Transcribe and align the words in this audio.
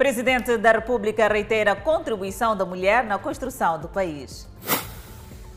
Presidente 0.00 0.56
da 0.56 0.72
República 0.72 1.28
reitera 1.28 1.72
a 1.72 1.76
contribuição 1.76 2.56
da 2.56 2.64
mulher 2.64 3.04
na 3.04 3.18
construção 3.18 3.78
do 3.78 3.86
país. 3.86 4.48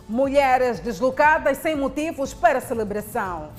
Mulheres 0.05 0.81
deslocadas 0.81 1.59
sem 1.59 1.77
motivos 1.77 2.33
para 2.33 2.59
celebração. 2.59 3.51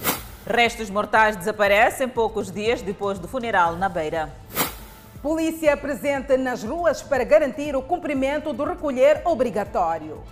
Restos 0.47 0.91
mortais 0.91 1.37
desaparecem 1.37 2.07
poucos 2.07 2.53
dias 2.53 2.83
depois 2.83 3.19
do 3.19 3.27
funeral 3.27 3.77
na 3.77 3.89
Beira. 3.89 4.31
Polícia 5.23 5.75
presente 5.75 6.37
nas 6.37 6.63
ruas 6.63 7.01
para 7.01 7.25
garantir 7.25 7.75
o 7.75 7.81
cumprimento 7.81 8.53
do 8.53 8.65
recolher 8.65 9.23
obrigatório. 9.25 10.23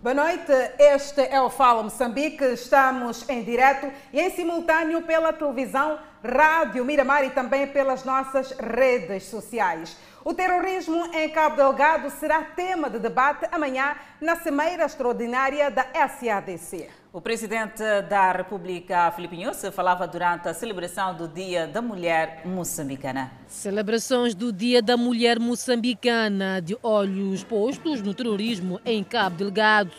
Boa 0.00 0.14
noite, 0.14 0.52
este 0.78 1.22
é 1.22 1.40
o 1.40 1.50
Fala 1.50 1.82
Moçambique. 1.82 2.44
Estamos 2.44 3.28
em 3.28 3.42
direto 3.42 3.90
e 4.12 4.20
em 4.20 4.30
simultâneo 4.30 5.02
pela 5.02 5.32
televisão, 5.32 5.98
rádio 6.24 6.84
Miramar 6.84 7.24
e 7.24 7.30
também 7.30 7.66
pelas 7.66 8.04
nossas 8.04 8.52
redes 8.52 9.24
sociais. 9.24 9.96
O 10.24 10.32
terrorismo 10.32 11.10
em 11.12 11.28
Cabo 11.30 11.56
Delgado 11.56 12.10
será 12.10 12.44
tema 12.44 12.88
de 12.88 13.00
debate 13.00 13.48
amanhã 13.50 13.96
na 14.20 14.36
Cimeira 14.36 14.84
Extraordinária 14.84 15.68
da 15.68 15.84
SADC. 15.92 16.88
O 17.10 17.22
presidente 17.22 17.82
da 18.10 18.32
República, 18.32 19.10
Filipe 19.12 19.34
Nunes, 19.34 19.62
falava 19.72 20.06
durante 20.06 20.46
a 20.46 20.52
celebração 20.52 21.14
do 21.14 21.26
Dia 21.26 21.66
da 21.66 21.80
Mulher 21.80 22.42
Moçambicana. 22.44 23.32
Celebrações 23.46 24.34
do 24.34 24.52
Dia 24.52 24.82
da 24.82 24.94
Mulher 24.94 25.40
Moçambicana, 25.40 26.60
de 26.60 26.76
olhos 26.82 27.42
postos 27.42 28.02
no 28.02 28.12
terrorismo 28.12 28.78
em 28.84 29.02
Cabo 29.02 29.36
Delgado. 29.36 29.90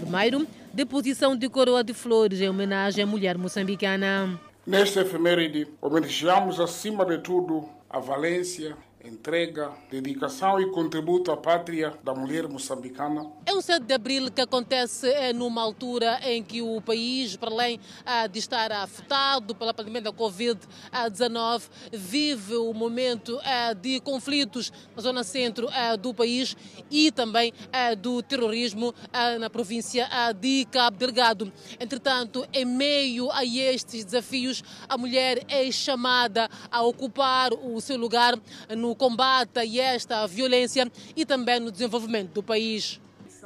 Primeiro, 0.00 0.44
deposição 0.72 1.36
de 1.36 1.48
coroa 1.48 1.84
de 1.84 1.94
flores 1.94 2.40
em 2.40 2.48
homenagem 2.48 3.04
à 3.04 3.06
mulher 3.06 3.38
moçambicana. 3.38 4.38
Nesta 4.66 5.02
efeméride, 5.02 5.68
homenageamos 5.80 6.58
acima 6.58 7.06
de 7.06 7.18
tudo 7.18 7.68
a 7.88 8.00
valência, 8.00 8.76
entrega, 9.06 9.72
dedicação 9.90 10.60
e 10.60 10.70
contributo 10.70 11.30
à 11.30 11.36
pátria 11.36 11.94
da 12.02 12.14
mulher 12.14 12.48
moçambicana. 12.48 13.30
É 13.46 13.54
um 13.54 13.60
7 13.60 13.84
de 13.84 13.94
abril 13.94 14.30
que 14.30 14.40
acontece 14.40 15.08
é, 15.08 15.32
numa 15.32 15.62
altura 15.62 16.18
em 16.24 16.42
que 16.42 16.60
o 16.60 16.80
país, 16.80 17.36
para 17.36 17.50
além 17.50 17.78
ah, 18.04 18.26
de 18.26 18.38
estar 18.38 18.72
afetado 18.72 19.54
pela 19.54 19.72
pandemia 19.72 20.02
da 20.02 20.12
Covid-19, 20.12 21.62
vive 21.92 22.56
o 22.56 22.70
um 22.70 22.74
momento 22.74 23.38
ah, 23.44 23.72
de 23.72 24.00
conflitos 24.00 24.72
na 24.94 25.02
zona 25.02 25.22
centro 25.22 25.68
ah, 25.72 25.96
do 25.96 26.12
país 26.12 26.56
e 26.90 27.10
também 27.10 27.52
do 27.98 28.22
terrorismo 28.22 28.94
na 29.38 29.50
província 29.50 30.08
de 30.38 30.64
Cabo 30.66 30.96
Delgado. 30.96 31.52
Entretanto, 31.78 32.46
em 32.52 32.64
meio 32.64 33.30
a 33.30 33.44
estes 33.44 34.04
desafios, 34.04 34.62
a 34.88 34.96
mulher 34.96 35.44
é 35.48 35.70
chamada 35.70 36.48
a 36.70 36.82
ocupar 36.82 37.52
o 37.52 37.80
seu 37.80 37.96
lugar 37.96 38.38
no 38.70 38.95
combate 38.96 39.58
a 39.58 39.66
esta 39.66 40.26
violência 40.26 40.90
e 41.14 41.24
também 41.24 41.60
no 41.60 41.70
desenvolvimento 41.70 42.32
do 42.32 42.42
país. 42.42 43.00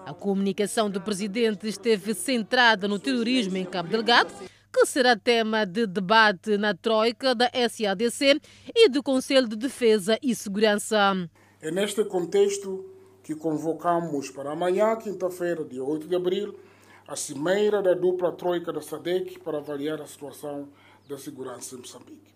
A 0.07 0.15
comunicação 0.15 0.89
do 0.89 1.01
presidente 1.01 1.69
esteve 1.69 2.15
centrada 2.15 2.89
no 2.89 2.99
terrorismo 2.99 3.57
em 3.57 3.65
Cabo 3.65 3.89
Delgado, 3.91 4.33
que 4.73 4.87
será 4.87 5.17
tema 5.17 5.67
de 5.67 5.87
debate 5.87 6.57
na 6.57 6.75
Troika 6.75 7.35
da 7.35 7.51
SADC 7.53 8.41
e 8.75 8.89
do 8.89 9.03
Conselho 9.03 9.49
de 9.49 9.57
Defesa 9.57 10.19
e 10.23 10.35
Segurança. 10.35 11.29
É 11.61 11.71
neste 11.71 12.05
contexto 12.05 12.89
que 13.23 13.35
convocamos 13.35 14.31
para 14.31 14.53
amanhã, 14.53 14.97
quinta-feira, 14.97 15.65
dia 15.65 15.85
8 15.85 16.09
de 16.09 16.17
abril, 16.17 16.59
a 17.07 17.17
cimeira 17.17 17.83
da 17.83 17.93
dupla 17.93 18.33
Troika 18.33 18.73
da 18.73 18.81
SADC 18.81 19.41
para 19.41 19.59
avaliar 19.59 20.01
a 20.01 20.07
situação 20.07 20.69
da 21.09 21.19
segurança 21.19 21.75
em 21.75 21.79
Moçambique. 21.79 22.33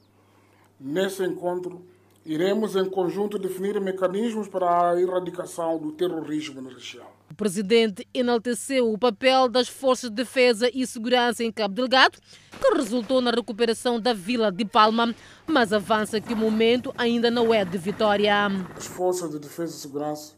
Nesse 0.78 1.24
encontro, 1.24 1.86
Iremos, 2.26 2.74
em 2.74 2.88
conjunto, 2.88 3.38
definir 3.38 3.78
mecanismos 3.78 4.48
para 4.48 4.92
a 4.92 5.00
erradicação 5.00 5.78
do 5.78 5.92
terrorismo 5.92 6.62
na 6.62 6.70
região. 6.70 7.06
O 7.30 7.34
presidente 7.34 8.08
enalteceu 8.14 8.90
o 8.90 8.96
papel 8.96 9.46
das 9.46 9.68
forças 9.68 10.08
de 10.08 10.16
defesa 10.16 10.70
e 10.72 10.86
segurança 10.86 11.44
em 11.44 11.52
Cabo 11.52 11.74
Delgado, 11.74 12.18
que 12.50 12.74
resultou 12.74 13.20
na 13.20 13.30
recuperação 13.30 14.00
da 14.00 14.14
vila 14.14 14.50
de 14.50 14.64
Palma, 14.64 15.14
mas 15.46 15.70
avança 15.70 16.18
que 16.18 16.32
o 16.32 16.36
momento 16.36 16.94
ainda 16.96 17.30
não 17.30 17.52
é 17.52 17.62
de 17.62 17.76
vitória. 17.76 18.46
As 18.74 18.86
forças 18.86 19.30
de 19.30 19.38
defesa 19.38 19.76
e 19.76 19.78
segurança 19.78 20.34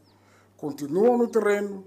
continuam 0.56 1.16
no 1.16 1.28
terreno 1.28 1.84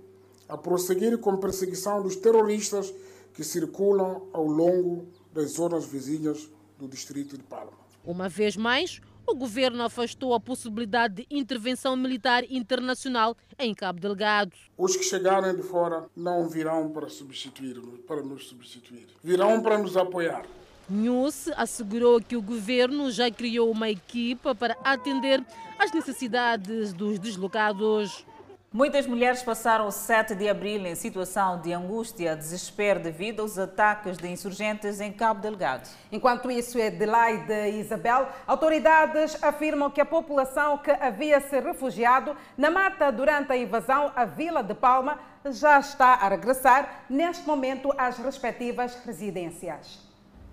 a 0.47 0.57
prosseguir 0.57 1.17
com 1.17 1.31
a 1.31 1.37
perseguição 1.37 2.01
dos 2.01 2.15
terroristas 2.15 2.93
que 3.33 3.43
circulam 3.43 4.29
ao 4.31 4.45
longo 4.45 5.09
das 5.33 5.51
zonas 5.51 5.85
vizinhas 5.85 6.49
do 6.77 6.87
distrito 6.87 7.37
de 7.37 7.43
Palma. 7.43 7.73
Uma 8.05 8.29
vez 8.29 8.55
mais, 8.55 9.01
o 9.31 9.35
governo 9.35 9.83
afastou 9.83 10.33
a 10.33 10.39
possibilidade 10.39 11.15
de 11.15 11.27
intervenção 11.29 11.95
militar 11.95 12.43
internacional 12.49 13.37
em 13.57 13.73
Cabo 13.75 13.99
Delgado. 13.99 14.51
Os 14.77 14.95
que 14.95 15.03
chegarem 15.03 15.55
de 15.55 15.61
fora 15.61 16.05
não 16.15 16.49
virão 16.49 16.89
para 16.89 17.09
substituir, 17.09 17.79
para 18.07 18.23
nos 18.23 18.47
substituir, 18.47 19.07
virão 19.23 19.61
para 19.61 19.77
nos 19.77 19.95
apoiar. 19.95 20.45
News 20.89 21.47
assegurou 21.55 22.19
que 22.19 22.35
o 22.35 22.41
governo 22.41 23.11
já 23.11 23.29
criou 23.29 23.69
uma 23.69 23.89
equipa 23.89 24.55
para 24.55 24.75
atender 24.83 25.45
às 25.77 25.93
necessidades 25.93 26.91
dos 26.93 27.19
deslocados. 27.19 28.25
Muitas 28.71 29.07
mulheres 29.07 29.41
passaram 29.41 29.87
o 29.87 29.91
7 29.91 30.35
de 30.35 30.47
abril 30.47 30.85
em 30.85 30.93
situação 30.93 31.59
de 31.59 31.73
angústia, 31.73 32.35
desespero 32.35 32.99
devido 32.99 33.39
aos 33.39 33.57
ataques 33.57 34.15
de 34.15 34.27
insurgentes 34.27 35.01
em 35.01 35.11
Cabo 35.11 35.41
Delgado. 35.41 35.89
Enquanto 36.11 36.51
isso, 36.51 36.79
Adelaide 36.79 37.51
e 37.51 37.79
Isabel, 37.79 38.27
autoridades 38.45 39.41
afirmam 39.41 39.89
que 39.89 39.99
a 39.99 40.05
população 40.05 40.77
que 40.77 40.91
havia 40.91 41.39
se 41.39 41.59
refugiado 41.59 42.35
na 42.55 42.69
mata 42.69 43.11
durante 43.11 43.51
a 43.51 43.57
invasão 43.57 44.11
à 44.15 44.23
Vila 44.23 44.61
de 44.61 44.75
Palma 44.75 45.17
já 45.49 45.79
está 45.79 46.13
a 46.13 46.29
regressar, 46.29 47.05
neste 47.09 47.47
momento, 47.47 47.91
às 47.97 48.19
respectivas 48.19 48.95
residências. 49.03 50.07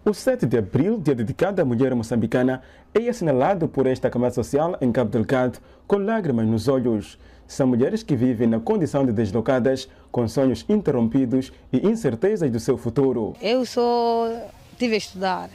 O 0.07 0.15
7 0.15 0.47
de 0.47 0.57
abril, 0.57 0.99
dia 0.99 1.15
dedicado 1.15 1.61
à 1.61 1.65
mulher 1.65 1.95
moçambicana, 1.95 2.63
é 2.95 3.09
assinalado 3.09 3.69
por 3.69 3.87
esta 3.87 4.09
camada 4.09 4.33
social 4.33 4.75
em 4.81 4.91
Cabo 4.91 5.11
Delgado 5.11 5.59
com 5.87 5.97
lágrimas 5.97 6.47
nos 6.47 6.67
olhos. 6.67 7.19
São 7.49 7.67
mulheres 7.67 8.03
que 8.03 8.17
vivem 8.17 8.49
na 8.49 8.59
condição 8.59 9.07
de 9.07 9.13
deslocadas, 9.13 9.89
com 10.11 10.27
sonhos 10.27 10.65
interrompidos 10.69 11.53
e 11.73 11.87
incertezas 11.87 12.51
do 12.51 12.59
seu 12.59 12.77
futuro. 12.77 13.37
Eu 13.41 13.65
só 13.65 14.29
tive 14.79 14.95
a 14.95 14.99
estudar. 14.99 15.51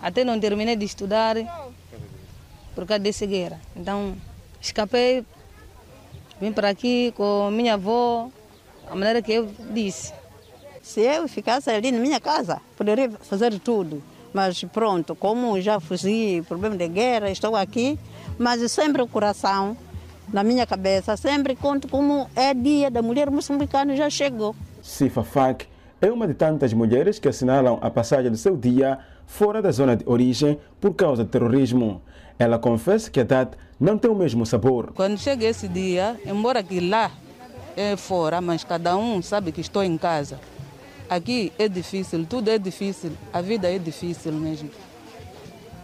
Até 0.00 0.24
não 0.24 0.40
terminei 0.40 0.74
de 0.74 0.84
estudar 0.84 1.36
por 2.74 2.86
causa 2.86 3.02
de 3.02 3.12
cegueira. 3.12 3.60
Então, 3.74 4.16
escapei, 4.60 5.24
vim 6.40 6.52
para 6.52 6.70
aqui 6.70 7.12
com 7.16 7.50
minha 7.50 7.74
avó, 7.74 8.30
a 8.88 8.94
maneira 8.94 9.20
que 9.20 9.32
eu 9.32 9.50
disse. 9.72 10.12
Se 10.82 11.00
eu 11.00 11.28
ficasse 11.28 11.70
ali 11.70 11.90
na 11.92 11.98
minha 11.98 12.20
casa, 12.20 12.60
poderia 12.76 13.10
fazer 13.10 13.58
tudo. 13.58 14.02
Mas 14.32 14.62
pronto, 14.64 15.14
como 15.14 15.60
já 15.60 15.80
fugi, 15.80 16.42
problema 16.46 16.76
de 16.76 16.88
guerra, 16.88 17.30
estou 17.30 17.56
aqui, 17.56 17.98
mas 18.38 18.70
sempre 18.70 19.02
o 19.02 19.08
coração 19.08 19.76
na 20.32 20.42
minha 20.42 20.66
cabeça, 20.66 21.16
sempre 21.16 21.54
conto 21.54 21.88
como 21.88 22.28
é 22.34 22.52
dia 22.52 22.90
da 22.90 23.02
mulher 23.02 23.30
moçambicana 23.30 23.94
já 23.96 24.10
chegou. 24.10 24.54
Sifa 24.82 25.22
Fak 25.22 25.66
é 26.00 26.10
uma 26.10 26.26
de 26.26 26.34
tantas 26.34 26.72
mulheres 26.72 27.18
que 27.18 27.28
assinalam 27.28 27.78
a 27.80 27.90
passagem 27.90 28.30
do 28.30 28.36
seu 28.36 28.56
dia 28.56 28.98
fora 29.26 29.62
da 29.62 29.70
zona 29.70 29.96
de 29.96 30.04
origem 30.06 30.58
por 30.80 30.94
causa 30.94 31.24
do 31.24 31.30
terrorismo. 31.30 32.02
Ela 32.38 32.58
confessa 32.58 33.10
que 33.10 33.20
a 33.20 33.24
data 33.24 33.56
não 33.80 33.96
tem 33.96 34.10
o 34.10 34.14
mesmo 34.14 34.44
sabor. 34.44 34.92
Quando 34.94 35.18
chega 35.18 35.46
esse 35.46 35.68
dia, 35.68 36.18
embora 36.26 36.62
que 36.62 36.80
lá 36.80 37.10
é 37.76 37.96
fora, 37.96 38.40
mas 38.40 38.64
cada 38.64 38.96
um 38.96 39.22
sabe 39.22 39.52
que 39.52 39.60
estou 39.60 39.82
em 39.82 39.96
casa. 39.96 40.38
Aqui 41.08 41.52
é 41.58 41.68
difícil, 41.68 42.26
tudo 42.26 42.50
é 42.50 42.58
difícil, 42.58 43.12
a 43.32 43.40
vida 43.40 43.70
é 43.70 43.78
difícil 43.78 44.32
mesmo. 44.32 44.70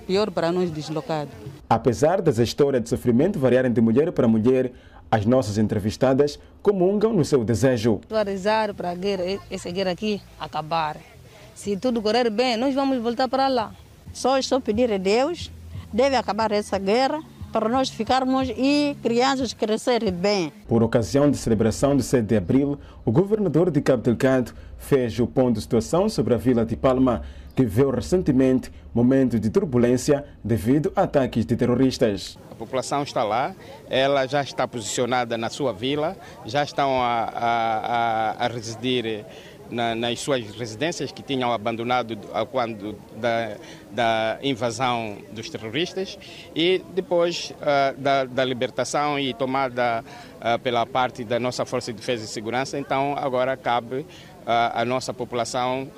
Pior 0.06 0.31
para 0.31 0.50
nós 0.50 0.70
deslocados. 0.70 1.32
Apesar 1.72 2.20
das 2.20 2.36
histórias 2.36 2.82
de 2.82 2.90
sofrimento 2.90 3.38
variarem 3.38 3.72
de 3.72 3.80
mulher 3.80 4.12
para 4.12 4.28
mulher, 4.28 4.72
as 5.10 5.24
nossas 5.24 5.56
entrevistadas 5.56 6.38
comungam 6.60 7.14
no 7.14 7.24
seu 7.24 7.42
desejo. 7.42 8.00
Estou 8.02 8.19
a 8.19 8.22
rezar 8.22 8.74
para 8.74 8.90
a 8.90 8.94
guerra, 8.94 9.40
essa 9.50 9.70
guerra 9.70 9.92
aqui 9.92 10.20
acabar. 10.38 10.98
Se 11.54 11.74
tudo 11.78 12.02
correr 12.02 12.28
bem, 12.28 12.58
nós 12.58 12.74
vamos 12.74 12.98
voltar 12.98 13.26
para 13.26 13.48
lá. 13.48 13.72
Só 14.12 14.36
estou 14.36 14.60
pedindo 14.60 14.92
a 14.92 14.98
Deus, 14.98 15.50
deve 15.90 16.14
acabar 16.14 16.52
essa 16.52 16.78
guerra 16.78 17.22
para 17.50 17.70
nós 17.70 17.88
ficarmos 17.88 18.50
e 18.50 18.94
crianças 19.02 19.54
crescerem 19.54 20.12
bem. 20.12 20.52
Por 20.69 20.82
ocasião 20.82 21.30
da 21.30 21.38
celebração 21.38 21.96
de 21.96 22.02
7 22.02 22.26
de 22.26 22.36
abril, 22.36 22.78
o 23.02 23.10
governador 23.10 23.70
de 23.70 23.80
Cabo 23.80 24.02
Delgado 24.02 24.52
fez 24.76 25.19
o 25.19 25.26
ponto 25.26 25.54
de 25.54 25.62
situação 25.62 26.06
sobre 26.06 26.34
a 26.34 26.36
vila 26.36 26.66
de 26.66 26.76
Palma, 26.76 27.22
que 27.54 27.62
viveu 27.62 27.90
recentemente 27.90 28.70
momentos 28.94 29.40
de 29.40 29.50
turbulência 29.50 30.25
devido 30.43 30.93
a 30.96 31.02
ataques 31.02 31.44
de 31.44 31.56
terroristas. 31.56 32.38
A 32.50 32.54
população 32.54 33.02
está 33.02 33.25
lá, 33.25 33.54
ela 33.88 34.26
já 34.26 34.43
está 34.43 34.69
posicionada 34.69 35.37
na 35.37 35.49
sua 35.49 35.72
vila, 35.72 36.16
já 36.44 36.62
estão 36.62 37.02
a, 37.02 37.31
a, 37.34 38.44
a, 38.44 38.49
residir 38.49 39.25
na, 39.70 39.94
nas 39.94 40.20
suas 40.20 40.44
residências 40.50 41.10
que 41.10 41.22
tinham 41.22 41.50
abandonado 41.52 42.16
quando 42.50 42.94
da, 43.16 43.56
da 43.90 44.38
invasão 44.43 45.19
dos 45.32 45.48
terroristas 45.48 46.19
e 46.55 46.82
depois 46.94 47.52
uh, 47.52 47.98
da, 47.98 48.25
da, 48.25 48.44
libertação 48.44 49.19
e 49.19 49.32
tomada 49.32 50.05
uh, 50.37 50.58
pela 50.60 50.84
parte 50.84 51.25
da 51.25 51.40
nossa 51.40 51.64
Força 51.64 51.93
de 51.93 51.98
Defesa 51.98 52.25
e 52.25 52.28
Segurança. 52.28 52.78
Então 52.78 53.14
agora 53.16 53.56
cabe 53.56 54.06
a 54.44 54.84
nossa 54.84 55.14
população 55.14 55.88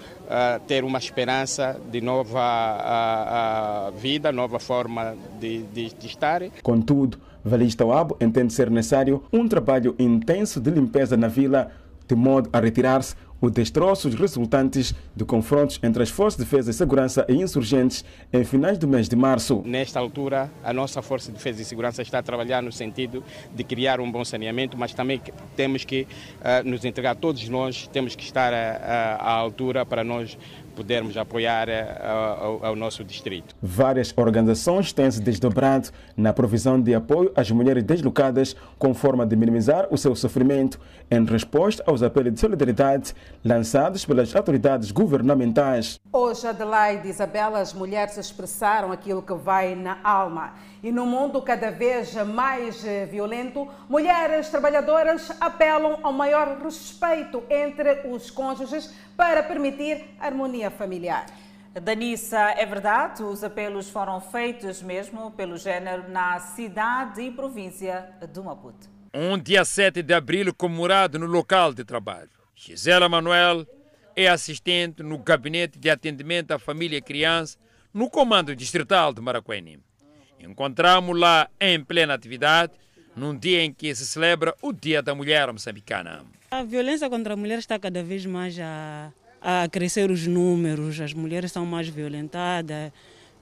ter 0.67 0.85
uma 0.85 0.99
esperança 0.99 1.81
de 1.91 2.01
nova 2.01 3.93
vida, 3.97 4.33
nova 4.33 4.59
forma 4.59 5.15
de, 5.41 5.63
de, 5.65 5.93
de 5.95 6.07
estar. 6.07 6.43
Contudo, 6.63 7.19
Valista 7.45 7.85
Oabo 7.85 8.17
entende 8.21 8.53
ser 8.53 8.71
necessário 8.71 9.23
um 9.33 9.47
trabalho 9.47 9.95
intenso 9.99 10.61
de 10.61 10.71
limpeza 10.71 11.17
na 11.17 11.29
vila, 11.29 11.71
de 12.09 12.15
modo 12.15 12.49
a 12.53 12.61
retirar-se 12.61 13.15
os 13.45 13.53
destroços 13.53 14.15
resultantes 14.15 14.95
de 15.15 15.25
confrontos 15.25 15.79
entre 15.83 16.03
as 16.03 16.11
Forças 16.11 16.39
de 16.39 16.45
Defesa 16.45 16.71
e 16.71 16.75
Segurança 16.75 17.27
e 17.29 17.35
insurgentes 17.35 18.05
em 18.33 18.45
finais 18.45 18.79
do 18.79 18.89
mês 18.89 19.09
de 19.09 19.17
março. 19.17 19.63
Nesta 19.65 20.01
altura, 20.01 20.51
a 20.63 20.73
nossa 20.73 21.03
Força 21.03 21.31
de 21.31 21.37
Defesa 21.37 21.63
e 21.63 21.65
Segurança 21.65 22.03
está 22.03 22.19
a 22.19 22.23
trabalhar 22.23 22.63
no 22.63 22.73
sentido 22.73 23.23
de 23.55 23.65
criar 23.65 24.01
um 24.01 24.11
bom 24.11 24.25
saneamento, 24.25 24.77
mas 24.77 24.95
também 24.95 25.21
temos 25.55 25.85
que 25.85 26.03
uh, 26.03 26.69
nos 26.69 26.85
entregar, 26.85 27.15
todos 27.17 27.49
nós 27.49 27.87
temos 27.89 28.17
que 28.17 28.25
estar 28.25 28.53
à 28.53 29.31
altura 29.31 29.85
para 29.85 30.03
nós 30.03 30.39
podermos 30.75 31.17
apoiar 31.17 31.69
eh, 31.69 32.01
ao, 32.03 32.65
ao, 32.65 32.77
nosso 32.77 33.05
distrito. 33.05 33.55
Várias 33.63 34.13
organizações 34.17 34.93
têm 34.93 35.11
se 35.11 35.21
desdobrado 35.21 35.91
na 36.17 36.33
provisão 36.33 36.81
de 36.81 36.95
apoio 36.95 37.33
às 37.37 37.51
mulheres 37.51 37.83
deslocadas 37.83 38.57
com 38.79 38.93
forma 38.93 39.25
de 39.25 39.37
minimizar 39.37 39.87
o 39.91 39.97
seu 39.97 40.15
sofrimento 40.15 40.79
em 41.11 41.25
resposta 41.25 41.83
aos 41.87 42.03
apelos 42.03 42.35
de 42.35 42.41
solidariedade 42.41 43.15
lançados 43.45 44.05
pelas 44.05 44.35
autoridades 44.35 44.91
governamentais. 44.91 45.99
Hoje, 46.13 46.47
Adelaide 46.47 47.07
e 47.07 47.11
Isabela, 47.11 47.61
as 47.61 47.73
mulheres 47.73 48.17
expressaram 48.17 48.93
aquilo 48.93 49.23
que 49.23 49.35
vai 49.35 49.75
na 49.75 49.99
alma. 50.03 50.55
E 50.83 50.93
no 50.93 51.07
mundo 51.07 51.41
cada 51.41 51.71
vez 51.71 52.15
mais 52.27 52.85
eh, 52.85 53.07
violento, 53.07 53.67
mulheres 53.89 54.51
trabalhadoras 54.51 55.33
apelam 55.41 55.99
ao 56.03 56.13
maior 56.13 56.59
respeito 56.63 57.43
entre 57.49 58.07
os 58.09 58.31
cônjuges 58.31 58.93
para 59.17 59.43
permitir 59.43 60.05
harmonia 60.21 60.64
familiar. 60.71 61.27
Danissa, 61.81 62.39
é 62.57 62.65
verdade, 62.65 63.23
os 63.23 63.43
apelos 63.43 63.91
foram 63.91 64.21
feitos 64.21 64.81
mesmo 64.81 65.33
pelo 65.33 65.57
género 65.57 66.09
na 66.09 66.39
cidade 66.39 67.23
e 67.23 67.31
província 67.33 68.11
de 68.33 68.41
Maputo. 68.41 68.89
Um 69.13 69.37
dia 69.37 69.65
7 69.65 70.03
de 70.03 70.15
abril 70.15 70.55
comemorado 70.55 71.19
no 71.19 71.27
local 71.27 71.73
de 71.73 71.85
trabalho. 71.85 72.31
Gisela 72.55 73.09
Manuel 73.09 73.67
é 74.15 74.29
assistente 74.29 75.03
no 75.03 75.19
gabinete 75.19 75.79
de 75.79 75.91
atendimento 75.91 76.53
à 76.53 76.59
família 76.59 76.99
e 76.99 77.03
criança 77.03 77.59
no 77.93 78.09
comando 78.09 78.55
distrital 78.55 79.13
de 79.13 79.21
Maracuene. 79.21 79.81
Encontramos 80.39 81.19
lá 81.19 81.49
em 81.61 81.83
plena 81.83 82.15
atividade 82.15 82.73
num 83.17 83.37
dia 83.37 83.63
em 83.63 83.73
que 83.73 83.95
se 83.95 84.07
celebra 84.07 84.55
o 84.61 84.73
Dia 84.73 85.03
da 85.03 85.15
Mulher 85.15 85.53
Moçambicana. 85.53 86.25
A 86.51 86.63
violência 86.63 87.09
contra 87.09 87.35
a 87.35 87.37
mulher 87.37 87.59
está 87.59 87.79
cada 87.79 88.03
vez 88.03 88.27
mais 88.27 88.59
a, 88.59 89.13
a 89.47 89.69
crescer 89.69 90.11
os 90.11 90.27
números, 90.27 90.99
as 90.99 91.13
mulheres 91.13 91.53
são 91.53 91.67
mais 91.67 91.87
violentadas, 91.87 92.91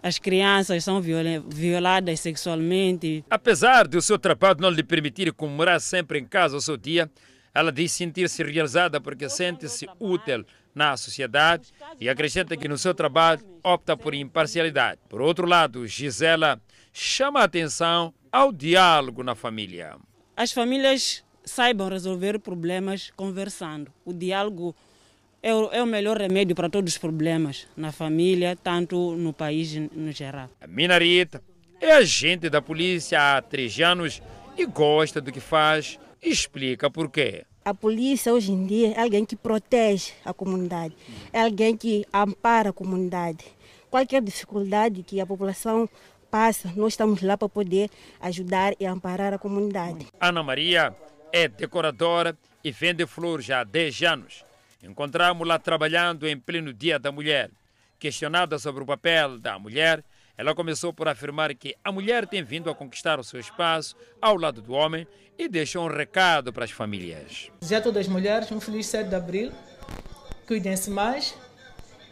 as 0.02 0.18
crianças 0.18 0.82
são 0.82 1.00
violadas 1.00 2.18
sexualmente. 2.18 3.24
Apesar 3.30 3.86
de 3.86 3.96
o 3.96 4.02
seu 4.02 4.18
trabalho 4.18 4.58
não 4.60 4.68
lhe 4.68 4.82
permitir 4.82 5.32
comemorar 5.32 5.80
sempre 5.80 6.18
em 6.18 6.24
casa 6.24 6.56
o 6.56 6.60
seu 6.60 6.76
dia, 6.76 7.08
ela 7.54 7.70
diz 7.70 7.92
sentir-se 7.92 8.42
realizada 8.42 9.00
porque 9.00 9.28
sente-se 9.28 9.86
útil 10.00 10.44
na 10.74 10.96
sociedade 10.96 11.68
e 12.00 12.08
acrescenta 12.08 12.56
que 12.56 12.66
no 12.66 12.76
seu 12.76 12.92
trabalho 12.94 13.46
opta 13.62 13.96
por 13.96 14.12
imparcialidade. 14.12 14.98
Por 15.08 15.20
outro 15.20 15.46
lado, 15.46 15.86
Gisela 15.86 16.60
chama 16.92 17.40
a 17.40 17.44
atenção 17.44 18.12
ao 18.32 18.50
diálogo 18.50 19.22
na 19.22 19.36
família. 19.36 19.96
As 20.36 20.50
famílias 20.50 21.22
saibam 21.44 21.90
resolver 21.90 22.40
problemas 22.40 23.12
conversando. 23.14 23.92
O 24.04 24.12
diálogo 24.12 24.74
é 25.42 25.54
o, 25.54 25.70
é 25.72 25.82
o 25.82 25.86
melhor 25.86 26.16
remédio 26.16 26.54
para 26.54 26.70
todos 26.70 26.92
os 26.92 26.98
problemas 26.98 27.66
na 27.76 27.90
família, 27.90 28.56
tanto 28.56 29.16
no 29.16 29.32
país 29.32 29.74
no 29.74 30.12
geral. 30.12 30.48
A 30.60 30.66
Minarita 30.66 31.42
é 31.80 31.92
agente 31.92 32.48
da 32.48 32.62
polícia 32.62 33.36
há 33.36 33.42
três 33.42 33.78
anos 33.80 34.22
e 34.56 34.64
gosta 34.64 35.20
do 35.20 35.32
que 35.32 35.40
faz 35.40 35.98
e 36.22 36.30
explica 36.30 36.88
por 36.88 37.10
quê. 37.10 37.44
A 37.64 37.74
polícia 37.74 38.32
hoje 38.32 38.52
em 38.52 38.66
dia 38.66 38.92
é 38.92 39.00
alguém 39.00 39.24
que 39.24 39.36
protege 39.36 40.12
a 40.24 40.32
comunidade, 40.32 40.96
é 41.32 41.42
alguém 41.42 41.76
que 41.76 42.04
ampara 42.12 42.70
a 42.70 42.72
comunidade. 42.72 43.44
Qualquer 43.90 44.22
dificuldade 44.22 45.02
que 45.02 45.20
a 45.20 45.26
população 45.26 45.88
passa, 46.30 46.72
nós 46.74 46.94
estamos 46.94 47.20
lá 47.20 47.36
para 47.36 47.48
poder 47.48 47.90
ajudar 48.20 48.74
e 48.80 48.86
amparar 48.86 49.34
a 49.34 49.38
comunidade. 49.38 50.06
Ana 50.20 50.42
Maria 50.42 50.94
é 51.32 51.46
decoradora 51.46 52.36
e 52.64 52.70
vende 52.70 53.06
flores 53.06 53.50
há 53.50 53.62
10 53.64 54.02
anos. 54.02 54.44
Encontramos-la 54.82 55.60
trabalhando 55.60 56.26
em 56.26 56.36
pleno 56.36 56.72
Dia 56.72 56.98
da 56.98 57.12
Mulher. 57.12 57.50
Questionada 58.00 58.58
sobre 58.58 58.82
o 58.82 58.86
papel 58.86 59.38
da 59.38 59.56
mulher, 59.56 60.02
ela 60.36 60.56
começou 60.56 60.92
por 60.92 61.06
afirmar 61.06 61.54
que 61.54 61.76
a 61.84 61.92
mulher 61.92 62.26
tem 62.26 62.42
vindo 62.42 62.68
a 62.68 62.74
conquistar 62.74 63.20
o 63.20 63.24
seu 63.24 63.38
espaço 63.38 63.94
ao 64.20 64.36
lado 64.36 64.60
do 64.60 64.72
homem 64.72 65.06
e 65.38 65.48
deixou 65.48 65.84
um 65.84 65.88
recado 65.88 66.52
para 66.52 66.64
as 66.64 66.72
famílias. 66.72 67.48
Já 67.62 67.80
todas 67.80 68.06
as 68.06 68.12
mulheres, 68.12 68.50
um 68.50 68.60
feliz 68.60 68.86
7 68.86 69.08
de 69.08 69.14
abril, 69.14 69.52
cuidem-se 70.48 70.90
mais 70.90 71.38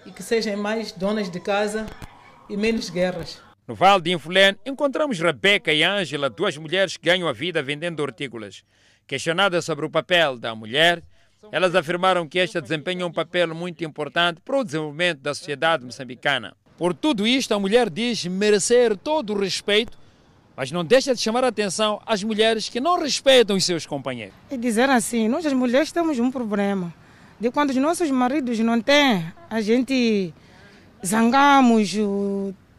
e 0.07 0.13
que 0.13 0.23
sejam 0.23 0.57
mais 0.57 0.93
donas 0.93 1.29
de 1.29 1.41
casa 1.41 1.87
e 2.49 2.57
menos 2.57 2.89
guerras. 2.89 3.43
No 3.67 3.75
Vale 3.75 4.01
de 4.01 4.13
Infulén, 4.13 4.57
encontramos 4.65 5.19
Rebeca 5.19 5.73
e 5.73 5.83
Ângela, 5.83 6.31
duas 6.31 6.57
mulheres 6.57 6.97
que 6.97 7.07
ganham 7.07 7.29
a 7.29 7.33
vida 7.33 7.63
vendendo 7.63 8.01
hortícolas. 8.01 8.65
Questionadas 9.09 9.65
sobre 9.65 9.85
o 9.85 9.91
papel 9.91 10.39
da 10.39 10.55
mulher, 10.55 11.03
elas 11.53 11.75
afirmaram 11.75 12.29
que 12.29 12.39
esta 12.39 12.61
desempenha 12.61 13.07
um 13.07 13.13
papel 13.13 13.55
muito 13.55 13.85
importante 13.85 14.41
para 14.41 14.59
o 14.59 14.65
desenvolvimento 14.65 15.21
da 15.21 15.35
sociedade 15.35 15.85
moçambicana. 15.85 16.55
Por 16.77 16.95
tudo 16.95 17.27
isto, 17.27 17.53
a 17.53 17.59
mulher 17.59 17.91
diz 17.91 18.25
merecer 18.27 18.97
todo 18.97 19.35
o 19.35 19.39
respeito, 19.39 19.99
mas 20.57 20.73
não 20.73 20.85
deixa 20.85 21.15
de 21.15 21.21
chamar 21.21 21.45
a 21.45 21.49
atenção 21.49 22.01
às 22.07 22.23
mulheres 22.23 22.69
que 22.69 22.81
não 22.81 22.99
respeitam 22.99 23.57
os 23.57 23.65
seus 23.65 23.87
companheiros. 23.87 24.35
E 24.51 24.57
dizer 24.57 24.89
assim, 24.89 25.29
nós 25.29 25.45
as 25.45 25.53
mulheres 25.53 25.93
temos 25.93 26.19
um 26.19 26.31
problema. 26.31 26.93
De 27.39 27.51
quando 27.51 27.71
os 27.71 27.77
nossos 27.77 28.11
maridos 28.11 28.59
não 28.61 28.81
têm, 28.81 29.25
a 29.49 29.61
gente 29.61 30.33
zangamos, 31.05 31.95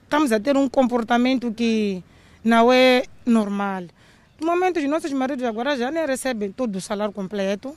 estamos 0.03 0.31
a 0.31 0.39
ter 0.39 0.55
um 0.55 0.69
comportamento 0.69 1.51
que 1.51 2.03
não 2.43 2.71
é 2.71 3.03
normal. 3.25 3.83
No 4.39 4.47
momento, 4.47 4.79
os 4.79 4.89
nossos 4.89 5.11
maridos 5.13 5.45
agora 5.45 5.77
já 5.77 5.91
nem 5.91 6.05
recebem 6.05 6.51
todo 6.51 6.75
o 6.75 6.81
salário 6.81 7.13
completo. 7.13 7.75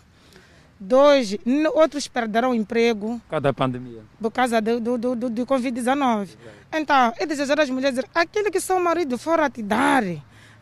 Dois, 0.84 1.36
outros 1.74 2.06
perderão 2.06 2.50
o 2.50 2.54
emprego. 2.54 3.18
Por 3.20 3.30
causa 3.30 3.40
da 3.40 3.52
pandemia. 3.52 4.02
Por 4.20 4.30
causa 4.30 4.60
do, 4.60 4.80
do, 4.80 5.16
do, 5.16 5.30
do 5.30 5.46
Covid-19. 5.46 6.36
Então, 6.72 7.12
é 7.16 7.24
desejar 7.24 7.58
às 7.58 7.70
mulheres 7.70 7.96
dizer, 7.96 8.10
aquilo 8.14 8.50
que 8.50 8.60
seu 8.60 8.78
marido 8.78 9.16
for 9.16 9.40
a 9.40 9.48
te 9.48 9.62
dar, 9.62 10.02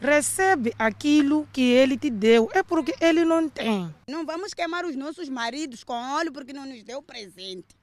recebe 0.01 0.73
aquilo 0.79 1.49
que 1.53 1.63
ele 1.63 1.97
te 1.97 2.09
deu. 2.09 2.49
É 2.53 2.63
porque 2.63 2.95
ele 3.01 3.25
não 3.25 3.49
tem. 3.49 3.93
Não 4.09 4.25
vamos 4.25 4.55
queimar 4.55 4.85
os 4.85 4.95
nossos 4.95 5.29
maridos 5.29 5.83
com 5.83 5.95
óleo 5.95 6.33
porque 6.33 6.53
não 6.53 6.67
nos 6.67 6.83
deu 6.85 7.03
presente. 7.03 7.82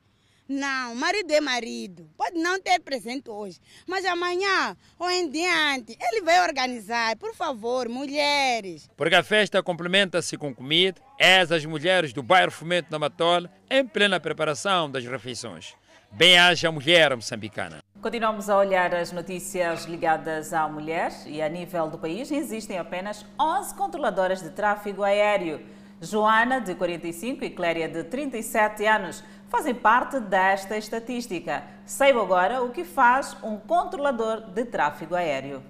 Não, 0.50 0.96
marido 0.96 1.32
é 1.32 1.40
marido. 1.40 2.10
Pode 2.18 2.36
não 2.40 2.60
ter 2.60 2.80
presente 2.80 3.30
hoje, 3.30 3.60
mas 3.86 4.04
amanhã 4.04 4.76
ou 4.98 5.08
em 5.08 5.30
diante 5.30 5.96
ele 6.02 6.22
vai 6.24 6.42
organizar. 6.42 7.16
Por 7.18 7.36
favor, 7.36 7.88
mulheres. 7.88 8.90
Porque 8.98 9.14
a 9.14 9.22
festa 9.22 9.62
complementa-se 9.62 10.36
com 10.38 10.52
comida, 10.54 11.00
essas 11.20 11.64
mulheres 11.66 12.14
do 12.14 12.24
bairro 12.24 12.50
Fomento 12.50 12.90
da 12.90 12.98
Matola 12.98 13.48
em 13.70 13.86
plena 13.86 14.20
preparação 14.20 14.90
das 14.90 15.06
refeições. 15.06 15.76
Bem-haja 16.12 16.70
a 16.70 16.72
mulher 16.72 17.16
moçambicana. 17.16 17.84
Continuamos 18.02 18.50
a 18.50 18.58
olhar 18.58 18.96
as 18.96 19.12
notícias 19.12 19.86
ligadas 19.86 20.52
à 20.52 20.68
mulher 20.68 21.12
e 21.28 21.44
a 21.44 21.48
nível 21.48 21.88
do 21.88 22.00
país 22.00 22.32
existem 22.32 22.80
apenas 22.80 23.24
11 23.40 23.76
controladoras 23.76 24.42
de 24.42 24.50
tráfego 24.50 25.04
aéreo. 25.04 25.62
Joana, 26.02 26.62
de 26.62 26.76
45, 26.76 27.44
e 27.44 27.50
Cléria, 27.50 27.90
de 27.90 28.06
37 28.06 28.86
anos, 28.86 29.22
fazem 29.50 29.74
parte 29.74 30.20
desta 30.20 30.78
estatística. 30.78 31.64
Saiba 31.86 32.22
agora 32.22 32.62
o 32.62 32.70
que 32.70 32.86
faz 32.86 33.36
um 33.44 33.58
controlador 33.58 34.42
de 34.42 34.64
tráfego 34.64 35.16
aéreo. 35.16 35.64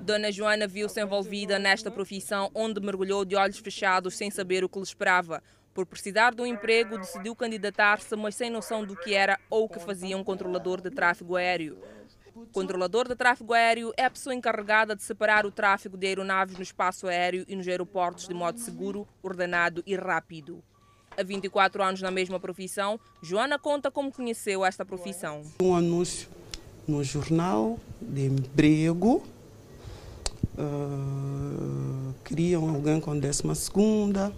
Dona 0.00 0.32
Joana 0.32 0.66
viu-se 0.66 1.00
envolvida 1.00 1.58
nesta 1.58 1.90
profissão 1.90 2.50
onde 2.54 2.80
mergulhou 2.80 3.24
de 3.24 3.36
olhos 3.36 3.58
fechados 3.58 4.16
sem 4.16 4.30
saber 4.30 4.64
o 4.64 4.68
que 4.68 4.78
lhe 4.78 4.84
esperava. 4.84 5.42
Por 5.74 5.86
precisar 5.86 6.34
de 6.34 6.42
um 6.42 6.46
emprego, 6.46 6.98
decidiu 6.98 7.34
candidatar-se, 7.34 8.14
mas 8.14 8.34
sem 8.34 8.50
noção 8.50 8.84
do 8.84 8.94
que 8.94 9.14
era 9.14 9.38
ou 9.48 9.64
o 9.64 9.68
que 9.68 9.78
fazia 9.78 10.16
um 10.16 10.24
controlador 10.24 10.80
de 10.80 10.90
tráfego 10.90 11.36
aéreo. 11.36 11.78
O 12.34 12.46
controlador 12.46 13.08
de 13.08 13.16
tráfego 13.16 13.54
aéreo 13.54 13.92
é 13.96 14.04
a 14.04 14.10
pessoa 14.10 14.34
encarregada 14.34 14.94
de 14.94 15.02
separar 15.02 15.46
o 15.46 15.50
tráfego 15.50 15.96
de 15.96 16.06
aeronaves 16.06 16.56
no 16.56 16.62
espaço 16.62 17.06
aéreo 17.06 17.44
e 17.48 17.56
nos 17.56 17.66
aeroportos 17.66 18.28
de 18.28 18.34
modo 18.34 18.58
seguro, 18.58 19.06
ordenado 19.22 19.82
e 19.86 19.96
rápido. 19.96 20.62
Há 21.16 21.22
24 21.22 21.82
anos 21.82 22.00
na 22.00 22.10
mesma 22.10 22.40
profissão, 22.40 22.98
Joana 23.22 23.58
conta 23.58 23.90
como 23.90 24.10
conheceu 24.10 24.64
esta 24.64 24.84
profissão. 24.84 25.42
Um 25.60 25.74
anúncio 25.74 26.28
no 26.88 27.04
jornal 27.04 27.78
de 28.00 28.26
emprego. 28.26 29.22
Uh, 30.56 32.14
queriam 32.24 32.68
alguém 32.68 33.00
com 33.00 33.18
décima 33.18 33.54
segunda 33.54 34.32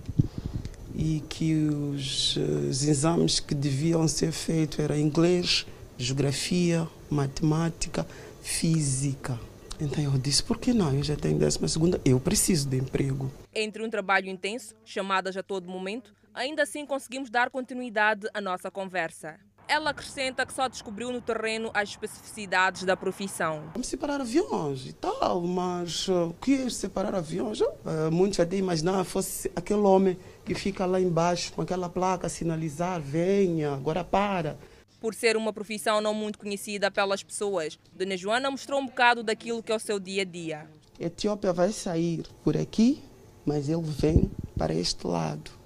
e 0.94 1.22
que 1.28 1.54
os, 1.54 2.36
os 2.36 2.84
exames 2.84 3.40
que 3.40 3.54
deviam 3.54 4.06
ser 4.06 4.30
feitos 4.30 4.78
eram 4.78 4.96
inglês, 4.96 5.66
geografia, 5.98 6.88
matemática, 7.10 8.06
física. 8.42 9.38
Então 9.80 10.02
eu 10.02 10.12
disse, 10.12 10.42
por 10.42 10.58
que 10.58 10.72
não? 10.72 10.92
Eu 10.92 11.02
já 11.02 11.16
tenho 11.16 11.36
décima 11.36 11.66
segunda, 11.66 12.00
eu 12.04 12.20
preciso 12.20 12.68
de 12.68 12.76
emprego. 12.76 13.30
Entre 13.52 13.82
um 13.82 13.90
trabalho 13.90 14.28
intenso, 14.28 14.74
chamadas 14.84 15.36
a 15.36 15.42
todo 15.42 15.68
momento, 15.68 16.14
ainda 16.34 16.64
assim 16.64 16.84
conseguimos 16.84 17.30
dar 17.30 17.48
continuidade 17.48 18.28
à 18.34 18.40
nossa 18.40 18.70
conversa. 18.70 19.38
Ela 19.66 19.90
acrescenta 19.90 20.44
que 20.44 20.52
só 20.52 20.68
descobriu 20.68 21.10
no 21.10 21.22
terreno 21.22 21.70
as 21.72 21.90
especificidades 21.90 22.84
da 22.84 22.94
profissão. 22.96 23.70
Vamos 23.72 23.86
separar 23.86 24.20
aviões 24.20 24.86
e 24.86 24.92
tal, 24.92 25.40
mas 25.40 26.06
uh, 26.08 26.28
o 26.28 26.34
que 26.34 26.54
é 26.54 26.68
separar 26.68 27.14
aviões? 27.14 27.62
Uh, 27.62 28.10
muitos 28.12 28.40
até 28.40 28.56
imaginavam 28.56 29.04
fosse 29.04 29.50
aquele 29.56 29.80
homem 29.80 30.18
que 30.44 30.54
fica 30.54 30.84
lá 30.84 31.00
embaixo 31.00 31.52
com 31.54 31.62
aquela 31.62 31.88
placa 31.88 32.28
sinalizar, 32.28 33.00
venha, 33.00 33.72
agora 33.72 34.04
para. 34.04 34.58
Por 35.00 35.14
ser 35.14 35.36
uma 35.36 35.52
profissão 35.52 36.00
não 36.00 36.12
muito 36.12 36.38
conhecida 36.38 36.90
pelas 36.90 37.22
pessoas, 37.22 37.78
Dona 37.94 38.16
Joana 38.16 38.50
mostrou 38.50 38.80
um 38.80 38.86
bocado 38.86 39.22
daquilo 39.22 39.62
que 39.62 39.72
é 39.72 39.76
o 39.76 39.80
seu 39.80 39.98
dia 39.98 40.22
a 40.22 40.24
dia. 40.26 40.68
A 41.00 41.04
Etiópia 41.04 41.52
vai 41.52 41.72
sair 41.72 42.26
por 42.42 42.56
aqui, 42.56 43.02
mas 43.46 43.68
ele 43.68 43.82
vem 43.82 44.30
para 44.56 44.74
este 44.74 45.06
lado. 45.06 45.63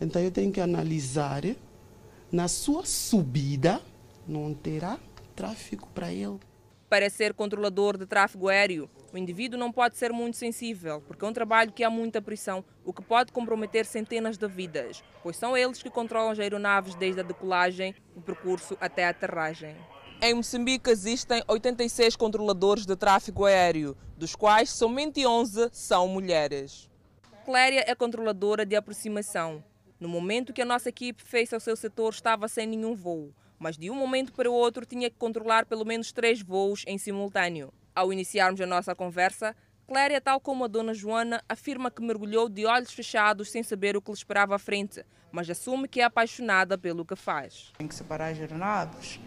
Então 0.00 0.22
eu 0.22 0.30
tenho 0.30 0.52
que 0.52 0.60
analisar 0.60 1.42
na 2.30 2.46
sua 2.46 2.84
subida, 2.84 3.80
não 4.26 4.54
terá 4.54 4.98
tráfego 5.34 5.88
para 5.94 6.12
ele. 6.12 6.38
Para 6.88 7.10
ser 7.10 7.34
controlador 7.34 7.98
de 7.98 8.06
tráfego 8.06 8.48
aéreo, 8.48 8.88
o 9.12 9.18
indivíduo 9.18 9.58
não 9.58 9.70
pode 9.70 9.98
ser 9.98 10.10
muito 10.12 10.36
sensível, 10.36 11.02
porque 11.06 11.24
é 11.24 11.28
um 11.28 11.32
trabalho 11.32 11.72
que 11.72 11.84
há 11.84 11.90
muita 11.90 12.22
pressão, 12.22 12.64
o 12.84 12.92
que 12.92 13.02
pode 13.02 13.30
comprometer 13.30 13.84
centenas 13.84 14.38
de 14.38 14.48
vidas, 14.48 15.02
pois 15.22 15.36
são 15.36 15.56
eles 15.56 15.82
que 15.82 15.90
controlam 15.90 16.30
as 16.30 16.38
aeronaves 16.38 16.94
desde 16.94 17.20
a 17.20 17.24
decolagem, 17.24 17.94
o 18.16 18.22
percurso 18.22 18.76
até 18.80 19.04
a 19.04 19.10
aterragem. 19.10 19.76
Em 20.22 20.34
Moçambique 20.34 20.90
existem 20.90 21.42
86 21.46 22.16
controladores 22.16 22.86
de 22.86 22.96
tráfego 22.96 23.44
aéreo, 23.44 23.96
dos 24.16 24.34
quais 24.34 24.70
somente 24.70 25.26
11 25.26 25.68
são 25.72 26.08
mulheres. 26.08 26.88
Cléria 27.44 27.84
é 27.86 27.94
controladora 27.94 28.64
de 28.64 28.76
aproximação. 28.76 29.62
No 30.00 30.08
momento 30.08 30.52
que 30.52 30.62
a 30.62 30.66
nossa 30.66 30.88
equipe 30.88 31.22
fez 31.22 31.52
ao 31.52 31.60
seu 31.60 31.76
setor, 31.76 32.12
estava 32.12 32.48
sem 32.48 32.66
nenhum 32.66 32.94
voo 32.94 33.32
mas 33.58 33.76
de 33.76 33.90
um 33.90 33.94
momento 33.94 34.32
para 34.32 34.50
o 34.50 34.54
outro 34.54 34.86
tinha 34.86 35.10
que 35.10 35.16
controlar 35.16 35.66
pelo 35.66 35.84
menos 35.84 36.12
três 36.12 36.40
voos 36.40 36.84
em 36.86 36.96
simultâneo. 36.96 37.72
Ao 37.94 38.12
iniciarmos 38.12 38.60
a 38.60 38.66
nossa 38.66 38.94
conversa, 38.94 39.54
Cléria, 39.86 40.20
tal 40.20 40.38
como 40.38 40.64
a 40.64 40.68
dona 40.68 40.94
Joana, 40.94 41.42
afirma 41.48 41.90
que 41.90 42.02
mergulhou 42.02 42.48
de 42.48 42.66
olhos 42.66 42.92
fechados 42.92 43.50
sem 43.50 43.62
saber 43.62 43.96
o 43.96 44.02
que 44.02 44.10
lhe 44.10 44.16
esperava 44.16 44.54
à 44.54 44.58
frente, 44.58 45.04
mas 45.32 45.50
assume 45.50 45.88
que 45.88 46.00
é 46.00 46.04
apaixonada 46.04 46.78
pelo 46.78 47.04
que 47.04 47.16
faz. 47.16 47.72
Tem 47.76 47.88
que 47.88 47.94
separar 47.94 48.30
as 48.30 48.38
aeronaves, 48.38 49.18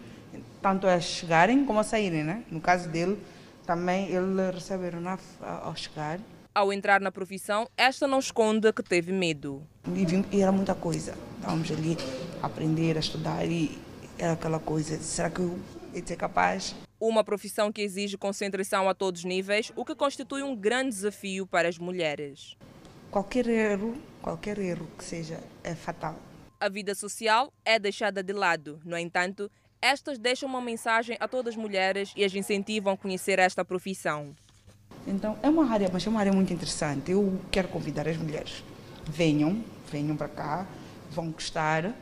tanto 0.62 0.86
a 0.86 0.98
chegarem 1.00 1.64
como 1.64 1.80
a 1.80 1.84
saírem, 1.84 2.24
né? 2.24 2.44
No 2.50 2.60
caso 2.60 2.88
dele, 2.88 3.20
também 3.66 4.08
ele 4.08 4.50
recebe 4.50 4.84
a 4.84 4.86
aeronave 4.86 5.22
ao 5.40 5.74
chegar. 5.76 6.18
Ao 6.54 6.70
entrar 6.70 7.00
na 7.00 7.10
profissão, 7.10 7.66
esta 7.78 8.06
não 8.06 8.18
esconde 8.18 8.70
que 8.74 8.82
teve 8.82 9.10
medo. 9.10 9.66
E 10.30 10.40
era 10.42 10.52
muita 10.52 10.74
coisa. 10.74 11.16
Estávamos 11.38 11.70
ali 11.70 11.96
a 12.42 12.46
aprender, 12.46 12.98
a 12.98 13.00
estudar 13.00 13.46
e 13.46 13.78
era 14.18 14.32
aquela 14.34 14.58
coisa, 14.58 14.98
será 14.98 15.30
que 15.30 15.40
eu 15.40 15.58
ia 15.94 16.06
ser 16.06 16.16
capaz? 16.16 16.74
Uma 17.00 17.24
profissão 17.24 17.72
que 17.72 17.80
exige 17.80 18.18
concentração 18.18 18.86
a 18.86 18.94
todos 18.94 19.22
os 19.22 19.24
níveis, 19.24 19.72
o 19.74 19.82
que 19.82 19.94
constitui 19.94 20.42
um 20.42 20.54
grande 20.54 20.90
desafio 20.90 21.46
para 21.46 21.68
as 21.68 21.78
mulheres. 21.78 22.54
Qualquer 23.10 23.46
erro, 23.48 23.96
qualquer 24.20 24.58
erro 24.58 24.86
que 24.98 25.04
seja, 25.04 25.40
é 25.64 25.74
fatal. 25.74 26.16
A 26.60 26.68
vida 26.68 26.94
social 26.94 27.50
é 27.64 27.78
deixada 27.78 28.22
de 28.22 28.34
lado. 28.34 28.78
No 28.84 28.96
entanto, 28.98 29.50
estas 29.80 30.18
deixam 30.18 30.50
uma 30.50 30.60
mensagem 30.60 31.16
a 31.18 31.26
todas 31.26 31.54
as 31.54 31.60
mulheres 31.60 32.12
e 32.14 32.22
as 32.22 32.34
incentivam 32.34 32.92
a 32.92 32.96
conhecer 32.96 33.38
esta 33.38 33.64
profissão. 33.64 34.36
Então, 35.06 35.36
é 35.42 35.48
uma 35.48 35.70
área, 35.70 35.90
mas 35.92 36.06
é 36.06 36.10
uma 36.10 36.20
área 36.20 36.32
muito 36.32 36.52
interessante. 36.52 37.10
Eu 37.10 37.40
quero 37.50 37.68
convidar 37.68 38.06
as 38.06 38.16
mulheres. 38.16 38.62
Venham, 39.04 39.62
venham 39.90 40.16
para 40.16 40.28
cá, 40.28 40.66
vão 41.10 41.30
gostar. 41.30 41.92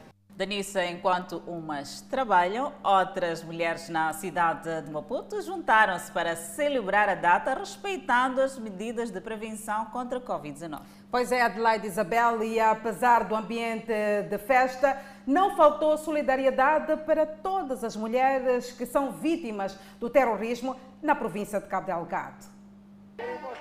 Danissa, 0.40 0.83
enquanto 0.87 1.42
umas 1.47 2.00
trabalham, 2.00 2.73
outras 2.83 3.42
mulheres 3.42 3.90
na 3.90 4.11
cidade 4.14 4.80
de 4.83 4.90
Maputo 4.90 5.42
juntaram-se 5.42 6.11
para 6.11 6.35
celebrar 6.35 7.11
a 7.11 7.14
data 7.14 7.52
respeitando 7.52 8.40
as 8.40 8.59
medidas 8.59 9.11
de 9.11 9.21
prevenção 9.21 9.85
contra 9.87 10.16
a 10.16 10.21
Covid-19. 10.21 10.80
Pois 11.11 11.30
é, 11.30 11.42
Adelaide 11.42 11.87
Isabel, 11.87 12.42
e 12.42 12.59
apesar 12.59 13.25
do 13.25 13.37
ambiente 13.37 13.92
de 14.30 14.38
festa, 14.38 14.99
não 15.26 15.57
faltou 15.57 15.99
solidariedade 15.99 16.97
para 17.04 17.26
todas 17.26 17.85
as 17.85 17.95
mulheres 17.95 18.73
que 18.73 18.87
são 18.87 19.12
vítimas 19.12 19.76
do 19.99 20.09
terrorismo 20.09 20.75
na 21.02 21.14
província 21.14 21.61
de 21.61 21.66
Cabo 21.66 21.87
Delgado. 21.87 22.50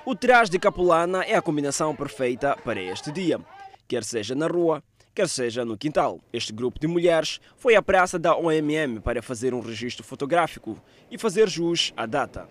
O 0.04 0.14
traje 0.14 0.50
de 0.50 0.58
capulana 0.58 1.22
é 1.22 1.34
a 1.34 1.42
combinação 1.42 1.94
perfeita 1.94 2.56
para 2.64 2.80
este 2.80 3.12
dia, 3.12 3.40
quer 3.86 4.02
seja 4.02 4.34
na 4.34 4.46
rua, 4.46 4.82
quer 5.14 5.28
seja 5.28 5.64
no 5.64 5.76
quintal. 5.76 6.18
Este 6.32 6.52
grupo 6.52 6.80
de 6.80 6.86
mulheres 6.86 7.40
foi 7.56 7.76
à 7.76 7.82
praça 7.82 8.18
da 8.18 8.36
OMM 8.36 9.00
para 9.00 9.22
fazer 9.22 9.52
um 9.52 9.60
registro 9.60 10.02
fotográfico 10.02 10.76
e 11.10 11.18
fazer 11.18 11.48
jus 11.48 11.92
à 11.96 12.06
data. 12.06 12.48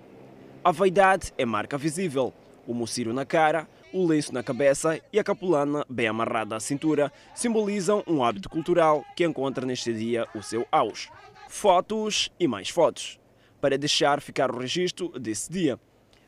A 0.63 0.71
vaidade 0.71 1.33
é 1.37 1.45
marca 1.45 1.77
visível, 1.77 2.33
o 2.67 2.73
mociro 2.73 3.13
na 3.13 3.25
cara, 3.25 3.67
o 3.91 4.05
lenço 4.05 4.33
na 4.33 4.43
cabeça 4.43 4.99
e 5.11 5.19
a 5.19 5.23
capulana 5.23 5.85
bem 5.89 6.07
amarrada 6.07 6.55
à 6.55 6.59
cintura 6.59 7.11
simbolizam 7.33 8.03
um 8.05 8.23
hábito 8.23 8.49
cultural 8.49 9.03
que 9.15 9.25
encontra 9.25 9.65
neste 9.65 9.91
dia 9.91 10.27
o 10.35 10.43
seu 10.43 10.67
auge. 10.71 11.09
Fotos 11.47 12.31
e 12.39 12.47
mais 12.47 12.69
fotos, 12.69 13.19
para 13.59 13.77
deixar 13.77 14.21
ficar 14.21 14.51
o 14.51 14.59
registro 14.59 15.09
desse 15.17 15.51
dia. 15.51 15.79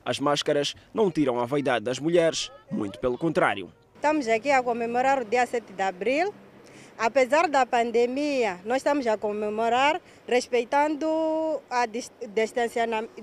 As 0.03 0.19
máscaras 0.19 0.75
não 0.93 1.11
tiram 1.11 1.39
a 1.39 1.45
vaidade 1.45 1.85
das 1.85 1.99
mulheres, 1.99 2.51
muito 2.71 2.99
pelo 2.99 3.17
contrário. 3.17 3.71
Estamos 3.95 4.27
aqui 4.27 4.49
a 4.51 4.63
comemorar 4.63 5.21
o 5.21 5.25
dia 5.25 5.45
7 5.45 5.73
de 5.73 5.81
abril. 5.81 6.33
Apesar 6.97 7.47
da 7.47 7.65
pandemia, 7.65 8.59
nós 8.65 8.77
estamos 8.77 9.07
a 9.07 9.17
comemorar 9.17 10.01
respeitando 10.27 11.07
o 11.07 11.61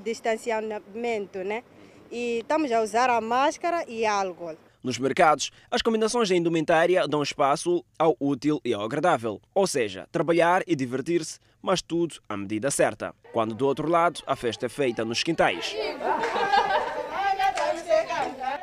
distanciamento, 0.02 1.38
né? 1.44 1.62
E 2.10 2.38
estamos 2.38 2.72
a 2.72 2.80
usar 2.80 3.10
a 3.10 3.20
máscara 3.20 3.84
e 3.86 4.06
álcool. 4.06 4.56
Nos 4.82 4.98
mercados, 4.98 5.50
as 5.70 5.82
combinações 5.82 6.28
de 6.28 6.36
indumentária 6.36 7.06
dão 7.06 7.22
espaço 7.22 7.84
ao 7.98 8.16
útil 8.18 8.60
e 8.64 8.72
ao 8.72 8.82
agradável, 8.82 9.40
ou 9.54 9.66
seja, 9.66 10.08
trabalhar 10.10 10.62
e 10.66 10.74
divertir-se, 10.74 11.38
mas 11.60 11.82
tudo 11.82 12.16
à 12.28 12.36
medida 12.36 12.70
certa. 12.70 13.12
Quando 13.32 13.54
do 13.54 13.66
outro 13.66 13.88
lado, 13.88 14.22
a 14.26 14.34
festa 14.36 14.66
é 14.66 14.68
feita 14.68 15.04
nos 15.04 15.22
quintais. 15.22 15.74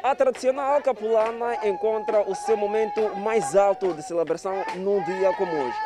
A 0.06 0.14
tradicional 0.14 0.84
capulana 0.84 1.66
encontra 1.68 2.22
o 2.30 2.36
seu 2.36 2.56
momento 2.56 3.16
mais 3.16 3.56
alto 3.56 3.92
de 3.92 4.04
celebração 4.04 4.64
num 4.76 5.04
dia 5.04 5.34
como 5.34 5.52
hoje, 5.52 5.78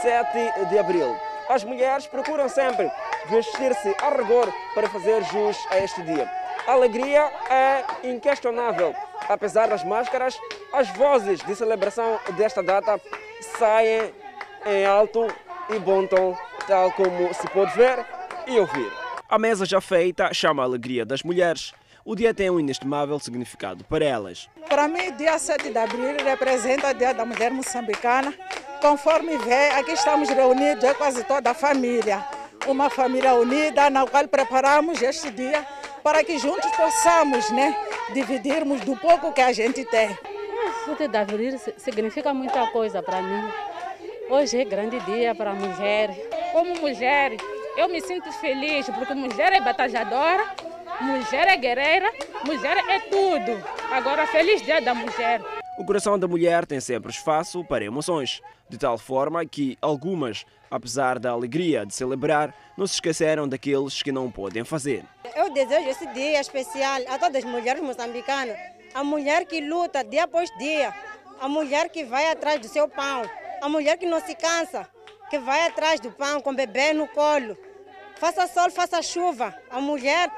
7 0.00 0.70
de 0.70 0.78
abril. 0.78 1.14
As 1.50 1.64
mulheres 1.64 2.06
procuram 2.06 2.48
sempre 2.48 2.90
vestir-se 3.28 3.94
a 4.00 4.08
rigor 4.08 4.50
para 4.74 4.88
fazer 4.88 5.22
jus 5.24 5.58
a 5.70 5.80
este 5.80 6.02
dia. 6.02 6.26
A 6.66 6.72
alegria 6.72 7.30
é 7.50 8.08
inquestionável. 8.08 8.94
Apesar 9.28 9.68
das 9.68 9.84
máscaras, 9.84 10.34
as 10.72 10.88
vozes 10.96 11.38
de 11.40 11.54
celebração 11.54 12.18
desta 12.38 12.62
data 12.62 12.98
saem 13.58 14.14
em 14.64 14.86
alto 14.86 15.26
e 15.68 15.78
bom 15.78 16.06
tom, 16.06 16.34
tal 16.66 16.90
como 16.92 17.34
se 17.34 17.46
pode 17.50 17.76
ver 17.76 18.02
e 18.46 18.58
ouvir. 18.58 18.90
A 19.28 19.38
mesa 19.38 19.66
já 19.66 19.78
feita 19.78 20.32
chama 20.32 20.62
a 20.62 20.64
alegria 20.64 21.04
das 21.04 21.22
mulheres 21.22 21.74
o 22.08 22.16
dia 22.16 22.32
tem 22.32 22.48
um 22.48 22.58
inestimável 22.58 23.18
significado 23.18 23.84
para 23.84 24.02
elas. 24.02 24.48
Para 24.66 24.88
mim, 24.88 25.14
dia 25.14 25.38
7 25.38 25.68
de 25.68 25.76
abril 25.76 26.16
representa 26.24 26.90
o 26.90 26.94
Dia 26.94 27.12
da 27.12 27.26
Mulher 27.26 27.50
Moçambicana. 27.50 28.32
Conforme 28.80 29.36
vê, 29.36 29.68
aqui 29.72 29.92
estamos 29.92 30.30
reunidos, 30.30 30.84
é 30.84 30.94
quase 30.94 31.22
toda 31.24 31.50
a 31.50 31.54
família. 31.54 32.24
Uma 32.66 32.88
família 32.88 33.34
unida, 33.34 33.90
na 33.90 34.06
qual 34.06 34.26
preparamos 34.26 35.02
este 35.02 35.30
dia 35.30 35.66
para 36.02 36.24
que 36.24 36.38
juntos 36.38 36.70
possamos 36.70 37.50
né, 37.50 37.76
dividirmos 38.14 38.80
do 38.80 38.96
pouco 38.96 39.30
que 39.30 39.42
a 39.42 39.52
gente 39.52 39.84
tem. 39.84 40.08
O 40.86 40.96
7 40.96 41.08
de 41.08 41.16
abril 41.18 41.60
significa 41.76 42.32
muita 42.32 42.68
coisa 42.68 43.02
para 43.02 43.20
mim. 43.20 43.50
Hoje 44.30 44.62
é 44.62 44.64
grande 44.64 44.98
dia 45.00 45.34
para 45.34 45.50
a 45.50 45.54
mulher. 45.54 46.16
Como 46.52 46.74
mulher, 46.80 47.36
eu 47.76 47.86
me 47.86 48.00
sinto 48.00 48.32
feliz 48.32 48.88
porque 48.88 49.12
mulher 49.12 49.52
é 49.52 49.60
batalhadora 49.60 50.67
Mulher 51.00 51.48
é 51.48 51.56
guerreira, 51.56 52.12
mulher 52.44 52.76
é 52.88 52.98
tudo. 53.00 53.62
Agora, 53.92 54.26
feliz 54.26 54.60
dia 54.62 54.80
da 54.80 54.92
mulher. 54.94 55.40
O 55.78 55.84
coração 55.84 56.18
da 56.18 56.26
mulher 56.26 56.66
tem 56.66 56.80
sempre 56.80 57.12
espaço 57.12 57.64
para 57.64 57.84
emoções, 57.84 58.40
de 58.68 58.76
tal 58.76 58.98
forma 58.98 59.46
que 59.46 59.78
algumas, 59.80 60.44
apesar 60.68 61.20
da 61.20 61.30
alegria 61.30 61.86
de 61.86 61.94
celebrar, 61.94 62.52
não 62.76 62.84
se 62.84 62.94
esqueceram 62.94 63.48
daqueles 63.48 64.02
que 64.02 64.10
não 64.10 64.28
podem 64.28 64.64
fazer. 64.64 65.04
Eu 65.36 65.52
desejo 65.52 65.88
esse 65.88 66.06
dia 66.12 66.40
especial 66.40 67.00
a 67.08 67.16
todas 67.16 67.44
as 67.44 67.50
mulheres 67.50 67.80
moçambicanas. 67.80 68.58
A 68.92 69.04
mulher 69.04 69.44
que 69.46 69.60
luta 69.60 70.02
dia 70.02 70.24
após 70.24 70.50
dia, 70.58 70.92
a 71.40 71.48
mulher 71.48 71.90
que 71.90 72.02
vai 72.02 72.28
atrás 72.28 72.60
do 72.60 72.66
seu 72.66 72.88
pão, 72.88 73.22
a 73.62 73.68
mulher 73.68 73.96
que 73.98 74.06
não 74.06 74.20
se 74.20 74.34
cansa, 74.34 74.88
que 75.30 75.38
vai 75.38 75.64
atrás 75.64 76.00
do 76.00 76.10
pão 76.10 76.40
com 76.40 76.50
o 76.50 76.56
bebê 76.56 76.92
no 76.92 77.06
colo. 77.06 77.56
Faça 78.16 78.48
sol, 78.48 78.68
faça 78.68 79.00
chuva. 79.00 79.54
A 79.70 79.80
mulher, 79.80 80.28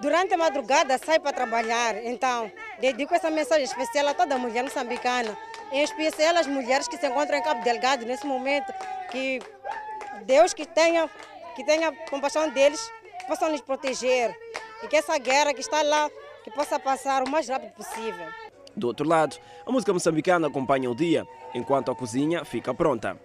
durante 0.00 0.34
a 0.34 0.36
madrugada, 0.38 0.98
sai 0.98 1.18
para 1.18 1.32
trabalhar. 1.32 1.96
Então, 2.04 2.50
dedico 2.80 3.14
essa 3.14 3.30
mensagem 3.30 3.64
especial 3.64 4.08
a 4.08 4.14
toda 4.14 4.38
mulher 4.38 4.64
moçambicana, 4.64 5.36
em 5.70 5.82
especial 5.82 6.36
as 6.36 6.46
mulheres 6.46 6.88
que 6.88 6.96
se 6.96 7.06
encontram 7.06 7.38
em 7.38 7.42
Cabo 7.42 7.62
Delgado 7.62 8.04
nesse 8.04 8.26
momento, 8.26 8.72
que 9.10 9.40
Deus 10.24 10.52
que 10.52 10.66
tenha, 10.66 11.08
que 11.54 11.64
tenha 11.64 11.92
compaixão 12.08 12.48
deles, 12.50 12.80
possa 13.28 13.48
nos 13.48 13.60
proteger 13.60 14.36
e 14.82 14.88
que 14.88 14.96
essa 14.96 15.16
guerra 15.18 15.54
que 15.54 15.60
está 15.60 15.82
lá, 15.82 16.10
que 16.42 16.50
possa 16.50 16.78
passar 16.78 17.22
o 17.22 17.30
mais 17.30 17.48
rápido 17.48 17.72
possível. 17.72 18.26
Do 18.74 18.86
outro 18.86 19.06
lado, 19.06 19.36
a 19.66 19.70
música 19.70 19.92
moçambicana 19.92 20.46
acompanha 20.46 20.90
o 20.90 20.94
dia, 20.94 21.26
enquanto 21.54 21.90
a 21.90 21.94
cozinha 21.94 22.44
fica 22.44 22.72
pronta. 22.72 23.18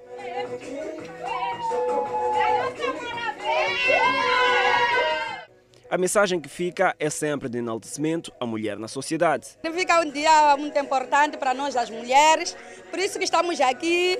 A 5.96 5.98
mensagem 5.98 6.42
que 6.42 6.50
fica 6.50 6.94
é 7.00 7.10
sempre 7.10 7.48
de 7.48 7.60
enaltecimento 7.60 8.30
à 8.38 8.46
mulher 8.46 8.78
na 8.78 8.90
sociedade. 8.90 9.48
Fica 9.64 10.02
um 10.02 10.12
dia 10.12 10.58
muito 10.58 10.78
importante 10.78 11.38
para 11.38 11.54
nós, 11.54 11.78
as 11.78 11.90
mulheres, 11.90 12.54
por 12.92 13.00
isso 13.00 13.18
que 13.18 13.24
estamos 13.24 13.62
aqui 13.62 14.20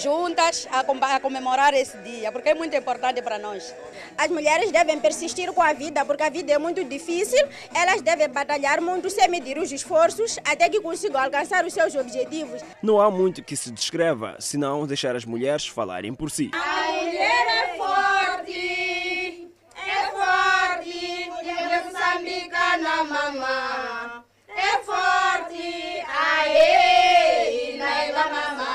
juntas 0.00 0.66
a 0.70 1.20
comemorar 1.20 1.74
esse 1.74 1.98
dia, 1.98 2.32
porque 2.32 2.48
é 2.48 2.54
muito 2.54 2.74
importante 2.74 3.20
para 3.20 3.38
nós. 3.38 3.74
As 4.16 4.30
mulheres 4.30 4.72
devem 4.72 4.98
persistir 4.98 5.52
com 5.52 5.60
a 5.60 5.74
vida, 5.74 6.02
porque 6.06 6.22
a 6.22 6.30
vida 6.30 6.52
é 6.52 6.58
muito 6.58 6.82
difícil, 6.82 7.46
elas 7.74 8.00
devem 8.00 8.30
batalhar 8.30 8.80
muito 8.80 9.10
sem 9.10 9.28
medir 9.28 9.58
os 9.58 9.70
esforços 9.70 10.38
até 10.42 10.70
que 10.70 10.80
consigam 10.80 11.20
alcançar 11.20 11.66
os 11.66 11.74
seus 11.74 11.94
objetivos. 11.94 12.62
Não 12.82 12.98
há 12.98 13.10
muito 13.10 13.42
que 13.42 13.54
se 13.54 13.70
descreva, 13.70 14.36
senão 14.40 14.86
deixar 14.86 15.14
as 15.14 15.26
mulheres 15.26 15.66
falarem 15.66 16.14
por 16.14 16.30
si. 16.30 16.50
A 16.54 16.92
mulher 16.92 17.46
é 17.46 17.76
forte, 17.76 19.50
é 19.86 20.10
forte, 20.10 21.30
mulher 21.30 21.92
moçambicana, 22.74 23.04
mamã, 23.04 24.24
é 24.48 24.82
forte, 24.82 26.04
aê, 26.08 27.76
naila 27.78 28.24
mamã. 28.28 28.74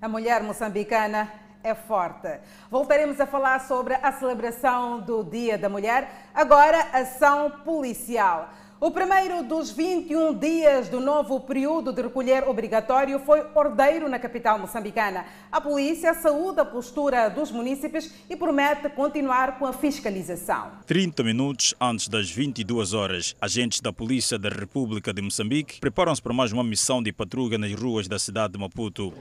A 0.00 0.08
mulher 0.08 0.42
moçambicana 0.42 1.32
é 1.62 1.74
forte. 1.74 2.38
Voltaremos 2.70 3.18
a 3.18 3.26
falar 3.26 3.60
sobre 3.60 3.94
a 3.94 4.12
celebração 4.12 5.00
do 5.00 5.24
Dia 5.24 5.56
da 5.56 5.70
Mulher, 5.70 6.10
agora 6.34 6.78
ação 6.92 7.50
policial. 7.64 8.50
O 8.80 8.90
primeiro 8.90 9.44
dos 9.44 9.70
21 9.70 10.34
dias 10.34 10.88
do 10.88 11.00
novo 11.00 11.40
período 11.40 11.92
de 11.92 12.02
recolher 12.02 12.46
obrigatório 12.48 13.20
foi 13.20 13.46
ordeiro 13.54 14.08
na 14.08 14.18
capital 14.18 14.58
moçambicana. 14.58 15.24
A 15.50 15.60
polícia 15.60 16.12
saúda 16.12 16.62
a 16.62 16.64
postura 16.64 17.28
dos 17.28 17.52
munícipes 17.52 18.12
e 18.28 18.36
promete 18.36 18.88
continuar 18.88 19.58
com 19.58 19.64
a 19.64 19.72
fiscalização. 19.72 20.72
30 20.86 21.22
minutos 21.22 21.72
antes 21.80 22.08
das 22.08 22.28
22 22.28 22.92
horas, 22.92 23.36
agentes 23.40 23.80
da 23.80 23.92
Polícia 23.92 24.38
da 24.38 24.48
República 24.48 25.14
de 25.14 25.22
Moçambique 25.22 25.78
preparam-se 25.78 26.20
para 26.20 26.34
mais 26.34 26.52
uma 26.52 26.64
missão 26.64 27.00
de 27.00 27.12
patrulha 27.12 27.56
nas 27.56 27.72
ruas 27.72 28.08
da 28.08 28.18
cidade 28.18 28.54
de 28.54 28.58
Maputo. 28.58 29.14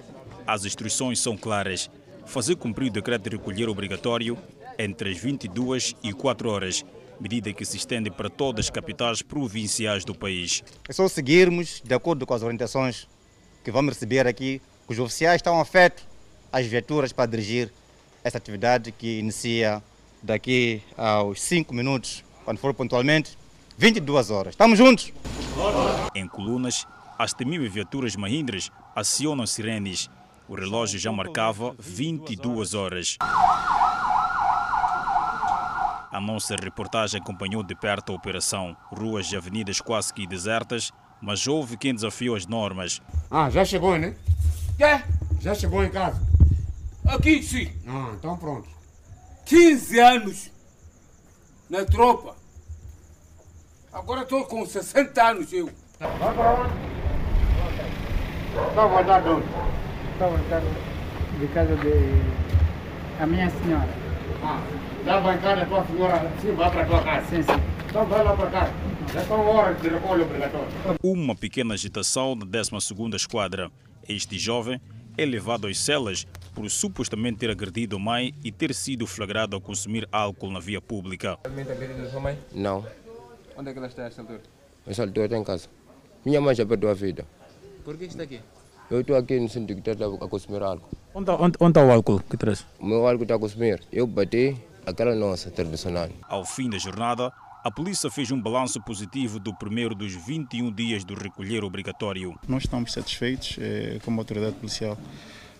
As 0.47 0.65
instruções 0.65 1.19
são 1.19 1.37
claras. 1.37 1.91
Fazer 2.25 2.55
cumprir 2.55 2.89
o 2.89 2.93
decreto 2.93 3.29
de 3.29 3.37
recolher 3.37 3.69
obrigatório 3.69 4.37
entre 4.79 5.11
as 5.11 5.17
22 5.17 5.95
e 6.01 6.11
4 6.11 6.49
horas 6.49 6.83
medida 7.19 7.53
que 7.53 7.65
se 7.65 7.77
estende 7.77 8.09
para 8.11 8.29
todas 8.29 8.65
as 8.65 8.69
capitais 8.69 9.21
provinciais 9.21 10.03
do 10.03 10.13
país. 10.15 10.63
É 10.87 10.93
só 10.93 11.07
seguirmos 11.07 11.81
de 11.83 11.93
acordo 11.93 12.25
com 12.25 12.33
as 12.33 12.43
orientações 12.43 13.07
que 13.63 13.71
vamos 13.71 13.93
receber 13.93 14.27
aqui, 14.27 14.61
que 14.87 14.93
os 14.93 14.99
oficiais 14.99 15.37
estão 15.37 15.59
afetos 15.59 16.05
às 16.51 16.65
viaturas 16.65 17.13
para 17.13 17.25
dirigir 17.25 17.71
essa 18.23 18.37
atividade 18.37 18.91
que 18.91 19.19
inicia 19.19 19.81
daqui 20.21 20.81
aos 20.97 21.41
5 21.41 21.73
minutos, 21.73 22.23
quando 22.45 22.57
for 22.57 22.73
pontualmente, 22.73 23.37
22 23.77 24.29
horas. 24.29 24.53
Estamos 24.53 24.77
juntos? 24.77 25.11
Em 26.15 26.27
colunas, 26.27 26.87
as 27.17 27.33
temíveis 27.33 27.73
viaturas 27.73 28.15
Mahindras 28.15 28.71
acionam 28.95 29.45
sirenes. 29.45 30.09
O 30.47 30.55
relógio 30.55 30.99
já 30.99 31.11
marcava 31.11 31.75
22 31.79 32.73
horas. 32.73 33.17
A 36.13 36.21
nossa 36.21 36.55
reportagem 36.55 37.19
acompanhou 37.19 37.63
de 37.63 37.73
perto 37.73 38.11
a 38.11 38.15
operação. 38.15 38.77
Ruas 38.91 39.31
e 39.31 39.35
avenidas 39.35 39.81
quase 39.81 40.13
que 40.13 40.27
desertas, 40.27 40.91
mas 41.19 41.47
houve 41.47 41.75
quem 41.75 41.91
desafiou 41.91 42.35
as 42.35 42.45
normas. 42.45 43.01
Ah, 43.31 43.49
já 43.49 43.65
chegou, 43.65 43.97
né? 43.97 44.15
Quê? 44.77 45.01
Já 45.41 45.55
chegou 45.55 45.83
em 45.83 45.89
casa? 45.89 46.21
Aqui 47.03 47.41
sim. 47.41 47.67
Ah, 47.87 48.11
então 48.13 48.37
pronto. 48.37 48.69
15 49.47 49.99
anos 49.99 50.51
na 51.67 51.83
tropa. 51.83 52.35
Agora 53.91 54.21
estou 54.21 54.45
com 54.45 54.63
60 54.67 55.19
anos 55.19 55.51
eu. 55.51 55.67
Vai 55.99 56.35
para 56.35 56.61
onde? 56.61 56.73
Está 58.69 58.83
a 58.83 58.87
voltar 58.87 59.19
de 59.19 59.29
onde? 59.29 59.45
Estou 60.11 60.27
a 60.27 60.29
voltar 60.29 60.61
de 61.39 61.47
casa 61.47 61.75
de 61.75 63.19
a 63.19 63.25
minha 63.25 63.49
senhora. 63.49 63.89
Ah, 64.43 64.61
da 65.05 65.65
tua 65.65 65.85
senhora, 65.85 66.31
sim, 66.41 66.51
vai 66.53 66.71
para 66.71 66.81
a 66.81 66.85
tua 66.85 67.03
casa. 67.03 67.27
Sim, 67.27 67.43
sim. 67.43 67.51
Então 67.89 68.05
vai 68.05 68.23
lá 68.23 68.35
para 68.35 68.49
cá. 68.49 68.73
Já 69.13 69.21
são 69.25 69.45
horas 69.45 69.81
de 69.81 69.89
recolho 69.89 70.23
obrigatório. 70.23 70.67
Uma 71.03 71.35
pequena 71.35 71.73
agitação 71.73 72.35
na 72.35 72.45
12ª 72.45 73.15
Esquadra. 73.15 73.69
Este 74.07 74.39
jovem 74.39 74.81
é 75.17 75.25
levado 75.25 75.67
às 75.67 75.77
celas 75.77 76.25
por 76.55 76.69
supostamente 76.69 77.39
ter 77.39 77.49
agredido 77.49 77.97
a 77.97 77.99
mãe 77.99 78.33
e 78.43 78.51
ter 78.51 78.73
sido 78.73 79.05
flagrado 79.05 79.55
ao 79.55 79.61
consumir 79.61 80.07
álcool 80.11 80.51
na 80.51 80.59
via 80.59 80.81
pública. 80.81 81.37
Também 81.43 81.61
está 81.61 81.73
agredido 81.73 82.07
a 82.07 82.09
sua 82.09 82.19
mãe? 82.19 82.39
Não. 82.53 82.85
Onde 83.57 83.69
é 83.69 83.73
que 83.73 83.79
ela 83.79 83.87
está 83.87 84.03
a 84.03 84.07
esta 84.07 84.21
altura? 84.21 84.41
Essa 84.87 85.03
altura 85.03 85.25
está 85.25 85.37
em 85.37 85.43
casa. 85.43 85.67
Minha 86.25 86.41
mãe 86.41 86.55
já 86.55 86.65
perdeu 86.65 86.89
a 86.89 86.93
vida. 86.93 87.25
Por 87.83 87.97
que 87.97 88.05
está 88.05 88.23
aqui? 88.23 88.39
Eu 88.89 89.01
estou 89.01 89.15
aqui 89.15 89.39
no 89.39 89.49
centro 89.49 89.75
que 89.75 89.89
está 89.89 90.05
a 90.05 90.27
consumir 90.27 90.61
álcool. 90.63 90.89
Onde, 91.13 91.29
onde, 91.31 91.57
onde 91.59 91.71
está 91.71 91.83
o 91.83 91.91
álcool 91.91 92.21
que 92.21 92.37
traz? 92.37 92.65
O 92.79 92.85
meu 92.85 93.05
álcool 93.07 93.23
está 93.23 93.35
a 93.35 93.39
consumir. 93.39 93.81
Eu 93.91 94.07
bati 94.07 94.57
aquela 94.85 95.15
nossa 95.15 95.49
tradicional. 95.49 96.09
Ao 96.27 96.45
fim 96.45 96.69
da 96.69 96.77
jornada, 96.77 97.31
a 97.63 97.71
polícia 97.71 98.09
fez 98.11 98.29
um 98.31 98.41
balanço 98.41 98.81
positivo 98.81 99.39
do 99.39 99.53
primeiro 99.53 99.95
dos 99.95 100.13
21 100.13 100.71
dias 100.71 101.05
do 101.05 101.13
recolher 101.13 101.63
obrigatório. 101.63 102.37
Nós 102.47 102.63
estamos 102.63 102.91
satisfeitos 102.91 103.57
eh, 103.59 103.99
como 104.03 104.19
autoridade 104.19 104.55
policial. 104.55 104.97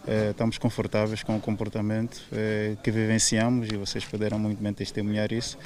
Eh, 0.05 0.31
estamos 0.31 0.57
confortáveis 0.57 1.23
com 1.23 1.38
o 1.38 1.39
comportamento 1.39 2.21
eh, 2.33 2.75
que 2.83 2.91
vivenciamos 2.91 3.69
e 3.69 3.77
vocês 3.77 4.03
puderam 4.03 4.38
muito 4.38 4.62
bem 4.62 4.73
testemunhar 4.73 5.31
isso. 5.31 5.57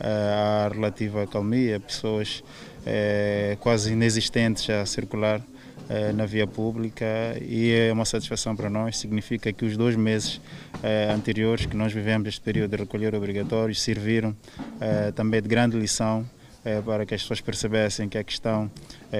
há 0.00 0.70
relativa 0.72 1.26
calmia, 1.26 1.78
pessoas 1.78 2.42
quase 3.60 3.92
inexistentes 3.92 4.68
a 4.70 4.84
circular 4.84 5.40
na 6.14 6.26
via 6.26 6.46
pública 6.46 7.04
e 7.40 7.70
é 7.72 7.92
uma 7.92 8.04
satisfação 8.04 8.56
para 8.56 8.70
nós. 8.70 8.98
Significa 8.98 9.52
que 9.52 9.64
os 9.64 9.76
dois 9.76 9.96
meses 9.96 10.40
anteriores 11.14 11.66
que 11.66 11.76
nós 11.76 11.92
vivemos 11.92 12.28
este 12.28 12.40
período 12.40 12.70
de 12.70 12.76
recolher 12.76 13.14
obrigatório 13.14 13.74
serviram 13.74 14.34
também 15.14 15.42
de 15.42 15.48
grande 15.48 15.76
lição 15.76 16.24
para 16.84 17.04
que 17.04 17.14
as 17.14 17.22
pessoas 17.22 17.40
percebessem 17.40 18.08
que 18.08 18.16
a 18.16 18.24
questão 18.24 18.70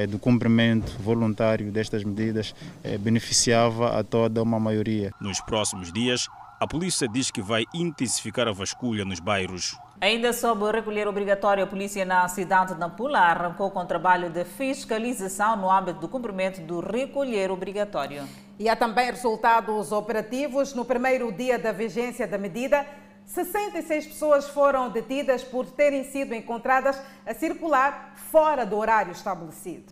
do 0.08 0.18
cumprimento 0.18 0.96
voluntário 1.00 1.70
destas 1.72 2.04
medidas 2.04 2.54
beneficiava 3.00 3.98
a 3.98 4.04
toda 4.04 4.42
uma 4.42 4.60
maioria. 4.60 5.12
Nos 5.20 5.40
próximos 5.40 5.92
dias, 5.92 6.28
a 6.62 6.66
polícia 6.66 7.08
diz 7.08 7.28
que 7.28 7.42
vai 7.42 7.64
intensificar 7.74 8.46
a 8.46 8.52
vasculha 8.52 9.04
nos 9.04 9.18
bairros. 9.18 9.76
Ainda 10.00 10.32
sob 10.32 10.62
o 10.62 10.70
recolher 10.70 11.08
obrigatório, 11.08 11.64
a 11.64 11.66
polícia 11.66 12.04
na 12.04 12.28
cidade 12.28 12.74
de 12.74 12.78
Nampula 12.78 13.18
arrancou 13.18 13.68
com 13.72 13.80
o 13.80 13.84
trabalho 13.84 14.30
de 14.30 14.44
fiscalização 14.44 15.56
no 15.56 15.68
âmbito 15.68 15.98
do 15.98 16.08
cumprimento 16.08 16.60
do 16.60 16.78
recolher 16.78 17.50
obrigatório. 17.50 18.22
E 18.60 18.68
há 18.68 18.76
também 18.76 19.10
resultados 19.10 19.90
operativos. 19.90 20.72
No 20.72 20.84
primeiro 20.84 21.32
dia 21.32 21.58
da 21.58 21.72
vigência 21.72 22.28
da 22.28 22.38
medida, 22.38 22.86
66 23.26 24.06
pessoas 24.06 24.48
foram 24.48 24.88
detidas 24.88 25.42
por 25.42 25.66
terem 25.66 26.04
sido 26.04 26.32
encontradas 26.32 26.96
a 27.26 27.34
circular 27.34 28.14
fora 28.30 28.64
do 28.64 28.76
horário 28.76 29.10
estabelecido. 29.10 29.86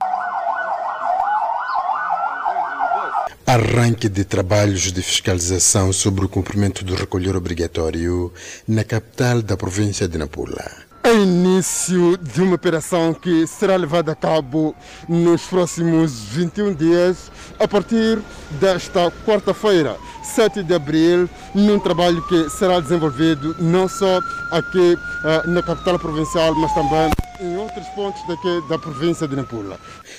Arranque 3.53 4.09
de 4.09 4.25
trabalhos 4.25 4.93
de 4.93 5.03
fiscalização 5.03 5.93
sobre 5.93 6.25
o 6.25 6.29
cumprimento 6.29 6.85
do 6.85 6.95
recolher 6.95 7.35
obrigatório 7.35 8.33
na 8.69 8.85
capital 8.85 9.43
da 9.43 9.57
província 9.57 10.07
de 10.07 10.17
Nampula. 10.17 10.71
É 11.03 11.13
início 11.13 12.17
de 12.17 12.43
uma 12.43 12.55
operação 12.55 13.13
que 13.13 13.49
será 13.49 13.75
levada 13.75 14.13
a 14.13 14.15
cabo 14.15 14.73
nos 15.09 15.43
próximos 15.43 16.13
21 16.27 16.75
dias, 16.75 17.33
a 17.59 17.67
partir 17.67 18.21
desta 18.61 19.11
quarta-feira, 19.27 19.97
7 20.23 20.63
de 20.63 20.75
abril, 20.75 21.29
num 21.55 21.79
trabalho 21.79 22.23
que 22.27 22.49
será 22.51 22.81
desenvolvido 22.81 23.57
não 23.59 23.89
só 23.89 24.21
aqui 24.51 24.95
uh, 24.95 25.49
na 25.49 25.63
capital 25.63 25.99
provincial, 25.99 26.55
mas 26.55 26.73
também 26.75 27.11
em 27.41 27.57
outros 27.57 27.87
pontos 27.89 28.21
daqui 28.29 28.63
da 28.69 28.79
província 28.79 29.27
de 29.27 29.35
Nampula. 29.35 29.79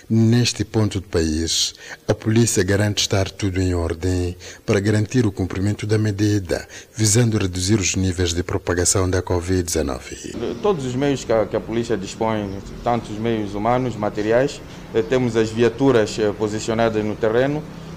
Neste 0.09 0.65
ponto 0.65 0.99
do 0.99 1.07
país, 1.07 1.75
a 2.07 2.13
polícia 2.13 2.63
garante 2.63 3.01
estar 3.01 3.29
tudo 3.29 3.61
em 3.61 3.73
ordem 3.75 4.35
para 4.65 4.79
garantir 4.79 5.25
o 5.25 5.31
cumprimento 5.31 5.85
da 5.85 5.97
medida, 5.97 6.67
visando 6.95 7.37
reduzir 7.37 7.79
os 7.79 7.95
níveis 7.95 8.33
de 8.33 8.41
propagação 8.41 9.09
da 9.09 9.21
Covid-19. 9.21 10.59
Todos 10.61 10.85
os 10.85 10.95
meios 10.95 11.23
que 11.23 11.31
a, 11.31 11.45
que 11.45 11.55
a, 11.55 11.59
polícia 11.59 11.95
dispõe, 11.95 12.57
tanto 12.83 13.11
os 13.11 13.19
meios 13.19 13.53
humanos, 13.53 13.95
materiais, 13.95 14.59
eh, 14.93 15.03
temos 15.03 15.37
as 15.37 15.49
viaturas 15.51 16.17
eh, 16.17 16.33
posicionadas 16.37 17.05
no 17.05 17.15
terreno, 17.15 17.59
eh, 17.59 17.90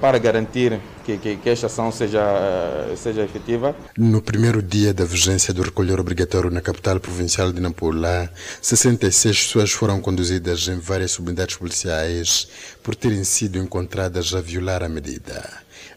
para 0.00 0.18
garantir 0.18 0.80
que, 1.04 1.18
que, 1.18 1.36
que, 1.36 1.48
esta 1.48 1.66
ação 1.66 1.90
seja, 1.90 2.20
eh, 2.20 2.94
seja 2.96 3.22
efetiva. 3.22 3.74
No 3.96 4.22
primeiro 4.22 4.62
dia 4.62 4.94
da 4.94 5.04
vigência 5.04 5.52
do 5.52 5.62
recolher 5.62 5.98
obrigatório 6.00 6.50
na 6.50 6.60
capital 6.60 7.00
provincial 7.00 7.52
de 7.52 7.60
Nampula, 7.60 8.30
66 8.62 9.44
pessoas 9.44 9.70
foram 9.70 10.00
conduzidas 10.00 10.68
em 10.68 10.78
várias 10.78 11.18
unidades 11.18 11.56
policiais 11.56 12.48
por 12.82 12.94
terem 12.94 13.24
sido 13.24 13.58
encontradas 13.58 14.34
a 14.34 14.40
violar 14.40 14.82
a 14.82 14.88
medida. 14.88 15.42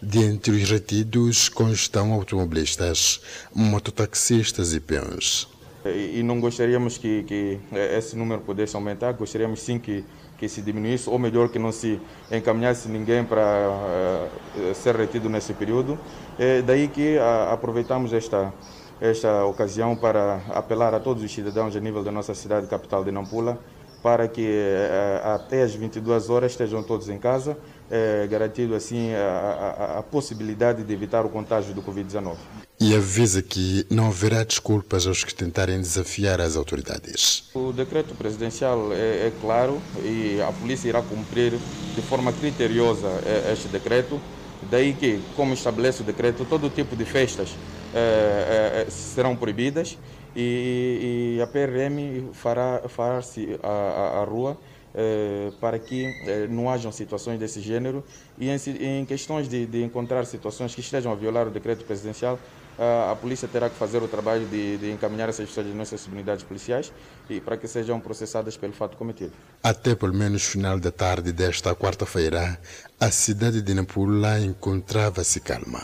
Dentre 0.01 0.51
os 0.51 0.69
retidos 0.69 1.47
constam 1.47 2.13
automobilistas, 2.13 3.21
mototaxistas 3.53 4.73
e 4.73 4.79
peões. 4.79 5.47
E 5.85 6.23
não 6.23 6.39
gostaríamos 6.39 6.97
que, 6.97 7.23
que 7.23 7.59
esse 7.97 8.15
número 8.15 8.41
pudesse 8.41 8.75
aumentar, 8.75 9.11
gostaríamos 9.13 9.61
sim 9.61 9.77
que 9.77 10.03
que 10.37 10.49
se 10.49 10.61
diminuísse, 10.61 11.09
ou 11.09 11.17
melhor, 11.17 11.49
que 11.49 11.59
não 11.59 11.71
se 11.71 12.01
encaminhasse 12.31 12.89
ninguém 12.89 13.23
para 13.23 13.69
uh, 13.69 14.75
ser 14.75 14.95
retido 14.95 15.29
nesse 15.29 15.53
período. 15.53 15.97
É 16.37 16.61
daí 16.61 16.87
que 16.87 17.17
uh, 17.17 17.53
aproveitamos 17.53 18.13
esta, 18.13 18.53
esta 18.99 19.45
ocasião 19.45 19.95
para 19.95 20.41
apelar 20.49 20.93
a 20.93 20.99
todos 20.99 21.23
os 21.23 21.33
cidadãos 21.33 21.75
a 21.75 21.79
nível 21.79 22.03
da 22.03 22.11
nossa 22.11 22.33
cidade 22.33 22.67
capital 22.67 23.03
de 23.03 23.11
Nampula 23.11 23.57
para 24.01 24.27
que 24.27 24.41
uh, 24.41 25.33
até 25.35 25.63
as 25.63 25.73
22 25.73 26.29
horas 26.29 26.51
estejam 26.51 26.83
todos 26.83 27.07
em 27.07 27.17
casa, 27.17 27.57
garantindo 28.27 28.73
assim 28.73 29.13
a, 29.13 29.95
a, 29.95 29.99
a 29.99 30.03
possibilidade 30.03 30.83
de 30.83 30.91
evitar 30.91 31.23
o 31.25 31.29
contágio 31.29 31.75
do 31.75 31.81
Covid-19. 31.83 32.35
E 32.85 32.93
avisa 32.93 33.41
que 33.41 33.85
não 33.89 34.07
haverá 34.07 34.43
desculpas 34.43 35.07
aos 35.07 35.23
que 35.23 35.33
tentarem 35.33 35.79
desafiar 35.79 36.41
as 36.41 36.57
autoridades. 36.57 37.45
O 37.53 37.71
decreto 37.71 38.13
presidencial 38.13 38.91
é, 38.91 39.27
é 39.27 39.33
claro 39.39 39.81
e 40.03 40.41
a 40.41 40.51
polícia 40.51 40.89
irá 40.89 41.01
cumprir 41.01 41.53
de 41.95 42.01
forma 42.01 42.33
criteriosa 42.33 43.07
é, 43.25 43.53
este 43.53 43.69
decreto. 43.69 44.19
Daí 44.69 44.91
que, 44.91 45.21
como 45.33 45.53
estabelece 45.53 46.01
o 46.01 46.03
decreto, 46.03 46.43
todo 46.43 46.69
tipo 46.69 46.93
de 46.93 47.05
festas 47.05 47.55
é, 47.95 48.83
é, 48.85 48.91
serão 48.91 49.33
proibidas 49.33 49.97
e, 50.35 51.37
e, 51.37 51.41
a 51.41 51.47
PRM 51.47 52.33
fará, 52.33 52.81
fará-se 52.89 53.57
à 53.63 54.25
rua 54.27 54.57
eh, 54.95 55.51
para 55.59 55.79
que 55.79 56.13
não 56.49 56.69
hajam 56.69 56.91
situações 56.91 57.39
desse 57.39 57.59
gênero 57.59 58.03
e 58.37 58.47
em, 58.49 58.57
em 58.99 59.05
questões 59.05 59.47
de, 59.47 59.65
de, 59.65 59.81
encontrar 59.81 60.23
situações 60.25 60.75
que 60.75 60.81
estejam 60.81 61.11
a 61.11 61.15
violar 61.15 61.47
o 61.47 61.49
decreto 61.49 61.83
presidencial, 61.83 62.37
a 62.77 63.15
polícia 63.15 63.47
terá 63.47 63.69
que 63.69 63.75
fazer 63.75 64.01
o 64.01 64.07
trabalho 64.07 64.45
de, 64.47 64.77
de 64.77 64.91
encaminhar 64.91 65.29
essas 65.29 65.47
pessoas 65.47 65.67
às 65.67 65.75
nossas 65.75 66.07
unidades 66.07 66.43
policiais 66.43 66.91
e 67.29 67.39
para 67.39 67.57
que 67.57 67.67
sejam 67.67 67.99
processadas 67.99 68.57
pelo 68.57 68.73
fato 68.73 68.97
cometido. 68.97 69.31
Até 69.61 69.95
pelo 69.95 70.13
menos 70.13 70.43
final 70.43 70.79
da 70.79 70.91
tarde 70.91 71.31
desta 71.31 71.75
quarta-feira, 71.75 72.59
a 72.99 73.11
cidade 73.11 73.61
de 73.61 73.73
Nampula 73.73 74.39
encontrava-se 74.39 75.39
calma. 75.39 75.81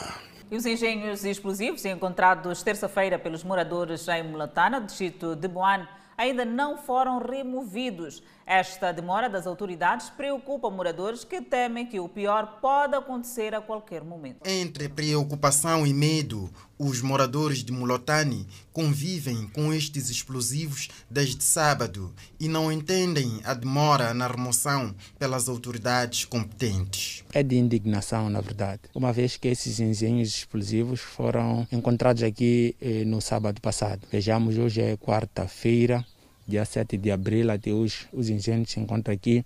E 0.52 0.56
os 0.56 0.66
engenhos 0.66 1.24
explosivos 1.24 1.86
encontrados 1.86 2.64
terça-feira 2.64 3.20
pelos 3.20 3.44
moradores 3.44 4.08
em 4.08 4.24
Mulatana, 4.24 4.82
distrito 4.82 5.36
de 5.36 5.48
Boane, 5.48 5.88
ainda 6.18 6.44
não 6.44 6.78
foram 6.78 7.20
removidos. 7.20 8.24
Esta 8.50 8.92
demora 8.92 9.30
das 9.30 9.46
autoridades 9.46 10.10
preocupa 10.10 10.72
moradores 10.72 11.24
que 11.24 11.40
temem 11.40 11.86
que 11.86 12.00
o 12.00 12.10
pior 12.10 12.58
pode 12.60 12.96
acontecer 12.96 13.54
a 13.54 13.62
qualquer 13.62 14.04
momento. 14.04 14.40
Entre 14.44 14.90
preocupação 14.90 15.86
e 15.86 15.94
medo, 15.94 16.50
os 16.76 17.00
moradores 17.00 17.64
de 17.64 17.72
Mulotani 17.72 18.48
convivem 18.74 19.48
com 19.50 19.72
estes 19.72 20.10
explosivos 20.10 20.88
desde 21.08 21.44
sábado 21.44 22.12
e 22.40 22.48
não 22.48 22.72
entendem 22.72 23.40
a 23.44 23.54
demora 23.54 24.16
na 24.16 24.26
remoção 24.26 24.96
pelas 25.20 25.48
autoridades 25.48 26.26
competentes. 26.26 27.24
É 27.32 27.44
de 27.44 27.56
indignação, 27.56 28.32
na 28.32 28.42
verdade, 28.42 28.82
uma 28.96 29.14
vez 29.14 29.38
que 29.38 29.48
esses 29.48 29.80
engenhos 29.80 30.30
explosivos 30.30 31.02
foram 31.02 31.68
encontrados 31.72 32.24
aqui 32.24 32.76
eh, 32.82 33.06
no 33.06 33.22
sábado 33.22 33.62
passado. 33.62 34.08
Vejamos, 34.12 34.58
hoje 34.58 34.82
é 34.82 34.98
quarta-feira 34.98 36.04
dia 36.50 36.66
7 36.66 36.98
de 36.98 37.12
abril 37.12 37.52
até 37.52 37.72
hoje, 37.72 38.08
os 38.12 38.30
engenhos 38.30 38.72
se 38.72 38.80
encontram 38.80 39.14
aqui. 39.14 39.46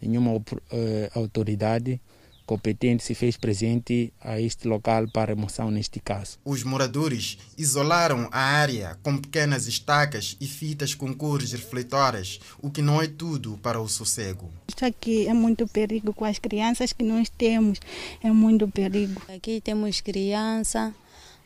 Nenhuma 0.00 0.32
uh, 0.32 0.42
autoridade 1.14 2.00
competente 2.48 3.04
se 3.04 3.14
fez 3.14 3.36
presente 3.36 4.10
a 4.18 4.40
este 4.40 4.66
local 4.66 5.06
para 5.08 5.34
remoção 5.34 5.70
neste 5.70 6.00
caso. 6.00 6.38
Os 6.42 6.64
moradores 6.64 7.36
isolaram 7.58 8.26
a 8.32 8.40
área 8.40 8.96
com 9.02 9.18
pequenas 9.18 9.66
estacas 9.66 10.34
e 10.40 10.46
fitas 10.46 10.94
com 10.94 11.12
cores 11.14 11.52
refletoras, 11.52 12.40
o 12.62 12.70
que 12.70 12.80
não 12.80 13.02
é 13.02 13.06
tudo 13.06 13.58
para 13.62 13.78
o 13.78 13.86
sossego. 13.86 14.50
Isso 14.66 14.82
aqui 14.82 15.28
é 15.28 15.34
muito 15.34 15.68
perigo 15.68 16.14
com 16.14 16.24
as 16.24 16.38
crianças 16.38 16.90
que 16.94 17.04
nós 17.04 17.28
temos, 17.28 17.78
é 18.24 18.30
muito 18.32 18.66
perigo. 18.66 19.20
Aqui 19.28 19.60
temos 19.60 20.00
criança, 20.00 20.94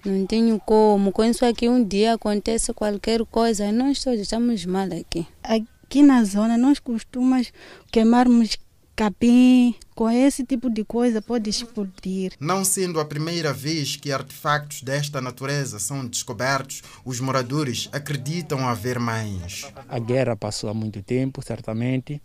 não 0.04 0.26
tenho 0.26 0.58
como. 0.60 1.12
Com 1.12 1.24
isso 1.24 1.44
aqui, 1.44 1.68
um 1.68 1.82
dia 1.82 2.14
acontece 2.14 2.72
qualquer 2.72 3.24
coisa, 3.26 3.70
nós 3.72 4.02
todos 4.02 4.20
estamos 4.20 4.64
mal 4.66 4.86
aqui. 4.86 5.26
Aqui 5.42 6.02
na 6.02 6.24
zona, 6.24 6.56
nós 6.56 6.78
costumamos 6.78 7.52
queimarmos 7.90 8.58
capim, 8.94 9.74
com 9.94 10.10
esse 10.10 10.44
tipo 10.44 10.68
de 10.68 10.84
coisa 10.84 11.22
pode 11.22 11.48
explodir. 11.48 12.32
Não 12.38 12.64
sendo 12.64 13.00
a 13.00 13.04
primeira 13.04 13.52
vez 13.52 13.96
que 13.96 14.12
artefactos 14.12 14.82
desta 14.82 15.20
natureza 15.20 15.78
são 15.78 16.06
descobertos, 16.06 16.82
os 17.04 17.18
moradores 17.18 17.88
acreditam 17.92 18.68
haver 18.68 18.98
mais. 18.98 19.66
A 19.88 19.98
guerra 19.98 20.36
passou 20.36 20.68
há 20.68 20.74
muito 20.74 21.02
tempo, 21.02 21.42
certamente, 21.42 22.20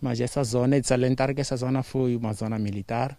mas 0.00 0.20
essa 0.20 0.42
zona, 0.44 0.76
é 0.76 0.80
de 0.80 0.86
salientar 0.86 1.34
que 1.34 1.40
essa 1.40 1.56
zona 1.56 1.82
foi 1.82 2.16
uma 2.16 2.32
zona 2.32 2.58
militar, 2.58 3.18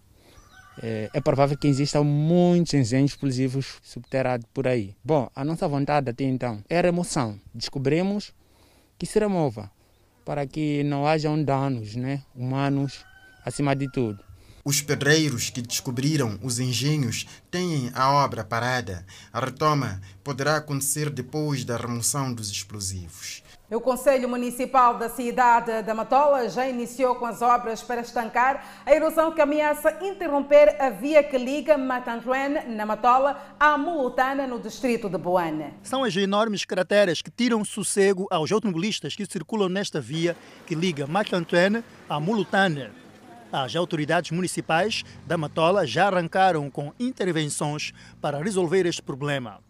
é, 0.82 1.10
é, 1.14 1.22
provável 1.22 1.58
que 1.58 1.68
existam 1.68 2.04
muitos 2.04 2.74
engenhos 2.74 3.12
explosivos 3.12 3.80
subterrâneos 3.84 4.50
por 4.54 4.68
aí. 4.68 4.96
Bom, 5.04 5.30
a 5.36 5.44
nossa 5.44 5.68
vontade 5.68 6.10
até 6.10 6.24
então 6.24 6.64
é 6.70 6.82
remoção. 6.82 7.40
Descobrimos 7.54 8.34
que 8.98 9.06
se 9.06 9.20
remova 9.20 9.70
para 10.26 10.48
que 10.48 10.84
não 10.84 11.06
hajam 11.06 11.44
danos 11.44 11.96
né, 11.96 12.24
humanos 12.36 13.06
acima 13.46 13.76
de 13.76 13.92
tudo. 13.92 14.20
Os 14.66 14.82
pedreiros 14.82 15.50
que 15.50 15.62
descobriram 15.62 16.40
os 16.42 16.58
engenhos 16.58 17.28
têm 17.52 17.92
a 17.94 18.14
obra 18.14 18.46
parada. 18.46 19.06
A 19.32 19.42
retoma 19.42 20.02
poderá 20.24 20.56
acontecer 20.56 21.10
depois 21.10 21.66
da 21.66 21.76
remoção 21.76 22.34
dos 22.34 22.50
explosivos. 22.50 23.43
O 23.72 23.80
Conselho 23.80 24.28
Municipal 24.28 24.98
da 24.98 25.08
cidade 25.08 25.82
da 25.84 25.96
Matola 25.96 26.50
já 26.50 26.68
iniciou 26.68 27.16
com 27.16 27.26
as 27.26 27.42
obras 27.42 27.82
para 27.82 28.02
estancar 28.02 28.84
a 28.86 28.94
erosão 28.94 29.32
que 29.32 29.40
ameaça 29.40 29.98
interromper 30.02 30.76
a 30.80 30.90
via 30.90 31.24
que 31.24 31.38
liga 31.38 31.78
Matantuene, 31.78 32.66
na 32.68 32.86
Matola, 32.86 33.56
à 33.58 33.78
Mulutana, 33.78 34.46
no 34.46 34.60
distrito 34.60 35.10
de 35.10 35.18
Boane. 35.18 35.74
São 35.82 36.04
as 36.04 36.16
enormes 36.18 36.66
crateras 36.66 37.22
que 37.22 37.32
tiram 37.32 37.64
sossego 37.64 38.28
aos 38.30 38.52
automobilistas 38.52 39.16
que 39.16 39.26
circulam 39.26 39.70
nesta 39.70 40.02
via 40.02 40.36
que 40.68 40.76
liga 40.76 41.08
Matantuene 41.08 41.84
à 42.10 42.20
Mulutana. 42.20 42.92
As 43.50 43.76
autoridades 43.76 44.32
municipais 44.32 45.04
da 45.26 45.38
Matola 45.38 45.88
já 45.88 46.08
arrancaram 46.08 46.70
com 46.70 46.92
intervenções 47.00 47.94
para 48.20 48.44
resolver 48.44 48.86
este 48.86 49.02
problema. 49.02 49.62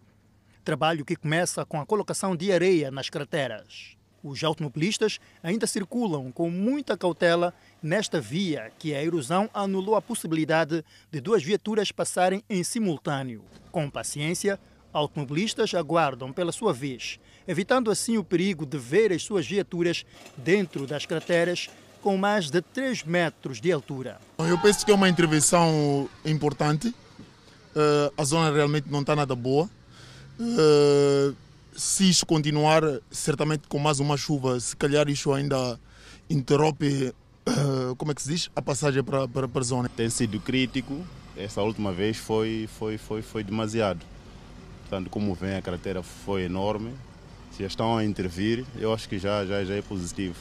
Trabalho 0.64 1.04
que 1.04 1.14
começa 1.14 1.62
com 1.66 1.78
a 1.78 1.84
colocação 1.84 2.34
de 2.34 2.50
areia 2.50 2.90
nas 2.90 3.10
crateras. 3.10 3.96
Os 4.22 4.42
automobilistas 4.42 5.20
ainda 5.42 5.66
circulam 5.66 6.32
com 6.32 6.48
muita 6.48 6.96
cautela 6.96 7.52
nesta 7.82 8.18
via 8.18 8.72
que 8.78 8.94
a 8.94 9.04
erosão 9.04 9.50
anulou 9.52 9.94
a 9.94 10.00
possibilidade 10.00 10.82
de 11.12 11.20
duas 11.20 11.42
viaturas 11.42 11.92
passarem 11.92 12.42
em 12.48 12.64
simultâneo. 12.64 13.44
Com 13.70 13.90
paciência, 13.90 14.58
automobilistas 14.90 15.74
aguardam 15.74 16.32
pela 16.32 16.50
sua 16.50 16.72
vez, 16.72 17.20
evitando 17.46 17.90
assim 17.90 18.16
o 18.16 18.24
perigo 18.24 18.64
de 18.64 18.78
ver 18.78 19.12
as 19.12 19.22
suas 19.22 19.46
viaturas 19.46 20.06
dentro 20.34 20.86
das 20.86 21.04
crateras 21.04 21.68
com 22.00 22.16
mais 22.16 22.50
de 22.50 22.62
3 22.62 23.04
metros 23.04 23.60
de 23.60 23.70
altura. 23.70 24.18
Eu 24.38 24.58
penso 24.58 24.86
que 24.86 24.90
é 24.90 24.94
uma 24.94 25.10
intervenção 25.10 26.08
importante. 26.24 26.88
Uh, 26.88 28.14
a 28.16 28.24
zona 28.24 28.50
realmente 28.50 28.90
não 28.90 29.02
está 29.02 29.14
nada 29.14 29.34
boa. 29.34 29.68
Uh, 30.38 31.34
se 31.76 32.08
isto 32.08 32.26
continuar, 32.26 32.82
certamente 33.10 33.68
com 33.68 33.78
mais 33.78 34.00
uma 34.00 34.16
chuva, 34.16 34.58
se 34.60 34.76
calhar 34.76 35.08
isto 35.08 35.32
ainda 35.32 35.78
interrompe, 36.28 37.12
uh, 37.48 37.96
como 37.96 38.12
é 38.12 38.14
que 38.14 38.22
se 38.22 38.28
diz, 38.28 38.50
a 38.54 38.62
passagem 38.62 39.02
para, 39.02 39.28
para, 39.28 39.48
para 39.48 39.60
a 39.60 39.64
zona. 39.64 39.88
Tem 39.88 40.08
sido 40.08 40.40
crítico, 40.40 41.04
essa 41.36 41.62
última 41.62 41.92
vez 41.92 42.16
foi, 42.16 42.68
foi, 42.78 42.98
foi, 42.98 43.22
foi 43.22 43.44
demasiado. 43.44 44.04
Portanto, 44.82 45.10
como 45.10 45.34
vem, 45.34 45.56
a 45.56 45.62
cratera 45.62 46.02
foi 46.02 46.42
enorme. 46.42 46.92
Se 47.52 47.60
já 47.60 47.66
estão 47.66 47.96
a 47.96 48.04
intervir, 48.04 48.64
eu 48.78 48.92
acho 48.92 49.08
que 49.08 49.18
já, 49.18 49.44
já, 49.46 49.64
já 49.64 49.74
é 49.74 49.82
positivo. 49.82 50.36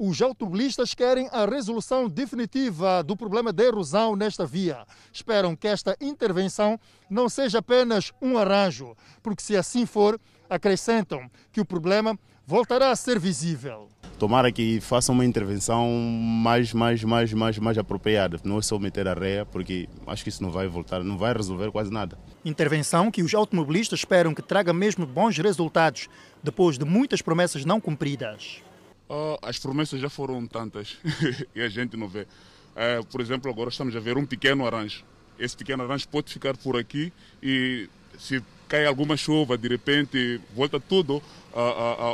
Os 0.00 0.22
automobilistas 0.22 0.94
querem 0.94 1.28
a 1.32 1.44
resolução 1.44 2.08
definitiva 2.08 3.02
do 3.02 3.16
problema 3.16 3.52
da 3.52 3.64
erosão 3.64 4.14
nesta 4.14 4.46
via. 4.46 4.86
Esperam 5.12 5.56
que 5.56 5.66
esta 5.66 5.96
intervenção 6.00 6.78
não 7.10 7.28
seja 7.28 7.58
apenas 7.58 8.12
um 8.22 8.38
arranjo, 8.38 8.94
porque 9.20 9.42
se 9.42 9.56
assim 9.56 9.84
for, 9.84 10.20
acrescentam 10.48 11.28
que 11.50 11.60
o 11.60 11.64
problema 11.64 12.16
voltará 12.46 12.92
a 12.92 12.96
ser 12.96 13.18
visível. 13.18 13.88
Tomara 14.20 14.52
que 14.52 14.80
façam 14.80 15.16
uma 15.16 15.24
intervenção 15.24 15.90
mais, 15.90 16.72
mais, 16.72 17.02
mais, 17.02 17.32
mais, 17.32 17.58
mais 17.58 17.76
apropriada. 17.76 18.38
Não 18.44 18.58
é 18.58 18.62
só 18.62 18.78
meter 18.78 19.08
a 19.08 19.14
réia, 19.14 19.44
porque 19.44 19.88
acho 20.06 20.22
que 20.22 20.28
isso 20.28 20.44
não 20.44 20.52
vai 20.52 20.68
voltar, 20.68 21.02
não 21.02 21.18
vai 21.18 21.32
resolver 21.32 21.72
quase 21.72 21.90
nada. 21.90 22.16
Intervenção 22.44 23.10
que 23.10 23.22
os 23.22 23.34
automobilistas 23.34 23.98
esperam 23.98 24.32
que 24.32 24.42
traga 24.42 24.72
mesmo 24.72 25.04
bons 25.04 25.36
resultados, 25.38 26.08
depois 26.40 26.78
de 26.78 26.84
muitas 26.84 27.20
promessas 27.20 27.64
não 27.64 27.80
cumpridas. 27.80 28.62
Uh, 29.08 29.38
as 29.40 29.58
promessas 29.58 30.00
já 30.00 30.10
foram 30.10 30.46
tantas 30.46 30.98
e 31.54 31.62
a 31.62 31.68
gente 31.68 31.96
não 31.96 32.06
vê. 32.06 32.22
Uh, 32.22 33.04
por 33.10 33.20
exemplo, 33.20 33.50
agora 33.50 33.70
estamos 33.70 33.96
a 33.96 34.00
ver 34.00 34.18
um 34.18 34.26
pequeno 34.26 34.66
arranjo. 34.66 35.02
Esse 35.38 35.56
pequeno 35.56 35.82
arranjo 35.82 36.06
pode 36.08 36.30
ficar 36.30 36.56
por 36.56 36.76
aqui 36.76 37.10
e 37.42 37.88
se 38.18 38.42
cai 38.68 38.84
alguma 38.84 39.16
chuva, 39.16 39.56
de 39.56 39.66
repente 39.66 40.40
volta 40.54 40.78
tudo 40.78 41.22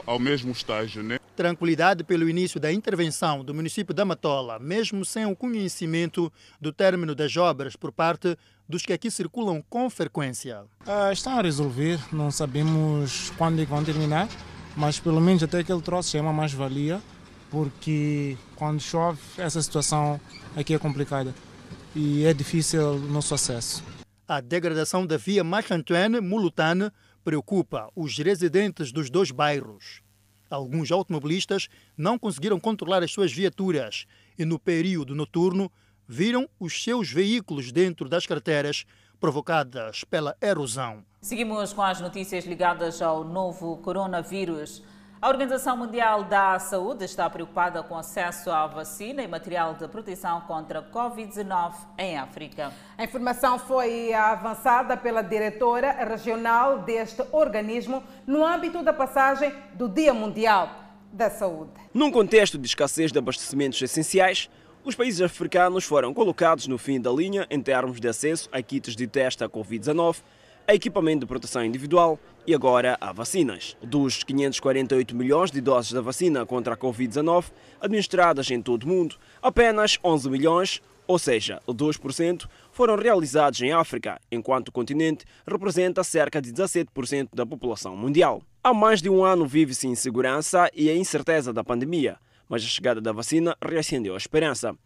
ao 0.06 0.18
mesmo 0.20 0.52
estágio. 0.52 1.02
Né? 1.02 1.18
Tranquilidade 1.34 2.04
pelo 2.04 2.28
início 2.28 2.60
da 2.60 2.72
intervenção 2.72 3.44
do 3.44 3.52
município 3.52 3.92
da 3.92 4.04
Matola, 4.04 4.58
mesmo 4.60 5.04
sem 5.04 5.26
o 5.26 5.34
conhecimento 5.34 6.32
do 6.60 6.72
término 6.72 7.14
das 7.14 7.36
obras 7.36 7.74
por 7.74 7.90
parte 7.90 8.36
dos 8.68 8.82
que 8.82 8.92
aqui 8.92 9.10
circulam 9.10 9.62
com 9.68 9.90
frequência. 9.90 10.62
Uh, 10.86 11.12
estão 11.12 11.38
a 11.38 11.42
resolver, 11.42 11.98
não 12.12 12.30
sabemos 12.30 13.30
quando 13.36 13.60
é 13.60 13.64
vão 13.64 13.82
terminar 13.82 14.28
mas 14.76 14.98
pelo 14.98 15.20
menos 15.20 15.42
até 15.42 15.58
aquele 15.60 15.82
troço 15.82 16.16
é 16.16 16.20
uma 16.20 16.32
mais-valia, 16.32 17.00
porque 17.50 18.36
quando 18.56 18.80
chove 18.80 19.20
essa 19.38 19.62
situação 19.62 20.20
aqui 20.56 20.74
é 20.74 20.78
complicada 20.78 21.34
e 21.94 22.24
é 22.24 22.34
difícil 22.34 22.94
o 22.94 22.98
nosso 22.98 23.34
acesso. 23.34 23.84
A 24.26 24.40
degradação 24.40 25.06
da 25.06 25.16
via 25.16 25.44
Marc-Antoine-Mulutane 25.44 26.90
preocupa 27.22 27.90
os 27.94 28.18
residentes 28.18 28.90
dos 28.90 29.10
dois 29.10 29.30
bairros. 29.30 30.02
Alguns 30.50 30.90
automobilistas 30.90 31.68
não 31.96 32.18
conseguiram 32.18 32.58
controlar 32.60 33.02
as 33.02 33.12
suas 33.12 33.32
viaturas 33.32 34.06
e, 34.38 34.44
no 34.44 34.58
período 34.58 35.14
noturno, 35.14 35.70
viram 36.06 36.48
os 36.60 36.82
seus 36.82 37.10
veículos 37.10 37.72
dentro 37.72 38.08
das 38.08 38.26
carteiras 38.26 38.84
provocadas 39.18 40.04
pela 40.04 40.36
erosão. 40.40 41.04
Seguimos 41.24 41.72
com 41.72 41.80
as 41.80 42.02
notícias 42.02 42.44
ligadas 42.44 43.00
ao 43.00 43.24
novo 43.24 43.78
coronavírus. 43.78 44.82
A 45.22 45.30
Organização 45.30 45.74
Mundial 45.74 46.24
da 46.24 46.58
Saúde 46.58 47.06
está 47.06 47.30
preocupada 47.30 47.82
com 47.82 47.96
acesso 47.96 48.50
à 48.50 48.66
vacina 48.66 49.22
e 49.22 49.26
material 49.26 49.72
de 49.72 49.88
proteção 49.88 50.42
contra 50.42 50.80
a 50.80 50.82
Covid-19 50.82 51.72
em 51.96 52.18
África. 52.18 52.74
A 52.98 53.04
informação 53.04 53.58
foi 53.58 54.12
avançada 54.12 54.98
pela 54.98 55.22
diretora 55.22 55.92
regional 56.04 56.80
deste 56.80 57.22
organismo 57.32 58.04
no 58.26 58.44
âmbito 58.44 58.82
da 58.82 58.92
passagem 58.92 59.50
do 59.72 59.88
Dia 59.88 60.12
Mundial 60.12 60.68
da 61.10 61.30
Saúde. 61.30 61.72
Num 61.94 62.10
contexto 62.10 62.58
de 62.58 62.66
escassez 62.66 63.10
de 63.10 63.18
abastecimentos 63.18 63.80
essenciais, 63.80 64.50
os 64.84 64.94
países 64.94 65.22
africanos 65.22 65.84
foram 65.84 66.12
colocados 66.12 66.66
no 66.66 66.76
fim 66.76 67.00
da 67.00 67.10
linha 67.10 67.46
em 67.48 67.62
termos 67.62 67.98
de 67.98 68.08
acesso 68.08 68.46
a 68.52 68.60
kits 68.60 68.94
de 68.94 69.06
teste 69.06 69.42
à 69.42 69.48
Covid-19, 69.48 70.16
a 70.66 70.74
equipamento 70.74 71.20
de 71.20 71.26
proteção 71.26 71.64
individual 71.64 72.18
e 72.46 72.54
agora 72.54 72.96
a 73.00 73.12
vacinas. 73.12 73.76
Dos 73.82 74.22
548 74.22 75.14
milhões 75.14 75.50
de 75.50 75.60
doses 75.60 75.92
da 75.92 76.00
vacina 76.00 76.44
contra 76.46 76.74
a 76.74 76.76
Covid-19 76.76 77.46
administradas 77.80 78.50
em 78.50 78.60
todo 78.60 78.84
o 78.84 78.88
mundo, 78.88 79.16
apenas 79.42 79.98
11 80.02 80.30
milhões, 80.30 80.82
ou 81.06 81.18
seja, 81.18 81.60
2%, 81.68 82.48
foram 82.72 82.96
realizados 82.96 83.60
em 83.60 83.72
África, 83.72 84.20
enquanto 84.30 84.68
o 84.68 84.72
continente 84.72 85.24
representa 85.46 86.02
cerca 86.02 86.40
de 86.40 86.52
17% 86.52 87.28
da 87.34 87.44
população 87.44 87.96
mundial. 87.96 88.42
Há 88.62 88.72
mais 88.72 89.02
de 89.02 89.10
um 89.10 89.24
ano 89.24 89.46
vive-se 89.46 89.86
insegurança 89.86 90.70
e 90.74 90.88
a 90.88 90.96
incerteza 90.96 91.52
da 91.52 91.62
pandemia 91.62 92.18
mas 92.48 92.62
a 92.62 92.66
chegada 92.66 93.00
da 93.00 93.12
vacina 93.12 93.56
reacendeu 93.60 94.14
a 94.14 94.18
esperança. 94.18 94.76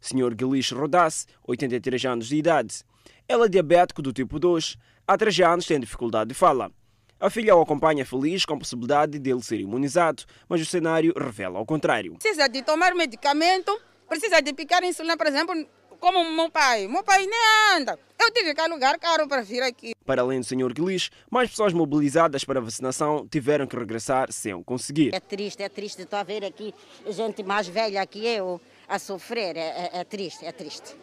Sr. 0.00 0.34
Guilish 0.34 0.72
Rodas, 0.72 1.26
83 1.46 2.04
anos 2.04 2.28
de 2.28 2.36
idade. 2.36 2.84
Ela 3.28 3.46
é 3.46 3.48
diabético 3.48 4.02
do 4.02 4.12
tipo 4.12 4.38
2. 4.38 4.76
Há 5.06 5.16
3 5.16 5.40
anos 5.40 5.66
tem 5.66 5.80
dificuldade 5.80 6.28
de 6.28 6.34
fala. 6.34 6.70
A 7.18 7.30
filha 7.30 7.56
o 7.56 7.62
acompanha 7.62 8.04
feliz 8.04 8.44
com 8.44 8.54
a 8.54 8.58
possibilidade 8.58 9.18
de 9.18 9.30
ele 9.30 9.42
ser 9.42 9.58
imunizado, 9.58 10.24
mas 10.48 10.60
o 10.60 10.66
cenário 10.66 11.14
revela 11.16 11.58
ao 11.58 11.64
contrário. 11.64 12.14
Precisa 12.18 12.46
de 12.46 12.62
tomar 12.62 12.94
medicamento, 12.94 13.74
precisa 14.06 14.40
de 14.42 14.52
picar 14.52 14.84
insulina, 14.84 15.16
por 15.16 15.26
exemplo, 15.26 15.54
como 15.98 16.22
meu 16.30 16.50
pai. 16.50 16.86
Meu 16.86 17.02
pai 17.02 17.26
nem 17.26 17.76
anda. 17.76 17.98
Eu 18.20 18.30
tive 18.30 18.54
que 18.54 18.60
alugar 18.60 18.98
caro 18.98 19.26
para 19.26 19.42
vir 19.42 19.62
aqui. 19.62 19.92
Para 20.04 20.22
além 20.22 20.40
do 20.40 20.46
Sr. 20.46 20.72
Guilis, 20.74 21.10
mais 21.30 21.50
pessoas 21.50 21.72
mobilizadas 21.72 22.44
para 22.44 22.58
a 22.58 22.62
vacinação 22.62 23.26
tiveram 23.26 23.66
que 23.66 23.76
regressar 23.76 24.30
sem 24.30 24.62
conseguir. 24.62 25.14
É 25.14 25.20
triste, 25.20 25.62
é 25.62 25.68
triste. 25.68 26.02
Estou 26.02 26.18
a 26.18 26.22
ver 26.22 26.44
aqui 26.44 26.74
gente 27.08 27.42
mais 27.42 27.66
velha 27.66 28.06
que 28.06 28.26
eu 28.26 28.60
a 28.88 28.98
sofrer. 28.98 29.56
É, 29.56 29.60
é, 29.60 29.90
é 30.00 30.04
triste, 30.04 30.44
é 30.44 30.52
triste. 30.52 30.94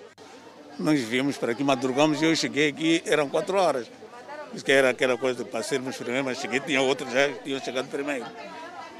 Nós 0.80 1.00
viemos 1.02 1.38
para 1.38 1.52
aqui, 1.52 1.64
madrugamos 1.64 2.22
e 2.22 2.26
eu 2.26 2.36
cheguei 2.36 2.70
aqui, 2.70 3.04
eram 3.06 3.30
quatro 3.30 3.58
horas. 3.58 3.88
Isso 4.54 4.64
que 4.64 4.72
era 4.72 4.90
aquela 4.90 5.18
coisa 5.18 5.44
para 5.46 5.64
sermos 5.64 5.96
primeiro, 5.98 6.26
mas 6.26 6.40
cheguei, 6.40 6.60
tinha 6.60 6.82
outros 6.82 7.12
já 7.12 7.32
tinham 7.44 7.60
chegado 7.60 7.88
primeiro. 7.88 8.26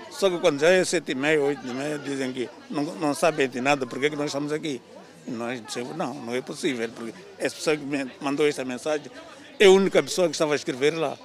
Só 0.10 0.30
que 0.30 0.40
quando 0.40 0.60
já 0.60 0.70
é 0.70 0.86
sete 0.86 1.12
e 1.12 1.16
meia, 1.16 1.42
oito 1.42 1.66
e 1.66 1.74
meia, 1.74 1.98
dizem 1.98 2.32
que 2.32 2.50
não, 2.70 2.84
não 2.84 3.14
sabem 3.14 3.48
de 3.50 3.60
nada, 3.60 3.86
porque 3.86 4.08
é 4.08 4.10
que 4.10 4.16
nós 4.16 4.28
estamos 4.28 4.52
aqui. 4.52 4.82
E 5.28 5.32
nós 5.32 5.64
dissemos, 5.66 5.96
não, 5.96 6.14
não 6.14 6.36
é 6.36 6.42
possível, 6.42 6.88
porque 6.90 7.14
essa 7.38 7.56
pessoa 7.56 7.78
que 7.78 7.84
me 7.84 8.12
mandou 8.22 8.48
essa 8.48 8.64
mensagem 8.64 9.12
é 9.60 9.66
a 9.66 9.72
única 9.72 10.02
pessoa 10.04 10.28
que 10.28 10.34
estava 10.34 10.54
a 10.54 10.56
escrever 10.56 10.94
lá. 10.94 11.18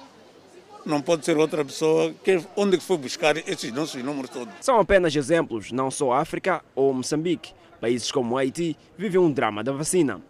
Não 0.85 1.01
pode 1.01 1.25
ser 1.25 1.37
outra 1.37 1.63
pessoa. 1.63 2.13
Que, 2.23 2.41
onde 2.55 2.79
foi 2.79 2.97
buscar 2.97 3.37
esses 3.37 3.71
nossos 3.71 4.01
números 4.01 4.31
todos? 4.31 4.53
São 4.61 4.79
apenas 4.79 5.15
exemplos, 5.15 5.71
não 5.71 5.91
só 5.91 6.13
África 6.13 6.63
ou 6.73 6.93
Moçambique. 6.93 7.53
Países 7.79 8.11
como 8.11 8.37
Haiti 8.37 8.75
vivem 8.97 9.19
um 9.19 9.31
drama 9.31 9.63
da 9.63 9.71
vacina. 9.71 10.21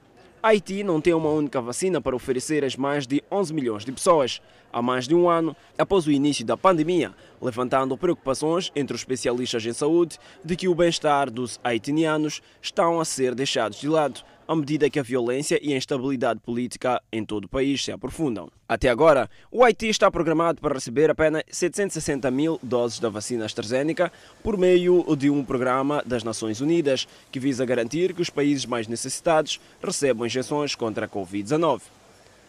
Haiti 0.41 0.83
não 0.83 1.01
tem 1.01 1.13
uma 1.13 1.29
única 1.29 1.59
vacina 1.59 1.99
para 1.99 2.15
oferecer 2.15 2.63
às 2.63 2.77
mais 2.77 3.05
de 3.05 3.21
11 3.29 3.53
milhões 3.53 3.83
de 3.83 3.91
pessoas, 3.91 4.41
há 4.71 4.81
mais 4.81 5.05
de 5.05 5.13
um 5.13 5.29
ano 5.29 5.53
após 5.77 6.07
o 6.07 6.11
início 6.11 6.45
da 6.45 6.55
pandemia, 6.55 7.11
levantando 7.41 7.97
preocupações 7.97 8.71
entre 8.73 8.95
os 8.95 9.01
especialistas 9.01 9.65
em 9.65 9.73
saúde 9.73 10.17
de 10.43 10.55
que 10.55 10.69
o 10.69 10.73
bem-estar 10.73 11.29
dos 11.29 11.59
haitianos 11.61 12.41
estão 12.61 13.01
a 13.01 13.05
ser 13.05 13.35
deixados 13.35 13.81
de 13.81 13.89
lado 13.89 14.21
à 14.49 14.55
medida 14.55 14.89
que 14.89 14.99
a 14.99 15.03
violência 15.03 15.59
e 15.61 15.71
a 15.71 15.77
instabilidade 15.77 16.39
política 16.39 16.99
em 17.11 17.23
todo 17.23 17.45
o 17.45 17.47
país 17.47 17.85
se 17.85 17.91
aprofundam. 17.91 18.49
Até 18.67 18.89
agora, 18.89 19.29
o 19.51 19.63
Haiti 19.63 19.87
está 19.87 20.09
programado 20.09 20.59
para 20.59 20.73
receber 20.73 21.07
apenas 21.07 21.43
760 21.51 22.31
mil 22.31 22.59
doses 22.63 22.97
da 22.97 23.09
vacina 23.09 23.45
AstraZeneca 23.45 24.11
por 24.41 24.57
meio 24.57 25.05
de 25.15 25.29
um 25.29 25.45
programa 25.45 26.01
das 26.03 26.23
Nações 26.23 26.61
Unidas 26.61 27.07
que 27.31 27.39
visa 27.39 27.63
garantir 27.63 28.11
que 28.11 28.23
os 28.23 28.31
países 28.31 28.65
mais 28.65 28.87
necessitados 28.87 29.61
recebam 29.83 30.25
injeções 30.25 30.73
contra 30.73 31.05
a 31.05 31.09
Covid-19. 31.09 31.81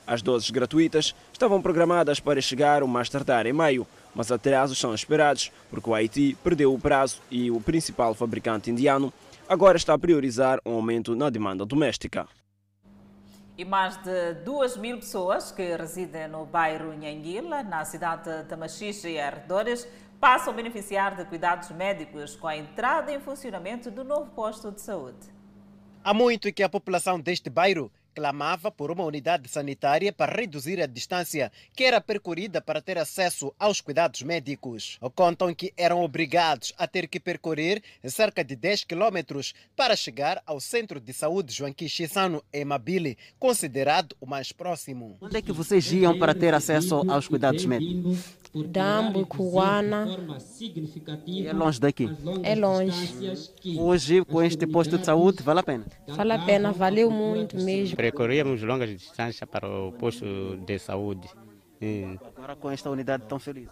As 0.07 0.23
doses 0.23 0.49
gratuitas 0.49 1.15
estavam 1.31 1.61
programadas 1.61 2.19
para 2.19 2.41
chegar 2.41 2.83
o 2.83 2.89
mais 2.89 3.11
tardar 3.11 3.45
em 3.45 3.53
maio, 3.53 3.87
mas 4.15 4.33
atrasos 4.33 4.79
são 4.79 4.95
esperados 4.95 5.53
porque 5.69 5.91
o 5.91 5.95
Haiti 5.95 6.35
perdeu 6.43 6.73
o 6.73 6.81
prazo 6.81 7.21
e 7.31 7.51
o 7.51 7.61
principal 7.61 8.15
fabricante 8.15 8.71
indiano 8.71 9.13
agora 9.51 9.77
está 9.77 9.95
a 9.95 9.99
priorizar 9.99 10.61
um 10.65 10.75
aumento 10.75 11.17
na 11.17 11.29
demanda 11.29 11.67
doméstica. 11.67 12.29
E 13.59 13.65
mais 13.65 13.97
de 13.97 14.35
2 14.45 14.77
mil 14.77 14.99
pessoas 14.99 15.51
que 15.51 15.77
residem 15.77 16.29
no 16.29 16.47
bairro 16.47 16.93
Nhanguila, 16.93 17.65
na 17.65 17.85
cidade 17.85 18.45
de 18.45 18.57
Machixe 18.57 19.09
e 19.09 19.21
arredores, 19.21 19.89
passam 20.21 20.53
a 20.53 20.57
beneficiar 20.57 21.17
de 21.17 21.25
cuidados 21.25 21.69
médicos 21.73 22.37
com 22.37 22.47
a 22.47 22.57
entrada 22.57 23.13
em 23.13 23.19
funcionamento 23.19 23.91
do 23.91 24.05
novo 24.05 24.31
posto 24.31 24.71
de 24.71 24.81
saúde. 24.81 25.19
Há 26.05 26.15
muito 26.15 26.53
que 26.53 26.63
a 26.63 26.69
população 26.69 27.19
deste 27.19 27.51
bairro 27.51 27.91
clamava 28.14 28.70
por 28.70 28.90
uma 28.90 29.05
unidade 29.05 29.49
sanitária 29.49 30.12
para 30.12 30.35
reduzir 30.35 30.81
a 30.81 30.87
distância 30.87 31.51
que 31.75 31.85
era 31.85 32.01
percorrida 32.01 32.61
para 32.61 32.81
ter 32.81 32.99
acesso 32.99 33.55
aos 33.59 33.81
cuidados 33.81 34.23
médicos. 34.23 34.99
Contam 35.14 35.55
que 35.55 35.73
eram 35.77 36.03
obrigados 36.03 36.73
a 36.77 36.87
ter 36.87 37.09
que 37.09 37.20
percorrer 37.20 37.83
cerca 38.05 38.44
de 38.44 38.57
10 38.57 38.85
quilômetros 38.85 39.55
para 39.77 39.96
chegar 39.96 40.42
ao 40.46 40.61
centro 40.61 41.01
de 41.01 41.12
saúde 41.12 41.53
Joaquim 41.53 41.88
Chissano, 41.88 42.42
em 42.53 42.64
Mabile, 42.64 43.16
considerado 43.38 44.16
o 44.20 44.27
mais 44.27 44.53
próximo. 44.53 45.16
Onde 45.20 45.37
é 45.37 45.42
que 45.42 45.53
vocês 45.53 45.92
iam 45.92 46.18
para 46.18 46.35
ter 46.35 46.55
acesso 46.55 47.05
aos 47.11 47.29
cuidados 47.29 47.64
médicos? 47.64 48.40
Dambo, 48.53 49.25
Cuana. 49.27 50.09
E 51.27 51.46
é 51.46 51.53
longe 51.53 51.79
daqui? 51.81 52.11
É 52.42 52.55
longe. 52.57 53.14
Hoje, 53.79 54.25
com 54.25 54.42
este 54.42 54.66
posto 54.66 54.99
de 54.99 55.05
saúde, 55.05 55.42
vale 55.42 55.61
a 55.61 55.62
pena? 55.62 55.87
Vale 56.09 56.33
a 56.33 56.38
pena, 56.38 56.73
valeu 56.73 57.11
muito 57.11 57.57
mesmo. 57.57 57.96
Percorríamos 58.01 58.63
longas 58.63 58.89
distâncias 58.89 59.47
para 59.49 59.69
o 59.69 59.93
posto 59.93 60.57
de 60.65 60.79
saúde. 60.79 61.29
E 61.83 62.19
Agora 62.35 62.57
com 62.57 62.71
esta 62.71 62.89
unidade 62.89 63.25
tão 63.27 63.39
feliz? 63.39 63.69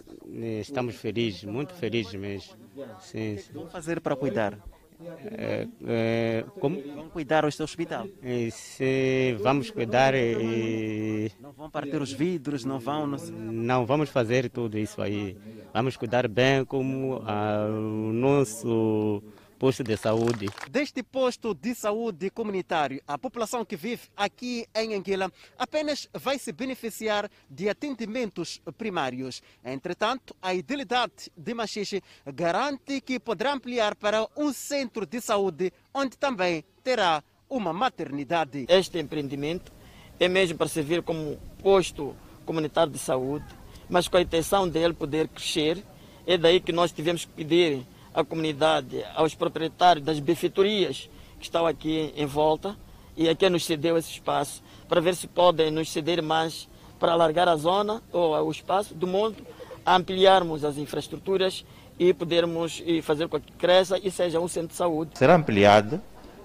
estamos 0.61 0.97
felizes, 0.97 1.45
muito 1.45 1.73
felizes 1.73 2.14
mesmo. 2.14 2.55
Sim, 3.01 3.38
sim. 3.38 3.53
Vamos 3.55 3.73
fazer 3.73 4.01
para 4.03 4.14
cuidar? 4.17 4.59
É, 5.01 5.69
é, 5.87 6.45
como? 6.61 6.83
Vamos 6.83 7.12
cuidar 7.12 7.45
este 7.45 7.62
hospital? 7.62 8.07
E 8.23 8.51
se 8.51 9.37
vamos 9.41 9.71
cuidar 9.71 10.14
e... 10.14 11.31
Não 11.41 11.53
vão 11.53 11.71
partir 11.71 12.03
os 12.03 12.12
vidros, 12.12 12.64
não 12.64 12.79
vão... 12.79 13.07
Não, 13.07 13.19
não 13.53 13.87
vamos 13.87 14.11
fazer 14.11 14.51
tudo 14.51 14.77
isso 14.77 15.01
aí. 15.01 15.37
Vamos 15.73 15.97
cuidar 15.97 16.29
bem 16.29 16.64
como 16.64 17.23
ah, 17.25 17.67
o 17.71 18.12
nosso 18.12 19.23
posto 19.59 19.83
de 19.83 19.97
saúde. 19.97 20.47
Deste 20.71 21.03
posto 21.03 21.53
de 21.53 21.75
saúde 21.75 22.31
comunitário, 22.31 23.03
a 23.07 23.18
população 23.18 23.64
que 23.64 23.77
vive 23.77 24.03
aqui 24.16 24.66
em 24.75 24.94
Anguila 24.94 25.33
apenas 25.59 26.09
vai 26.14 26.38
se 26.38 26.53
beneficiar 26.53 27.29
de 27.51 27.68
atendimentos 27.68 28.61
primários. 28.77 29.42
Entretanto, 29.64 30.35
a 30.40 30.55
idilidade 30.55 31.31
de 31.37 31.55
Machixe 31.55 32.03
garante 32.25 33.01
que 33.01 33.18
poderá 33.18 33.53
ampliar 33.53 33.97
para 33.97 34.27
um 34.37 34.53
centro 34.53 35.05
de 35.05 35.21
saúde, 35.21 35.73
onde 35.92 36.16
também 36.16 36.64
terá 36.85 37.23
uma 37.51 37.73
maternidade. 37.73 38.66
Este 38.68 38.99
empreendimento 38.99 39.73
é 40.21 40.29
mesmo 40.29 40.57
para 40.57 40.68
servir 40.68 41.03
como 41.03 41.37
posto 41.61 42.14
comunitário 42.44 42.92
de 42.92 42.99
saúde, 42.99 43.44
mas 43.88 44.07
com 44.07 44.16
a 44.16 44.23
intenção 44.23 44.68
dele 44.68 44.94
poder 44.94 45.29
crescer, 45.29 45.83
é 46.27 46.37
daí 46.37 46.61
que 46.61 46.73
nós 46.73 46.92
tivemos 46.92 47.25
que 47.25 47.33
pedir 47.33 47.85
à 48.12 48.25
comunidade, 48.25 49.05
aos 49.14 49.35
proprietários 49.35 50.05
das 50.05 50.18
benfeitorias 50.18 51.09
que 51.38 51.44
estão 51.44 51.66
aqui 51.66 52.12
em 52.16 52.27
volta. 52.27 52.77
E 53.16 53.29
a 53.29 53.35
quem 53.35 53.51
nos 53.51 53.64
cedeu 53.64 53.97
esse 53.99 54.11
espaço, 54.12 54.62
para 54.88 55.01
ver 55.01 55.14
se 55.16 55.27
podem 55.27 55.71
nos 55.71 55.90
ceder 55.90 56.23
mais 56.23 56.68
para 57.01 57.12
alargar 57.12 57.49
a 57.49 57.57
zona 57.57 58.03
ou 58.12 58.35
o 58.47 58.51
espaço 58.51 58.94
do 58.94 59.07
mundo, 59.07 59.37
ampliarmos 59.85 60.64
as 60.64 60.77
infraestruturas 60.77 61.64
e 61.99 62.14
podermos 62.14 62.83
fazer 63.03 63.29
com 63.29 63.40
que 63.40 63.53
cresça 63.53 63.99
e 64.03 64.11
seja 64.11 64.40
um 64.40 64.47
centro 64.47 64.68
de 64.68 64.75
saúde. 64.75 65.11
Será 65.14 65.35
ampliado, 65.35 66.01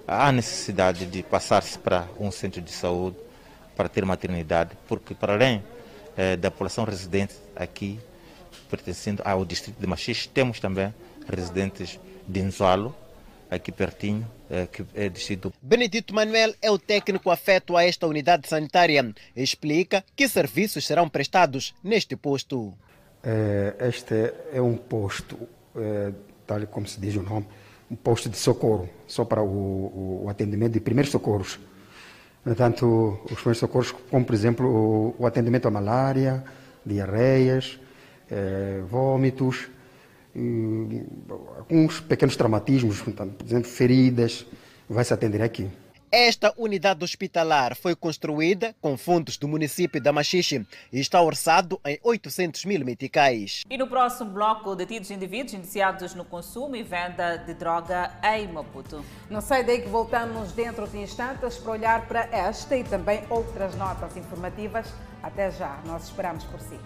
há 0.06 0.32
necessidade 0.32 1.06
de 1.06 1.22
passar-se 1.22 1.78
para 1.78 2.08
um 2.18 2.30
centro 2.30 2.60
de 2.60 2.72
saúde 2.72 3.16
para 3.76 3.88
ter 3.88 4.04
maternidade, 4.04 4.76
porque 4.88 5.14
para 5.14 5.34
além 5.34 5.62
eh, 6.16 6.36
da 6.36 6.50
população 6.50 6.84
residente 6.84 7.34
aqui, 7.56 7.98
pertencendo 8.70 9.22
ao 9.24 9.44
distrito 9.44 9.78
de 9.78 9.86
Machixe, 9.86 10.28
temos 10.28 10.60
também 10.60 10.92
residentes 11.28 11.98
de 12.26 12.42
Nzalo, 12.42 12.94
aqui 13.50 13.70
pertinho, 13.70 14.26
eh, 14.50 14.66
que 14.66 14.84
é 14.94 15.08
distrito. 15.08 15.52
Benedito 15.62 16.14
Manuel 16.14 16.54
é 16.60 16.70
o 16.70 16.78
técnico 16.78 17.30
afeto 17.30 17.76
a 17.76 17.84
esta 17.84 18.06
unidade 18.06 18.48
sanitária. 18.48 19.14
Explica 19.36 20.04
que 20.16 20.28
serviços 20.28 20.86
serão 20.86 21.08
prestados 21.08 21.74
neste 21.82 22.16
posto. 22.16 22.74
Eh, 23.22 23.74
Este 23.80 24.32
é 24.52 24.60
um 24.60 24.76
posto, 24.76 25.38
eh, 25.76 26.12
tal 26.46 26.66
como 26.66 26.86
se 26.86 27.00
diz 27.00 27.14
o 27.16 27.22
nome, 27.22 27.46
um 27.90 27.96
posto 27.96 28.28
de 28.28 28.36
socorro, 28.36 28.88
só 29.06 29.24
para 29.24 29.42
o, 29.42 29.46
o- 29.46 30.22
o 30.24 30.28
atendimento 30.28 30.72
de 30.72 30.80
primeiros 30.80 31.10
socorros. 31.12 31.58
No 32.44 32.52
entanto, 32.52 33.20
os 33.24 33.34
primeiros 33.36 33.58
socorros, 33.58 33.92
como 34.10 34.24
por 34.24 34.34
exemplo 34.34 34.66
o, 34.66 35.14
o 35.18 35.26
atendimento 35.26 35.68
à 35.68 35.70
malária, 35.70 36.44
diarreias, 36.84 37.78
eh, 38.30 38.82
vômitos, 38.88 39.68
alguns 41.58 42.00
pequenos 42.00 42.36
traumatismos, 42.36 43.00
portanto, 43.00 43.34
por 43.34 43.46
exemplo, 43.46 43.68
feridas, 43.70 44.46
vai 44.88 45.04
se 45.04 45.14
atender 45.14 45.42
aqui. 45.42 45.68
Esta 46.16 46.54
unidade 46.56 47.02
hospitalar 47.02 47.74
foi 47.74 47.96
construída 47.96 48.72
com 48.80 48.96
fundos 48.96 49.36
do 49.36 49.48
município 49.48 50.00
da 50.00 50.12
Machixe 50.12 50.64
e 50.92 51.00
está 51.00 51.20
orçado 51.20 51.80
em 51.84 51.98
800 52.04 52.64
mil 52.66 52.84
meticais. 52.84 53.64
E 53.68 53.76
no 53.76 53.88
próximo 53.88 54.30
bloco, 54.30 54.76
detidos 54.76 55.10
indivíduos 55.10 55.54
iniciados 55.54 56.14
no 56.14 56.24
consumo 56.24 56.76
e 56.76 56.84
venda 56.84 57.36
de 57.38 57.52
droga 57.54 58.12
em 58.22 58.46
Maputo. 58.46 59.04
Não 59.28 59.40
sai 59.40 59.64
daí 59.64 59.82
que 59.82 59.88
voltamos 59.88 60.52
dentro 60.52 60.86
de 60.86 60.98
instantes 60.98 61.56
para 61.56 61.72
olhar 61.72 62.06
para 62.06 62.28
esta 62.30 62.76
e 62.76 62.84
também 62.84 63.24
outras 63.28 63.74
notas 63.74 64.16
informativas. 64.16 64.86
Até 65.20 65.50
já, 65.50 65.80
nós 65.84 66.04
esperamos 66.04 66.44
por 66.44 66.60
si. 66.60 66.78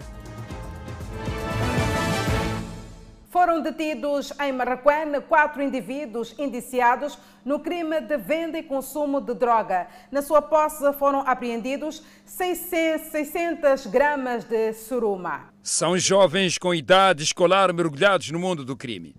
Foram 3.29 3.61
detidos 3.61 4.33
em 4.41 4.51
Marraquém 4.51 5.21
quatro 5.27 5.61
indivíduos 5.61 6.33
indiciados 6.39 7.15
no 7.45 7.59
crime 7.59 8.01
de 8.01 8.17
venda 8.17 8.57
e 8.57 8.63
consumo 8.63 9.21
de 9.21 9.35
droga. 9.35 9.87
Na 10.11 10.23
sua 10.23 10.41
posse 10.41 10.91
foram 10.93 11.19
apreendidos 11.19 12.03
600, 12.25 13.11
600 13.11 13.85
gramas 13.85 14.45
de 14.45 14.73
suruma. 14.73 15.53
São 15.61 15.95
jovens 15.95 16.57
com 16.57 16.73
idade 16.73 17.21
escolar 17.21 17.71
mergulhados 17.71 18.31
no 18.31 18.39
mundo 18.39 18.65
do 18.65 18.75
crime. 18.75 19.15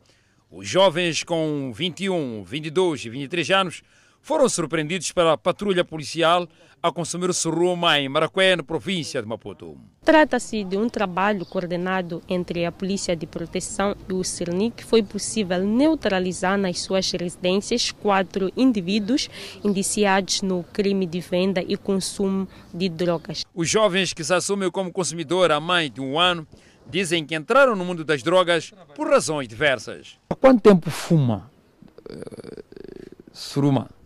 Os 0.51 0.68
jovens 0.68 1.23
com 1.23 1.70
21, 1.73 2.42
22 2.42 3.05
e 3.05 3.11
23 3.11 3.51
anos 3.53 3.83
foram 4.22 4.48
surpreendidos 4.48 5.12
pela 5.12 5.37
patrulha 5.37 5.85
policial 5.85 6.48
a 6.83 6.90
consumir 6.90 7.33
suruma 7.35 7.98
em 7.98 8.09
Maracué, 8.09 8.56
província 8.56 9.20
de 9.20 9.28
Maputo. 9.28 9.76
Trata-se 10.02 10.64
de 10.64 10.78
um 10.78 10.88
trabalho 10.88 11.44
coordenado 11.44 12.22
entre 12.26 12.64
a 12.64 12.72
Polícia 12.72 13.14
de 13.14 13.26
Proteção 13.26 13.94
e 14.09 14.12
o 14.14 14.24
CERNIC 14.24 14.78
que 14.78 14.85
foi 14.85 15.02
possível 15.02 15.62
neutralizar 15.62 16.56
nas 16.56 16.80
suas 16.80 17.11
residências 17.12 17.92
quatro 17.92 18.50
indivíduos 18.56 19.28
indiciados 19.62 20.40
no 20.40 20.62
crime 20.62 21.06
de 21.06 21.20
venda 21.20 21.62
e 21.66 21.76
consumo 21.76 22.48
de 22.72 22.88
drogas. 22.88 23.44
Os 23.54 23.68
jovens 23.68 24.14
que 24.14 24.24
se 24.24 24.33
assumem 24.33 24.70
como 24.70 24.90
consumidor 24.92 25.52
há 25.52 25.61
mais 25.61 25.90
de 25.90 26.00
um 26.00 26.18
ano 26.18 26.46
dizem 26.88 27.24
que 27.26 27.35
entraram 27.35 27.76
no 27.76 27.85
mundo 27.85 28.04
das 28.04 28.22
drogas 28.22 28.72
por 28.96 29.09
razões 29.09 29.46
diversas. 29.46 30.18
Há 30.30 30.35
quanto 30.35 30.62
tempo 30.62 30.90
fuma 30.90 31.50
eh, 32.09 32.62
suruma? 33.33 33.99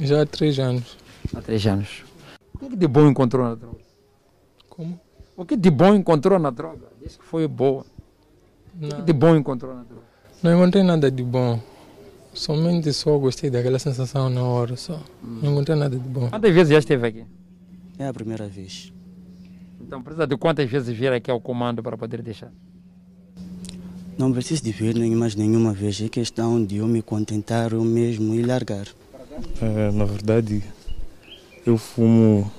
Já 0.00 0.22
há 0.22 0.26
três 0.26 0.58
anos. 0.58 0.96
Há 1.34 1.40
três 1.40 1.66
anos. 1.66 2.04
O 2.54 2.58
que 2.68 2.76
de 2.76 2.86
bom 2.88 3.08
encontrou 3.08 3.44
na 3.44 3.54
droga? 3.54 3.78
Como? 4.68 5.00
O 5.36 5.44
que 5.44 5.56
de 5.56 5.70
bom 5.70 5.94
encontrou 5.94 6.38
na 6.38 6.50
droga? 6.50 6.86
Diz 7.02 7.16
que 7.16 7.24
foi 7.24 7.46
boa. 7.48 7.84
O 8.74 8.78
que 8.88 8.94
Não. 8.94 9.04
de 9.04 9.12
bom 9.12 9.36
encontrou 9.36 9.74
na 9.74 9.82
droga? 9.82 10.02
Não 10.42 10.54
encontrei 10.54 10.82
nada 10.82 11.10
de 11.10 11.22
bom. 11.22 11.60
Somente 12.34 12.92
só 12.92 13.18
gostei 13.18 13.50
daquela 13.50 13.78
sensação 13.78 14.30
na 14.30 14.42
hora 14.42 14.76
só. 14.76 14.98
Não 15.22 15.52
encontrei 15.52 15.76
nada 15.76 15.96
de 15.96 16.08
bom. 16.08 16.30
Quantas 16.30 16.54
vezes 16.54 16.72
já 16.72 16.78
esteve 16.78 17.06
aqui? 17.06 17.24
É 17.98 18.06
a 18.08 18.12
primeira 18.12 18.48
vez. 18.48 18.92
Então 19.80 20.02
precisa 20.02 20.26
de 20.26 20.36
quantas 20.36 20.70
vezes 20.70 20.96
vir 20.96 21.12
aqui 21.12 21.30
ao 21.30 21.40
comando 21.40 21.82
para 21.82 21.96
poder 21.98 22.22
deixar? 22.22 22.50
Não 24.16 24.32
preciso 24.32 24.62
de 24.62 24.72
vir 24.72 24.94
nem 24.94 25.14
mais 25.14 25.34
nenhuma 25.34 25.72
vez. 25.72 26.00
É 26.00 26.08
questão 26.08 26.64
de 26.64 26.76
eu 26.78 26.86
me 26.86 27.02
contentar 27.02 27.72
eu 27.72 27.82
mesmo 27.84 28.34
e 28.34 28.42
largar. 28.42 28.86
É, 29.60 29.90
na 29.92 30.04
verdade, 30.04 30.62
eu 31.66 31.78
fumo 31.78 32.50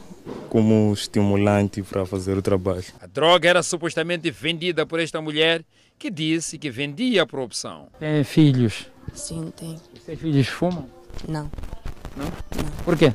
como 0.50 0.94
estimulante 0.94 1.82
para 1.82 2.06
fazer 2.06 2.38
o 2.38 2.42
trabalho. 2.42 2.86
A 3.02 3.08
droga 3.08 3.50
era 3.50 3.64
supostamente 3.64 4.30
vendida 4.32 4.86
por 4.86 5.00
esta 5.00 5.22
mulher 5.22 5.64
que 6.00 6.10
disse 6.10 6.58
que 6.58 6.70
vendia 6.70 7.26
por 7.26 7.40
opção. 7.40 7.88
Tem 8.00 8.24
filhos? 8.24 8.88
Sim, 9.14 9.52
tem. 9.56 9.80
Seus 10.06 10.20
filhos 10.20 10.48
fumam? 10.48 10.88
Não. 11.28 11.52
Não? 12.16 12.32
Por 12.84 12.98
quê? 12.98 13.12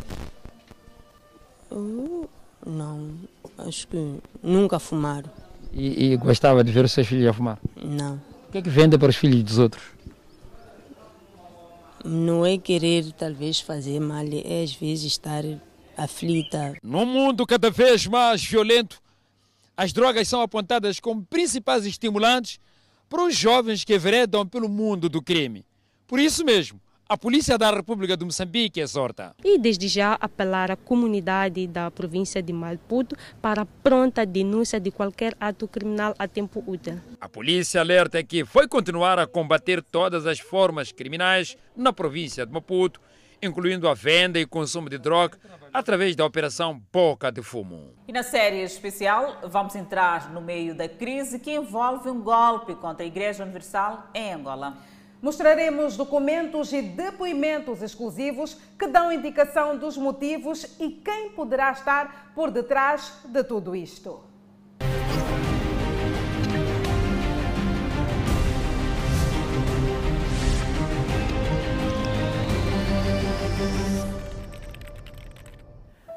Eu, 1.70 2.28
não, 2.66 3.10
acho 3.58 3.86
que 3.88 4.16
nunca 4.42 4.78
fumaram. 4.78 5.30
E, 5.72 6.12
e 6.12 6.16
gostava 6.16 6.64
de 6.64 6.72
ver 6.72 6.84
os 6.84 6.92
seus 6.92 7.06
filhos 7.06 7.28
a 7.28 7.32
fumar? 7.32 7.58
Não. 7.76 8.14
O 8.48 8.52
que 8.52 8.58
é 8.58 8.62
que 8.62 8.70
vende 8.70 8.96
para 8.96 9.10
os 9.10 9.16
filhos 9.16 9.42
dos 9.42 9.58
outros? 9.58 9.82
Não 12.04 12.46
é 12.46 12.56
querer 12.56 13.12
talvez 13.12 13.60
fazer 13.60 14.00
mal, 14.00 14.24
é 14.44 14.62
às 14.62 14.72
vezes 14.72 15.04
estar 15.04 15.44
aflita. 15.96 16.76
Num 16.82 17.04
mundo 17.04 17.46
cada 17.46 17.70
vez 17.70 18.06
mais 18.06 18.44
violento, 18.44 19.00
as 19.76 19.92
drogas 19.92 20.28
são 20.28 20.40
apontadas 20.40 21.00
como 21.00 21.24
principais 21.24 21.84
estimulantes 21.84 22.60
para 23.08 23.24
os 23.24 23.34
jovens 23.34 23.84
que 23.84 23.94
enveredam 23.94 24.46
pelo 24.46 24.68
mundo 24.68 25.08
do 25.08 25.22
crime. 25.22 25.64
Por 26.06 26.20
isso 26.20 26.44
mesmo, 26.44 26.80
a 27.10 27.16
Polícia 27.16 27.56
da 27.56 27.70
República 27.70 28.18
de 28.18 28.24
Moçambique 28.24 28.80
exorta. 28.80 29.34
E 29.42 29.58
desde 29.58 29.88
já 29.88 30.12
apelar 30.20 30.70
à 30.70 30.76
comunidade 30.76 31.66
da 31.66 31.90
província 31.90 32.42
de 32.42 32.52
Maputo 32.52 33.16
para 33.40 33.64
pronta 33.64 34.26
denúncia 34.26 34.78
de 34.78 34.90
qualquer 34.90 35.34
ato 35.40 35.66
criminal 35.66 36.14
a 36.18 36.28
tempo 36.28 36.62
útil. 36.66 37.00
A 37.18 37.26
polícia 37.26 37.80
alerta 37.80 38.22
que 38.22 38.44
vai 38.44 38.68
continuar 38.68 39.18
a 39.18 39.26
combater 39.26 39.82
todas 39.82 40.26
as 40.26 40.38
formas 40.38 40.92
criminais 40.92 41.56
na 41.74 41.94
província 41.94 42.44
de 42.44 42.52
Maputo, 42.52 43.00
incluindo 43.42 43.88
a 43.88 43.94
venda 43.94 44.38
e 44.38 44.44
consumo 44.44 44.90
de 44.90 44.98
droga 44.98 45.38
através 45.72 46.14
da 46.14 46.26
Operação 46.26 46.78
Boca 46.92 47.32
de 47.32 47.40
Fumo. 47.40 47.94
E 48.06 48.12
na 48.12 48.22
série 48.22 48.60
especial, 48.62 49.38
vamos 49.44 49.74
entrar 49.74 50.30
no 50.30 50.42
meio 50.42 50.74
da 50.74 50.86
crise 50.86 51.38
que 51.38 51.54
envolve 51.54 52.10
um 52.10 52.20
golpe 52.20 52.74
contra 52.74 53.02
a 53.02 53.06
Igreja 53.06 53.44
Universal 53.44 54.10
em 54.14 54.34
Angola. 54.34 54.76
Mostraremos 55.20 55.96
documentos 55.96 56.72
e 56.72 56.80
depoimentos 56.80 57.82
exclusivos 57.82 58.56
que 58.78 58.86
dão 58.86 59.10
indicação 59.10 59.76
dos 59.76 59.96
motivos 59.96 60.76
e 60.78 60.90
quem 60.90 61.30
poderá 61.30 61.72
estar 61.72 62.32
por 62.36 62.52
detrás 62.52 63.14
de 63.24 63.42
tudo 63.42 63.74
isto. 63.74 64.20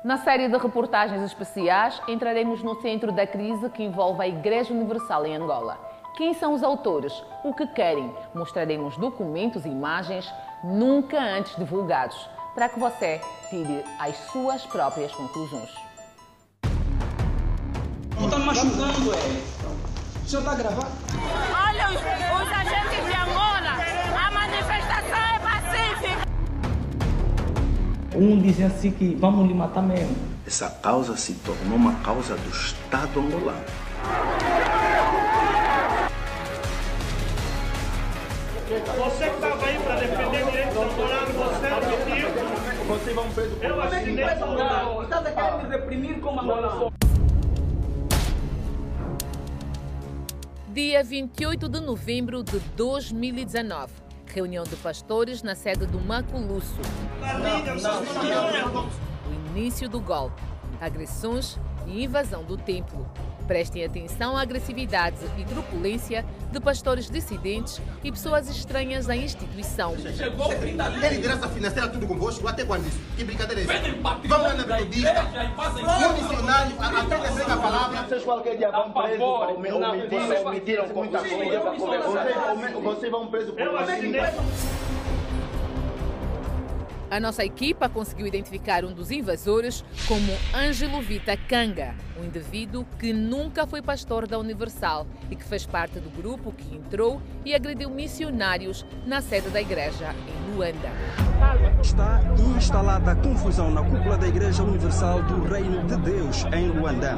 Na 0.04 0.18
série 0.18 0.48
de 0.48 0.58
reportagens 0.58 1.24
especiais, 1.24 2.00
entraremos 2.08 2.62
no 2.62 2.80
centro 2.82 3.12
da 3.12 3.26
crise 3.26 3.70
que 3.70 3.84
envolve 3.84 4.22
a 4.22 4.28
Igreja 4.28 4.74
Universal 4.74 5.26
em 5.26 5.36
Angola. 5.36 5.91
Quem 6.16 6.34
são 6.34 6.54
os 6.54 6.62
autores? 6.62 7.24
O 7.44 7.54
que 7.54 7.66
querem? 7.68 8.14
Mostraremos 8.36 8.98
documentos 8.98 9.66
e 9.66 9.70
imagens 9.70 10.30
nunca 10.62 11.18
antes 11.18 11.56
divulgados, 11.56 12.30
para 12.54 12.68
que 12.68 12.78
você 12.78 13.22
tire 13.50 13.84
as 13.98 14.16
suas 14.32 14.66
próprias 14.66 15.14
conclusões. 15.14 15.70
Está 18.24 18.40
machucando, 18.40 19.14
é? 19.14 19.18
O 20.24 20.28
senhor 20.28 20.42
está 20.42 20.56
gravando? 20.56 20.92
Olha, 21.66 21.90
os, 21.90 21.96
os 21.96 22.52
agentes 22.52 23.06
de 23.06 23.14
Angola, 23.16 23.72
a 24.20 24.32
manifestação 24.32 25.18
é 25.18 25.40
pacífica. 25.40 26.28
Um 28.16 28.38
dizia 28.40 28.68
assim 28.68 28.92
que 28.92 29.16
vamos 29.16 29.48
lhe 29.48 29.54
matar 29.54 29.82
mesmo. 29.82 30.16
Essa 30.46 30.70
causa 30.70 31.16
se 31.16 31.34
tornou 31.36 31.78
uma 31.78 31.96
causa 32.02 32.36
do 32.36 32.50
Estado 32.50 33.20
angolano. 33.20 33.66
Você 38.72 39.30
que 39.30 39.36
estava 39.36 39.66
aí 39.66 39.78
para 39.80 39.96
defender 39.96 40.46
direitos 40.46 40.78
angolanos, 40.78 41.36
você 41.36 41.68
é 41.68 41.74
o 41.74 41.84
motivo. 41.90 42.88
Vocês 42.88 43.16
vão 43.16 43.30
preso 43.32 43.56
por 43.58 43.66
Eu 43.66 43.82
assinei 43.82 44.24
essa 44.24 44.46
Não, 44.46 45.04
Estás 45.04 45.26
a 45.26 45.32
querer 45.32 45.64
me 45.64 45.70
reprimir 45.70 46.22
como 46.22 46.40
angolano. 46.40 46.94
Dia 50.70 51.04
28 51.04 51.68
de 51.68 51.82
novembro 51.82 52.44
de 52.46 52.60
2019. 52.78 53.92
Reunião 54.28 54.64
de 54.64 54.78
pastores 54.78 55.44
na 55.44 55.54
sede 55.54 55.86
do 55.86 56.00
Maculusso. 56.00 56.80
O 59.28 59.50
início 59.50 59.90
do 59.90 60.00
golpe, 60.00 60.42
agressões 60.80 61.60
e 61.86 62.06
invasão 62.06 62.42
do 62.46 62.56
templo. 62.56 63.06
Prestem 63.48 63.84
atenção 63.84 64.38
à 64.38 64.42
agressividade 64.42 65.18
e 65.38 65.44
truculência 65.44 66.26
de 66.52 66.60
pastores 66.60 67.10
dissidentes 67.10 67.82
e 68.04 68.12
pessoas 68.12 68.50
estranhas 68.50 69.10
à 69.10 69.16
instituição. 69.16 69.96
É 71.02 71.10
liderança 71.10 71.50
financeira 71.50 71.90
tudo 71.90 72.08
convosco? 72.08 72.48
Até 72.48 72.64
quando 72.64 72.88
isso? 72.88 73.00
Que 73.16 73.24
brincadeira 73.24 73.62
é 73.62 73.64
isso? 73.64 73.98
Vamos 74.02 74.30
lá 74.30 74.54
na 74.54 74.66
metodista. 74.66 75.26
Um 76.08 76.14
missionário 76.14 76.76
até 76.80 77.18
defende 77.18 77.52
a 77.52 77.58
palavra. 77.58 78.04
Vocês 78.04 78.24
qualquer 78.24 78.58
dia 78.58 78.72
vão 78.72 78.92
preso 78.92 79.18
por 79.18 79.50
omitiram, 80.48 80.88
muita 80.94 81.20
coisa. 81.20 81.60
Vocês 82.82 83.12
vão 83.12 83.28
preso 83.28 83.54
por 83.54 84.91
A 87.12 87.20
nossa 87.20 87.44
equipa 87.44 87.90
conseguiu 87.90 88.26
identificar 88.26 88.86
um 88.86 88.94
dos 88.94 89.12
invasores 89.12 89.84
como 90.08 90.32
Ângelo 90.56 91.02
Vita 91.02 91.36
Kanga, 91.36 91.94
um 92.18 92.24
indivíduo 92.24 92.86
que 92.98 93.12
nunca 93.12 93.68
foi 93.68 93.82
pastor 93.82 94.26
da 94.26 94.40
Universal 94.40 95.06
e 95.30 95.36
que 95.36 95.44
fez 95.44 95.66
parte 95.66 96.00
do 96.00 96.10
grupo 96.10 96.54
que 96.54 96.74
entrou 96.74 97.22
e 97.44 97.54
agrediu 97.54 97.90
missionários 97.90 98.86
na 99.06 99.20
sede 99.20 99.50
da 99.50 99.60
igreja 99.60 100.16
em 100.26 100.56
Luanda. 100.56 100.90
Está 101.82 102.22
instalada 102.56 103.14
confusão 103.18 103.70
na 103.70 103.84
cúpula 103.84 104.18
da 104.18 104.30
Igreja 104.30 104.64
Universal 104.64 105.22
do 105.24 105.44
Reino 105.44 105.84
de 105.84 105.98
Deus 105.98 106.46
em 106.46 106.70
Luanda. 106.70 107.18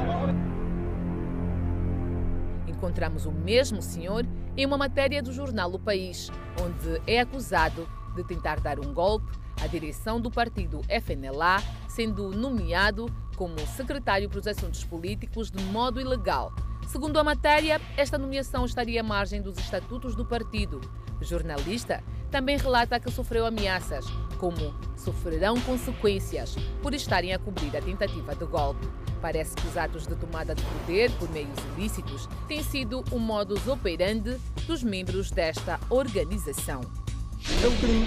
Encontramos 2.66 3.26
o 3.26 3.30
mesmo 3.30 3.80
senhor 3.80 4.26
em 4.56 4.66
uma 4.66 4.76
matéria 4.76 5.22
do 5.22 5.32
jornal 5.32 5.72
O 5.72 5.78
País, 5.78 6.32
onde 6.60 7.00
é 7.06 7.20
acusado 7.20 7.88
de 8.16 8.24
tentar 8.24 8.58
dar 8.58 8.80
um 8.80 8.92
golpe 8.92 9.43
à 9.60 9.66
direção 9.66 10.20
do 10.20 10.30
partido 10.30 10.80
FNLA, 10.88 11.62
sendo 11.88 12.30
nomeado 12.30 13.06
como 13.36 13.58
secretário 13.76 14.28
para 14.28 14.38
os 14.38 14.46
assuntos 14.46 14.84
políticos 14.84 15.50
de 15.50 15.62
modo 15.64 16.00
ilegal. 16.00 16.52
Segundo 16.86 17.18
a 17.18 17.24
matéria, 17.24 17.80
esta 17.96 18.18
nomeação 18.18 18.64
estaria 18.64 19.00
à 19.00 19.04
margem 19.04 19.40
dos 19.40 19.58
estatutos 19.58 20.14
do 20.14 20.24
partido. 20.24 20.80
O 21.20 21.24
jornalista 21.24 22.02
também 22.30 22.56
relata 22.56 23.00
que 23.00 23.10
sofreu 23.10 23.46
ameaças, 23.46 24.04
como 24.38 24.74
sofrerão 24.96 25.58
consequências 25.60 26.56
por 26.82 26.92
estarem 26.94 27.32
a 27.32 27.38
cobrir 27.38 27.76
a 27.76 27.80
tentativa 27.80 28.34
de 28.34 28.44
golpe. 28.44 28.86
Parece 29.20 29.56
que 29.56 29.66
os 29.66 29.76
atos 29.76 30.06
de 30.06 30.14
tomada 30.16 30.54
de 30.54 30.62
poder 30.62 31.10
por 31.12 31.30
meios 31.30 31.58
ilícitos 31.76 32.28
têm 32.46 32.62
sido 32.62 33.02
o 33.10 33.18
modus 33.18 33.66
operandi 33.66 34.36
dos 34.66 34.82
membros 34.82 35.30
desta 35.30 35.80
organização. 35.88 37.03
É 37.46 37.66
um 37.68 37.76
crime. 37.76 38.06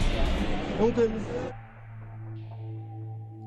É 0.79 0.83
um 0.83 0.91
crime. 0.91 1.57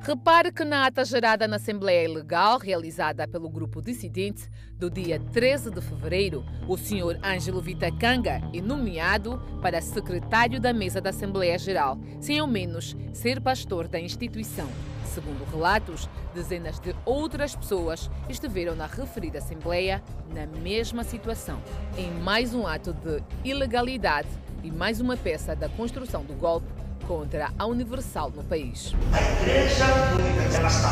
Repare 0.02 0.52
que 0.52 0.64
na 0.64 0.86
ata 0.86 1.04
gerada 1.04 1.48
na 1.48 1.56
Assembleia 1.56 2.04
Ilegal, 2.04 2.58
realizada 2.58 3.26
pelo 3.26 3.50
grupo 3.50 3.82
dissidente, 3.82 4.48
do 4.78 4.88
dia 4.88 5.18
13 5.18 5.70
de 5.70 5.80
fevereiro, 5.80 6.44
o 6.68 6.76
senhor 6.78 7.18
Ângelo 7.22 7.60
Vitacanga 7.60 8.40
é 8.54 8.60
nomeado 8.60 9.42
para 9.60 9.82
secretário 9.82 10.60
da 10.60 10.72
mesa 10.72 11.00
da 11.00 11.10
Assembleia 11.10 11.58
Geral, 11.58 11.98
sem 12.20 12.38
ao 12.38 12.46
menos 12.46 12.96
ser 13.12 13.40
pastor 13.40 13.88
da 13.88 14.00
instituição. 14.00 14.68
Segundo 15.04 15.44
relatos, 15.50 16.08
dezenas 16.32 16.78
de 16.78 16.94
outras 17.04 17.56
pessoas 17.56 18.08
estiveram 18.28 18.76
na 18.76 18.86
referida 18.86 19.38
Assembleia 19.38 20.02
na 20.32 20.46
mesma 20.46 21.02
situação, 21.02 21.60
em 21.98 22.10
mais 22.22 22.54
um 22.54 22.64
ato 22.66 22.92
de 22.92 23.20
ilegalidade 23.44 24.28
e 24.62 24.70
mais 24.70 25.00
uma 25.00 25.16
peça 25.16 25.56
da 25.56 25.68
construção 25.68 26.22
do 26.22 26.34
golpe 26.34 26.66
contra 27.06 27.50
a 27.58 27.66
Universal 27.66 28.30
no 28.30 28.44
país. 28.44 28.92
A 29.12 29.42
igreja 29.42 29.84
única 30.14 30.56
ela 30.56 30.68
está 30.68 30.90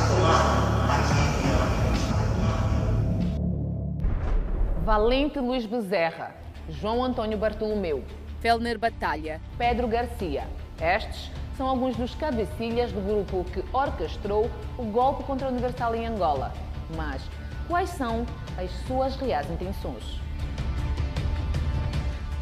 Valente 4.85 5.39
Luiz 5.39 5.67
Bezerra, 5.67 6.35
João 6.69 7.05
Antônio 7.05 7.37
Bartolomeu, 7.37 8.03
Felner 8.41 8.79
Batalha, 8.79 9.41
Pedro 9.59 9.87
Garcia. 9.87 10.49
Estes 10.81 11.31
são 11.57 11.67
alguns 11.67 11.97
dos 11.97 12.15
cabecilhas 12.15 12.91
do 12.93 13.01
grupo 13.01 13.45
que 13.53 13.63
orquestrou 13.71 14.51
o 14.79 14.85
golpe 14.85 15.25
contra 15.25 15.49
a 15.49 15.51
Universal 15.51 15.95
em 15.95 16.07
Angola. 16.07 16.55
Mas 16.97 17.23
quais 17.67 17.91
são 17.91 18.25
as 18.57 18.71
suas 18.87 19.15
reais 19.17 19.51
intenções? 19.51 20.28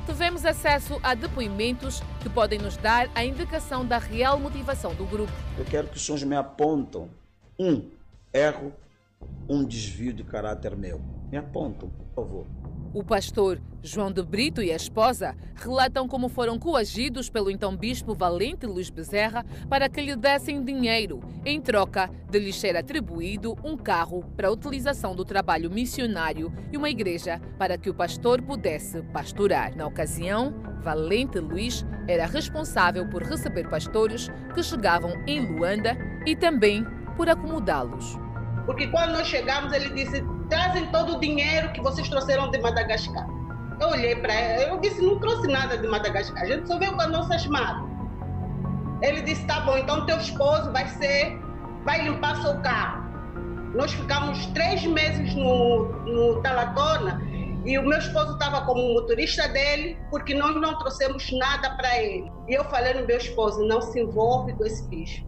Tivemos 0.07 0.46
acesso 0.46 1.00
a 1.02 1.14
depoimentos 1.14 2.00
que 2.20 2.28
podem 2.30 2.61
nos 2.61 2.76
dar 2.76 3.11
a 3.12 3.24
indicação 3.24 3.84
da 3.84 3.98
real 3.98 4.38
motivação 4.38 4.94
do 4.94 5.04
grupo. 5.04 5.32
Eu 5.59 5.64
quero 5.64 5.88
que 5.88 5.96
os 5.96 6.07
senhores 6.07 6.22
me 6.22 6.36
apontam 6.36 7.11
um 7.59 7.90
erro, 8.32 8.72
um 9.48 9.64
desvio 9.64 10.12
de 10.12 10.22
caráter 10.22 10.76
meu. 10.76 11.00
Me 11.28 11.36
apontam, 11.36 11.88
por 11.88 12.07
favor. 12.14 12.46
O 12.97 13.05
pastor 13.05 13.61
João 13.82 14.11
de 14.11 14.22
Brito 14.22 14.62
e 14.62 14.72
a 14.72 14.74
esposa 14.74 15.36
relatam 15.55 16.09
como 16.09 16.30
foram 16.30 16.59
coagidos 16.59 17.28
pelo 17.28 17.51
então 17.51 17.76
bispo 17.76 18.14
Valente 18.14 18.64
Luiz 18.64 18.88
Bezerra 18.88 19.44
para 19.68 19.86
que 19.86 20.01
lhe 20.01 20.16
dessem 20.16 20.64
dinheiro 20.64 21.20
em 21.44 21.61
troca 21.61 22.09
de 22.30 22.38
lhes 22.38 22.59
ser 22.59 22.74
atribuído 22.74 23.55
um 23.62 23.76
carro 23.76 24.24
para 24.34 24.51
utilização 24.51 25.14
do 25.14 25.26
trabalho 25.26 25.70
missionário 25.70 26.51
e 26.72 26.78
uma 26.78 26.88
igreja 26.88 27.38
para 27.59 27.76
que 27.76 27.90
o 27.90 27.94
pastor 27.94 28.40
pudesse 28.40 29.03
pastorar. 29.12 29.76
Na 29.76 29.86
ocasião, 29.86 30.55
Valente 30.80 31.38
Luiz 31.38 31.84
era 32.09 32.24
responsável 32.24 33.07
por 33.11 33.22
receber 33.22 33.68
pastores 33.68 34.30
que 34.55 34.62
chegavam 34.62 35.12
em 35.26 35.47
Luanda 35.47 35.94
e 36.24 36.34
também 36.34 36.82
por 37.14 37.28
acomodá-los. 37.28 38.26
Porque 38.66 38.88
quando 38.88 39.12
nós 39.12 39.26
chegamos, 39.26 39.72
ele 39.72 39.90
disse: 39.90 40.22
trazem 40.50 40.86
todo 40.90 41.16
o 41.16 41.20
dinheiro 41.20 41.72
que 41.72 41.80
vocês 41.80 42.08
trouxeram 42.08 42.50
de 42.50 42.58
Madagascar. 42.58 43.26
Eu 43.80 43.88
olhei 43.88 44.16
para 44.16 44.34
ele, 44.34 44.70
eu 44.70 44.80
disse: 44.80 45.00
não 45.00 45.18
trouxe 45.20 45.46
nada 45.46 45.78
de 45.78 45.86
Madagascar, 45.86 46.42
a 46.42 46.46
gente 46.46 46.66
só 46.66 46.78
veio 46.78 46.94
com 46.94 47.02
as 47.02 47.10
nossas 47.10 47.46
malas. 47.46 47.88
Ele 49.02 49.22
disse: 49.22 49.46
tá 49.46 49.60
bom, 49.60 49.76
então 49.76 50.04
teu 50.04 50.18
esposo 50.18 50.72
vai 50.72 50.86
ser, 50.88 51.38
vai 51.84 52.02
limpar 52.02 52.36
seu 52.42 52.60
carro. 52.60 53.06
Nós 53.74 53.92
ficamos 53.92 54.46
três 54.46 54.84
meses 54.84 55.34
no, 55.34 55.88
no 56.04 56.42
Talatona 56.42 57.20
e 57.64 57.78
o 57.78 57.82
meu 57.82 57.98
esposo 57.98 58.32
estava 58.32 58.64
como 58.64 58.94
motorista 58.94 59.46
dele, 59.48 59.98
porque 60.08 60.34
nós 60.34 60.54
não 60.56 60.78
trouxemos 60.78 61.30
nada 61.32 61.70
para 61.76 62.02
ele. 62.02 62.32
E 62.48 62.54
eu 62.54 62.64
falei 62.64 62.94
no 62.94 63.06
meu 63.06 63.18
esposo: 63.18 63.64
não 63.66 63.80
se 63.80 64.00
envolve 64.00 64.54
com 64.54 64.64
esse 64.64 64.88
bicho. 64.88 65.24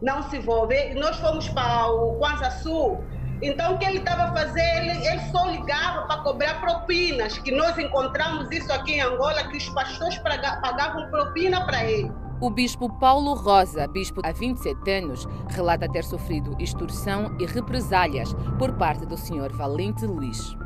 Não 0.00 0.22
se 0.30 0.36
envolve. 0.36 0.74
E 0.74 0.94
nós 0.94 1.16
fomos 1.18 1.48
para 1.48 1.90
o 1.90 2.14
Kwanza 2.16 2.50
Sul. 2.50 3.02
Então, 3.40 3.74
o 3.74 3.78
que 3.78 3.84
ele 3.84 3.98
estava 3.98 4.24
a 4.24 4.32
fazer? 4.32 4.60
Ele, 4.78 5.06
ele 5.06 5.20
só 5.30 5.46
ligava 5.46 6.06
para 6.06 6.22
cobrar 6.22 6.60
propinas, 6.60 7.38
que 7.38 7.52
nós 7.52 7.78
encontramos 7.78 8.50
isso 8.50 8.72
aqui 8.72 8.94
em 8.94 9.00
Angola, 9.00 9.44
que 9.44 9.56
os 9.56 9.68
pastores 9.68 10.18
pagavam 10.18 11.08
propina 11.10 11.64
para 11.64 11.84
ele. 11.84 12.10
O 12.40 12.50
bispo 12.50 12.88
Paulo 12.98 13.34
Rosa, 13.34 13.86
bispo 13.88 14.20
há 14.24 14.32
27 14.32 14.90
anos, 14.90 15.26
relata 15.48 15.90
ter 15.90 16.04
sofrido 16.04 16.56
extorsão 16.60 17.36
e 17.38 17.46
represálias 17.46 18.32
por 18.58 18.72
parte 18.74 19.04
do 19.06 19.16
senhor 19.16 19.52
Valente 19.52 20.06
Luiz. 20.06 20.56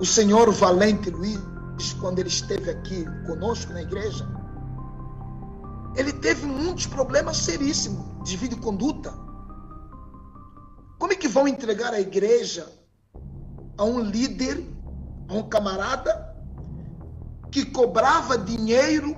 O 0.00 0.04
senhor 0.04 0.52
Valente 0.52 1.10
Luiz, 1.10 1.40
quando 2.00 2.18
ele 2.18 2.28
esteve 2.28 2.70
aqui 2.70 3.04
conosco 3.26 3.72
na 3.72 3.82
igreja, 3.82 4.28
ele 5.96 6.12
teve 6.12 6.46
muitos 6.46 6.86
problemas 6.86 7.38
seríssimos 7.38 8.28
de 8.28 8.36
vida 8.36 8.54
e 8.54 8.58
conduta. 8.58 9.12
Como 10.98 11.12
é 11.12 11.16
que 11.16 11.28
vão 11.28 11.46
entregar 11.46 11.92
a 11.92 12.00
igreja 12.00 12.66
a 13.76 13.84
um 13.84 14.00
líder, 14.00 14.64
a 15.28 15.34
um 15.34 15.48
camarada 15.48 16.36
que 17.50 17.64
cobrava 17.64 18.36
dinheiro 18.36 19.16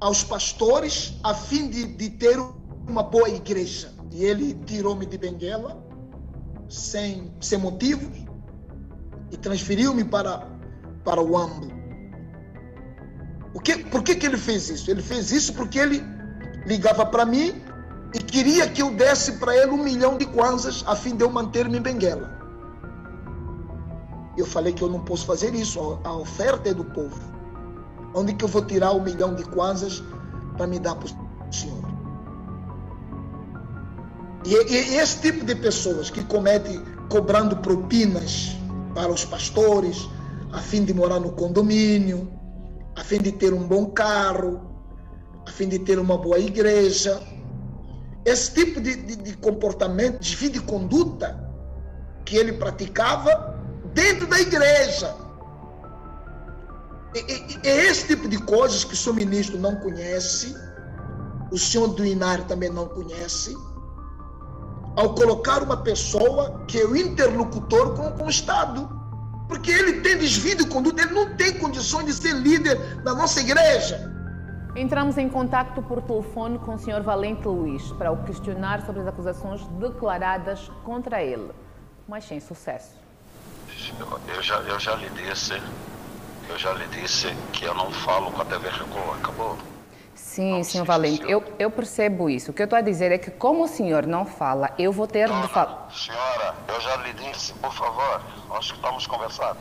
aos 0.00 0.24
pastores 0.24 1.14
a 1.22 1.34
fim 1.34 1.68
de, 1.68 1.84
de 1.84 2.10
ter 2.10 2.38
uma 2.88 3.02
boa 3.02 3.28
igreja. 3.28 3.92
E 4.10 4.24
ele 4.24 4.54
tirou-me 4.66 5.06
de 5.06 5.18
Benguela 5.18 5.82
sem, 6.68 7.32
sem 7.40 7.58
motivos 7.58 8.24
e 9.30 9.36
transferiu-me 9.36 10.04
para, 10.04 10.46
para 11.04 11.22
o 11.22 11.36
Ambo. 11.36 11.83
O 13.54 13.60
que, 13.60 13.78
por 13.84 14.02
que, 14.02 14.16
que 14.16 14.26
ele 14.26 14.36
fez 14.36 14.68
isso? 14.68 14.90
Ele 14.90 15.00
fez 15.00 15.30
isso 15.30 15.54
porque 15.54 15.78
ele 15.78 16.04
ligava 16.66 17.06
para 17.06 17.24
mim 17.24 17.62
e 18.12 18.18
queria 18.18 18.68
que 18.68 18.82
eu 18.82 18.90
desse 18.90 19.32
para 19.34 19.56
ele 19.56 19.70
um 19.70 19.82
milhão 19.82 20.18
de 20.18 20.26
kwanzas 20.26 20.82
a 20.86 20.96
fim 20.96 21.16
de 21.16 21.22
eu 21.22 21.30
manter-me 21.30 21.78
em 21.78 21.80
Benguela. 21.80 22.34
Eu 24.36 24.44
falei 24.44 24.72
que 24.72 24.82
eu 24.82 24.88
não 24.88 25.00
posso 25.00 25.24
fazer 25.24 25.54
isso, 25.54 26.00
a 26.02 26.12
oferta 26.12 26.68
é 26.68 26.74
do 26.74 26.84
povo. 26.84 27.20
Onde 28.12 28.34
que 28.34 28.44
eu 28.44 28.48
vou 28.48 28.64
tirar 28.64 28.92
um 28.92 29.02
milhão 29.02 29.34
de 29.34 29.44
kwanzas 29.44 30.02
para 30.56 30.66
me 30.66 30.80
dar 30.80 30.96
para 30.96 31.08
o 31.08 31.52
Senhor? 31.52 31.84
E, 34.44 34.50
e, 34.50 34.96
esse 34.96 35.20
tipo 35.20 35.44
de 35.44 35.54
pessoas 35.54 36.10
que 36.10 36.22
comete 36.24 36.80
cobrando 37.08 37.56
propinas 37.56 38.56
para 38.94 39.10
os 39.10 39.24
pastores, 39.24 40.08
a 40.52 40.58
fim 40.58 40.84
de 40.84 40.92
morar 40.92 41.18
no 41.20 41.32
condomínio, 41.32 42.30
a 42.96 43.02
fim 43.02 43.18
de 43.18 43.32
ter 43.32 43.52
um 43.52 43.66
bom 43.66 43.86
carro, 43.86 44.60
a 45.46 45.50
fim 45.50 45.68
de 45.68 45.78
ter 45.78 45.98
uma 45.98 46.16
boa 46.16 46.38
igreja. 46.38 47.20
Esse 48.24 48.54
tipo 48.54 48.80
de, 48.80 48.96
de, 48.96 49.16
de 49.16 49.36
comportamento, 49.36 50.20
de 50.20 50.34
vida 50.36 50.56
e 50.56 50.60
conduta 50.60 51.38
que 52.24 52.36
ele 52.36 52.54
praticava 52.54 53.60
dentro 53.92 54.26
da 54.26 54.40
igreja. 54.40 55.14
É 57.62 57.86
esse 57.86 58.08
tipo 58.08 58.28
de 58.28 58.38
coisas 58.38 58.82
que 58.82 58.94
o 58.94 58.96
seu 58.96 59.14
ministro 59.14 59.58
não 59.58 59.76
conhece, 59.76 60.54
o 61.52 61.58
senhor 61.58 61.88
do 61.88 62.04
Inário 62.04 62.44
também 62.46 62.70
não 62.70 62.88
conhece, 62.88 63.54
ao 64.96 65.14
colocar 65.14 65.62
uma 65.62 65.76
pessoa 65.76 66.64
que 66.66 66.80
é 66.80 66.84
o 66.84 66.96
interlocutor 66.96 67.94
com, 67.94 68.10
com 68.12 68.24
o 68.26 68.30
Estado. 68.30 68.88
Porque 69.48 69.70
ele 69.70 70.00
tem 70.00 70.18
desvio 70.18 70.56
de 70.56 70.66
conduta, 70.66 71.02
ele 71.02 71.12
não 71.12 71.34
tem 71.36 71.58
condições 71.58 72.06
de 72.06 72.12
ser 72.12 72.34
líder 72.34 72.76
da 73.02 73.14
nossa 73.14 73.40
igreja. 73.40 74.12
Entramos 74.76 75.16
em 75.18 75.28
contato 75.28 75.80
por 75.82 76.02
telefone 76.02 76.58
com 76.58 76.74
o 76.74 76.78
senhor 76.78 77.02
Valente 77.02 77.46
Luiz 77.46 77.92
para 77.92 78.10
o 78.10 78.24
questionar 78.24 78.84
sobre 78.84 79.02
as 79.02 79.06
acusações 79.06 79.64
declaradas 79.78 80.70
contra 80.82 81.22
ele, 81.22 81.50
mas 82.08 82.24
sem 82.24 82.40
sucesso. 82.40 82.96
Eu 84.34 84.42
já, 84.42 84.56
eu 84.60 84.80
já 84.80 84.94
lhe 84.96 85.08
disse 85.10 85.54
eu 86.48 86.58
já 86.58 86.72
lhe 86.74 86.86
disse 86.88 87.34
que 87.52 87.64
eu 87.64 87.74
não 87.74 87.90
falo 87.90 88.30
com 88.30 88.42
a 88.42 88.44
TV 88.44 88.68
Record, 88.68 89.18
acabou. 89.18 89.58
Sim, 90.34 90.64
senhor 90.64 90.84
Valente, 90.84 91.22
eu, 91.30 91.44
eu 91.60 91.70
percebo 91.70 92.28
isso. 92.28 92.50
O 92.50 92.54
que 92.54 92.60
eu 92.60 92.64
estou 92.64 92.76
a 92.76 92.82
dizer 92.82 93.12
é 93.12 93.18
que, 93.18 93.30
como 93.30 93.62
o 93.62 93.68
senhor 93.68 94.04
não 94.04 94.26
fala, 94.26 94.74
eu 94.76 94.90
vou 94.90 95.06
ter 95.06 95.28
de 95.28 95.48
falar. 95.48 95.88
Senhora, 95.92 96.56
eu 96.66 96.80
já 96.80 96.96
lhe 96.96 97.12
disse, 97.12 97.52
por 97.54 97.72
favor, 97.72 98.20
acho 98.50 98.72
que 98.72 98.80
estamos 98.80 99.06
conversando. 99.06 99.60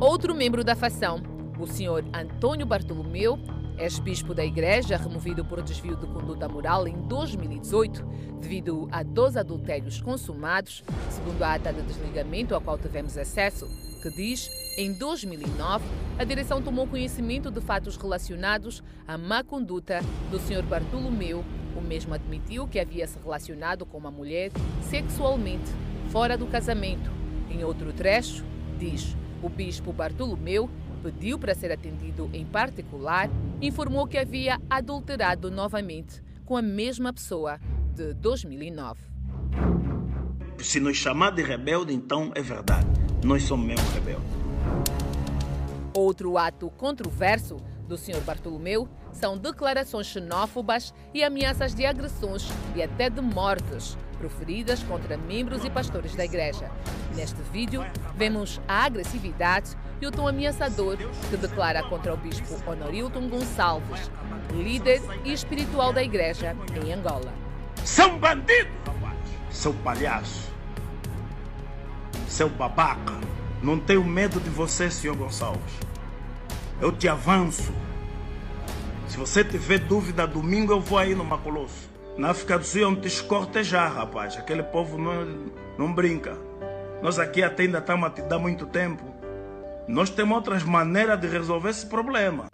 Outro 0.00 0.34
membro 0.34 0.64
da 0.64 0.74
facção, 0.74 1.22
o 1.56 1.68
senhor 1.68 2.04
Antônio 2.12 2.66
Bartolomeu, 2.66 3.38
ex-bispo 3.78 4.34
da 4.34 4.44
igreja, 4.44 4.96
removido 4.96 5.44
por 5.44 5.62
desvio 5.62 5.96
de 5.96 6.06
conduta 6.06 6.48
moral 6.48 6.86
em 6.88 6.96
2018, 7.06 8.04
devido 8.40 8.88
a 8.90 9.02
dois 9.02 9.36
adultérios 9.36 10.00
consumados, 10.00 10.82
segundo 11.10 11.42
a 11.42 11.54
ata 11.54 11.72
de 11.72 11.82
desligamento 11.82 12.54
ao 12.54 12.60
qual 12.60 12.78
tivemos 12.78 13.16
acesso, 13.18 13.66
que 14.02 14.10
diz 14.10 14.48
em 14.78 14.92
2009, 14.92 15.84
a 16.18 16.24
direção 16.24 16.60
tomou 16.60 16.86
conhecimento 16.86 17.50
de 17.50 17.60
fatos 17.60 17.96
relacionados 17.96 18.82
à 19.08 19.16
má 19.16 19.42
conduta 19.42 20.00
do 20.30 20.38
Sr. 20.38 20.62
Bartolomeu. 20.62 21.44
O 21.74 21.80
mesmo 21.80 22.14
admitiu 22.14 22.68
que 22.68 22.78
havia 22.78 23.06
se 23.06 23.18
relacionado 23.18 23.86
com 23.86 23.98
uma 23.98 24.10
mulher 24.10 24.50
sexualmente 24.82 25.70
fora 26.10 26.36
do 26.36 26.46
casamento. 26.46 27.10
Em 27.50 27.64
outro 27.64 27.92
trecho, 27.92 28.44
diz: 28.78 29.16
o 29.42 29.48
bispo 29.48 29.92
Bartolomeu 29.92 30.68
pediu 30.96 31.38
para 31.38 31.54
ser 31.54 31.72
atendido 31.72 32.28
em 32.32 32.44
particular, 32.44 33.30
informou 33.60 34.06
que 34.06 34.18
havia 34.18 34.60
adulterado 34.68 35.50
novamente 35.50 36.22
com 36.44 36.56
a 36.56 36.62
mesma 36.62 37.12
pessoa 37.12 37.58
de 37.94 38.14
2009. 38.14 39.00
Se 40.58 40.80
nos 40.80 40.96
chamar 40.96 41.30
de 41.30 41.42
rebelde, 41.42 41.92
então 41.92 42.32
é 42.34 42.42
verdade. 42.42 42.86
Nós 43.24 43.42
somos 43.42 43.66
mesmo 43.66 43.88
rebeldes. 43.90 44.26
Outro 45.92 46.36
ato 46.36 46.70
controverso 46.70 47.56
do 47.86 47.96
Sr. 47.96 48.20
Bartolomeu 48.20 48.88
são 49.12 49.38
declarações 49.38 50.06
xenófobas 50.06 50.92
e 51.14 51.22
ameaças 51.24 51.74
de 51.74 51.86
agressões 51.86 52.48
e 52.74 52.82
até 52.82 53.08
de 53.08 53.20
mortes 53.20 53.96
proferidas 54.18 54.82
contra 54.82 55.16
membros 55.16 55.64
e 55.64 55.70
pastores 55.70 56.14
da 56.14 56.24
igreja. 56.24 56.70
Neste 57.14 57.40
vídeo, 57.52 57.82
vemos 58.14 58.60
a 58.66 58.84
agressividade 58.84 59.76
e 60.00 60.06
o 60.06 60.10
tom 60.10 60.28
ameaçador 60.28 60.96
que 60.96 61.36
declara 61.36 61.82
contra 61.82 62.12
o 62.12 62.16
bispo 62.16 62.54
Honorilton 62.66 63.28
Gonçalves, 63.28 64.10
líder 64.52 65.02
e 65.24 65.32
espiritual 65.32 65.92
da 65.92 66.02
igreja 66.02 66.56
em 66.84 66.92
Angola. 66.92 67.32
São 67.84 68.18
bandidos, 68.18 68.72
rapaz! 68.86 69.16
Seu 69.50 69.72
palhaço! 69.74 70.50
Seu 72.28 72.48
babaca! 72.48 73.14
Não 73.62 73.78
tenho 73.78 74.04
medo 74.04 74.40
de 74.40 74.50
você, 74.50 74.90
senhor 74.90 75.16
Gonçalves 75.16 75.86
eu 76.80 76.92
te 76.92 77.08
avanço. 77.08 77.72
Se 79.08 79.16
você 79.16 79.42
tiver 79.42 79.78
dúvida, 79.78 80.26
domingo 80.26 80.72
eu 80.72 80.80
vou 80.80 80.98
aí 80.98 81.14
no 81.14 81.24
Macolosso. 81.24 81.90
Na 82.16 82.30
África 82.30 82.58
do 82.58 82.64
Sul 82.64 82.82
é 82.82 82.86
um 82.86 82.96
te 82.96 83.08
escortejar, 83.08 83.92
rapaz. 83.92 84.36
Aquele 84.36 84.62
povo 84.62 84.98
não, 84.98 85.50
não 85.78 85.92
brinca. 85.92 86.36
Nós 87.02 87.18
aqui 87.18 87.42
até 87.42 87.64
ainda 87.64 87.78
estamos 87.78 88.06
a 88.06 88.10
te 88.10 88.22
dar 88.22 88.38
muito 88.38 88.66
tempo. 88.66 89.04
Nós 89.88 90.10
temos 90.10 90.34
outras 90.36 90.64
maneiras 90.64 91.20
de 91.20 91.28
resolver 91.28 91.70
esse 91.70 91.86
problema. 91.86 92.46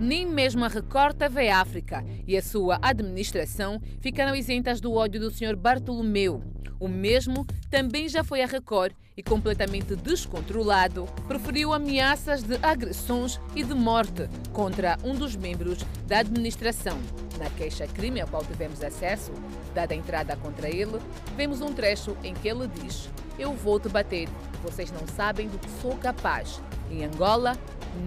Nem 0.00 0.26
mesmo 0.26 0.64
a 0.64 0.68
Record 0.68 1.16
TV 1.16 1.48
África 1.48 2.04
e 2.26 2.36
a 2.36 2.42
sua 2.42 2.78
administração 2.82 3.80
ficaram 4.00 4.34
isentas 4.34 4.80
do 4.80 4.92
ódio 4.92 5.20
do 5.20 5.30
Sr. 5.30 5.54
Bartolomeu. 5.54 6.42
O 6.80 6.88
mesmo 6.88 7.46
também 7.70 8.08
já 8.08 8.24
foi 8.24 8.42
a 8.42 8.46
Record 8.46 8.94
e, 9.20 9.22
completamente 9.22 9.94
descontrolado, 9.94 11.04
preferiu 11.28 11.74
ameaças 11.74 12.42
de 12.42 12.58
agressões 12.62 13.38
e 13.54 13.62
de 13.62 13.74
morte 13.74 14.26
contra 14.50 14.96
um 15.04 15.14
dos 15.14 15.36
membros 15.36 15.84
da 16.06 16.20
administração. 16.20 16.98
Na 17.38 17.50
queixa-crime 17.50 18.22
ao 18.22 18.28
qual 18.28 18.42
tivemos 18.42 18.82
acesso, 18.82 19.30
dada 19.74 19.92
a 19.92 19.96
entrada 19.96 20.36
contra 20.36 20.70
ele, 20.70 20.98
vemos 21.36 21.60
um 21.60 21.70
trecho 21.70 22.16
em 22.24 22.32
que 22.32 22.48
ele 22.48 22.66
diz: 22.66 23.10
Eu 23.38 23.52
vou 23.52 23.78
te 23.78 23.90
bater, 23.90 24.26
vocês 24.62 24.90
não 24.90 25.06
sabem 25.06 25.48
do 25.48 25.58
que 25.58 25.68
sou 25.82 25.96
capaz. 25.96 26.62
Em 26.90 27.04
Angola, 27.04 27.58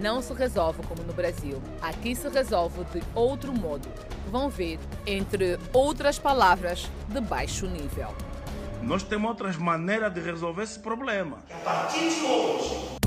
não 0.02 0.20
se 0.20 0.34
resolve 0.34 0.82
como 0.88 1.04
no 1.04 1.14
Brasil. 1.14 1.62
Aqui 1.80 2.16
se 2.16 2.28
resolve 2.28 2.84
de 2.86 3.04
outro 3.14 3.54
modo. 3.54 3.88
Vão 4.32 4.50
ver, 4.50 4.80
entre 5.06 5.60
outras 5.72 6.18
palavras, 6.18 6.90
de 7.08 7.22
baixo 7.22 7.68
nível. 7.68 8.16
Nós 8.86 9.02
temos 9.02 9.30
outras 9.30 9.56
maneiras 9.56 10.14
de 10.14 10.20
resolver 10.20 10.64
esse 10.64 10.78
problema. 10.78 11.40
A 11.50 11.58
partir 11.64 12.10
de 12.10 12.22
hoje, 12.26 12.98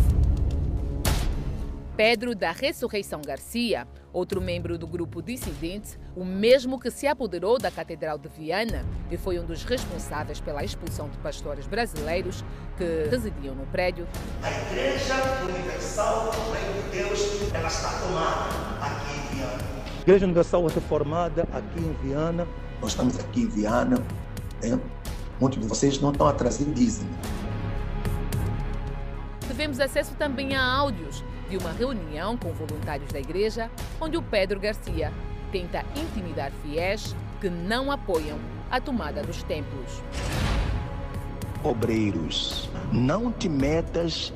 Pedro 1.95 2.35
da 2.35 2.51
Ressurreição 2.51 3.21
Garcia, 3.21 3.87
outro 4.11 4.41
membro 4.41 4.79
do 4.79 4.87
grupo 4.87 5.21
dissidente, 5.23 5.99
o 6.17 6.25
mesmo 6.25 6.81
que 6.81 6.91
se 6.91 7.07
apoderou 7.07 7.59
da 7.59 7.71
Catedral 7.71 8.17
de 8.17 8.29
Viana 8.29 8.87
e 9.11 9.19
foi 9.19 9.39
um 9.39 9.45
dos 9.45 9.65
responsáveis 9.65 10.41
pela 10.41 10.65
expulsão 10.65 11.11
de 11.11 11.19
pastores 11.19 11.67
brasileiros 11.67 12.43
que 12.79 13.09
residiam 13.11 13.55
no 13.55 13.67
prédio. 13.67 14.09
A 14.43 14.51
Igreja 14.51 15.15
Universal 15.45 16.31
do 16.31 16.53
Reino 16.53 16.83
de 16.83 16.99
Deus 16.99 17.53
ela 17.53 17.69
está 17.69 17.91
tomada 18.01 18.51
aqui 18.81 19.13
em 19.13 19.37
Viana. 19.37 19.63
A 19.85 20.01
Igreja 20.01 20.25
Universal 20.25 20.67
Reformada 20.67 21.43
aqui 21.53 21.81
em 21.81 21.93
Viana. 22.03 22.47
Nós 22.81 22.93
estamos 22.93 23.19
aqui 23.19 23.43
em 23.43 23.49
Viana. 23.49 24.03
Né? 24.63 24.81
Muitos 25.41 25.61
de 25.61 25.67
vocês 25.67 26.01
não 26.01 26.13
estão 26.13 26.27
a 26.27 26.33
trazer 26.33 26.65
dízimo. 26.73 27.11
Tivemos 29.47 29.81
acesso 29.81 30.15
também 30.15 30.55
a 30.55 30.65
áudios 30.65 31.23
de 31.49 31.57
uma 31.57 31.73
reunião 31.73 32.37
com 32.37 32.53
voluntários 32.53 33.13
da 33.13 33.21
igreja, 33.21 33.71
onde 34.01 34.17
o 34.17 34.23
Pedro 34.23 34.59
Garcia 34.59 35.13
tenta 35.53 35.85
intimidar 35.95 36.51
fiéis 36.63 37.15
que 37.41 37.49
não 37.49 37.93
apoiam 37.93 38.39
a 38.71 38.81
tomada 38.81 39.23
dos 39.23 39.43
templos. 39.43 40.03
Obreiros, 41.63 42.69
não 42.93 43.31
te 43.31 43.49
metas 43.49 44.33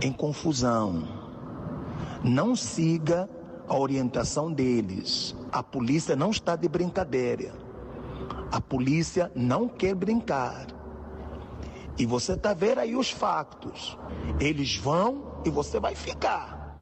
em 0.00 0.12
confusão. 0.12 1.06
Não 2.22 2.54
siga 2.56 3.28
a 3.68 3.76
orientação 3.76 4.52
deles. 4.52 5.36
A 5.52 5.62
polícia 5.62 6.16
não 6.16 6.30
está 6.30 6.56
de 6.56 6.68
brincadeira. 6.68 7.67
A 8.50 8.60
polícia 8.60 9.30
não 9.34 9.68
quer 9.68 9.94
brincar. 9.94 10.66
E 11.98 12.06
você 12.06 12.32
está 12.32 12.54
vendo 12.54 12.78
aí 12.78 12.94
os 12.94 13.10
factos. 13.10 13.98
Eles 14.40 14.76
vão 14.76 15.42
e 15.44 15.50
você 15.50 15.80
vai 15.80 15.94
ficar. 15.94 16.78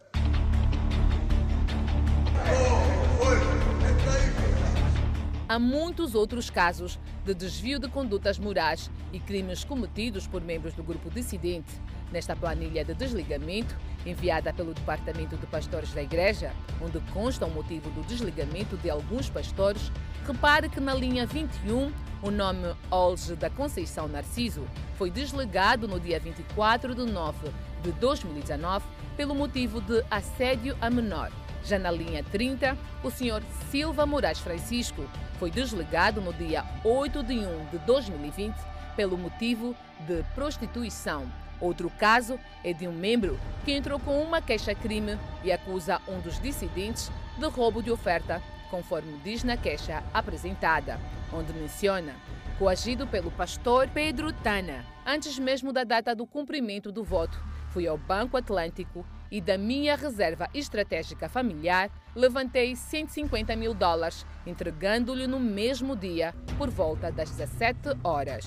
Há 5.48 5.58
muitos 5.58 6.14
outros 6.14 6.50
casos 6.50 6.98
de 7.24 7.32
desvio 7.32 7.78
de 7.78 7.88
condutas 7.88 8.38
morais 8.38 8.90
e 9.12 9.20
crimes 9.20 9.64
cometidos 9.64 10.26
por 10.26 10.42
membros 10.42 10.74
do 10.74 10.82
grupo 10.82 11.08
dissidente. 11.08 11.72
Nesta 12.16 12.34
planilha 12.34 12.82
de 12.82 12.94
desligamento, 12.94 13.76
enviada 14.06 14.50
pelo 14.50 14.72
Departamento 14.72 15.36
de 15.36 15.46
Pastores 15.48 15.92
da 15.92 16.02
Igreja, 16.02 16.50
onde 16.80 16.98
consta 17.12 17.44
o 17.44 17.50
motivo 17.50 17.90
do 17.90 18.00
desligamento 18.06 18.74
de 18.78 18.88
alguns 18.88 19.28
pastores, 19.28 19.92
repare 20.26 20.70
que 20.70 20.80
na 20.80 20.94
linha 20.94 21.26
21 21.26 21.92
o 22.22 22.30
nome 22.30 22.74
Olge 22.90 23.36
da 23.36 23.50
Conceição 23.50 24.08
Narciso 24.08 24.64
foi 24.94 25.10
desligado 25.10 25.86
no 25.86 26.00
dia 26.00 26.18
24 26.18 26.94
de 26.94 27.04
nove 27.04 27.50
de 27.82 27.92
2019 27.92 28.86
pelo 29.14 29.34
motivo 29.34 29.82
de 29.82 30.02
assédio 30.10 30.74
a 30.80 30.88
menor. 30.88 31.30
Já 31.64 31.78
na 31.78 31.90
linha 31.90 32.24
30, 32.24 32.78
o 33.04 33.10
Sr. 33.10 33.42
Silva 33.70 34.06
Moraes 34.06 34.38
Francisco 34.38 35.04
foi 35.38 35.50
desligado 35.50 36.22
no 36.22 36.32
dia 36.32 36.64
8 36.82 37.22
de 37.22 37.34
1 37.40 37.66
de 37.72 37.78
2020 37.80 38.56
pelo 38.96 39.18
motivo 39.18 39.76
de 40.06 40.22
prostituição. 40.34 41.30
Outro 41.60 41.90
caso 41.90 42.38
é 42.62 42.72
de 42.72 42.86
um 42.86 42.92
membro 42.92 43.38
que 43.64 43.72
entrou 43.72 43.98
com 43.98 44.20
uma 44.20 44.40
queixa-crime 44.42 45.18
e 45.42 45.50
acusa 45.50 46.00
um 46.08 46.20
dos 46.20 46.38
dissidentes 46.40 47.10
de 47.38 47.46
roubo 47.46 47.82
de 47.82 47.90
oferta, 47.90 48.42
conforme 48.70 49.18
diz 49.24 49.42
na 49.42 49.56
queixa 49.56 50.02
apresentada, 50.12 50.98
onde 51.32 51.52
menciona 51.52 52.14
coagido 52.58 53.06
pelo 53.06 53.30
pastor 53.30 53.88
Pedro 53.88 54.32
Tana, 54.32 54.84
antes 55.04 55.38
mesmo 55.38 55.72
da 55.72 55.84
data 55.84 56.14
do 56.14 56.26
cumprimento 56.26 56.90
do 56.90 57.04
voto. 57.04 57.38
Fui 57.70 57.86
ao 57.86 57.98
Banco 57.98 58.36
Atlântico 58.36 59.04
e 59.30 59.42
da 59.42 59.58
minha 59.58 59.94
reserva 59.94 60.48
estratégica 60.54 61.28
familiar 61.28 61.90
levantei 62.14 62.74
150 62.74 63.54
mil 63.56 63.74
dólares, 63.74 64.24
entregando-lhe 64.46 65.26
no 65.26 65.38
mesmo 65.38 65.94
dia, 65.94 66.34
por 66.56 66.70
volta 66.70 67.12
das 67.12 67.30
17 67.30 67.98
horas. 68.02 68.46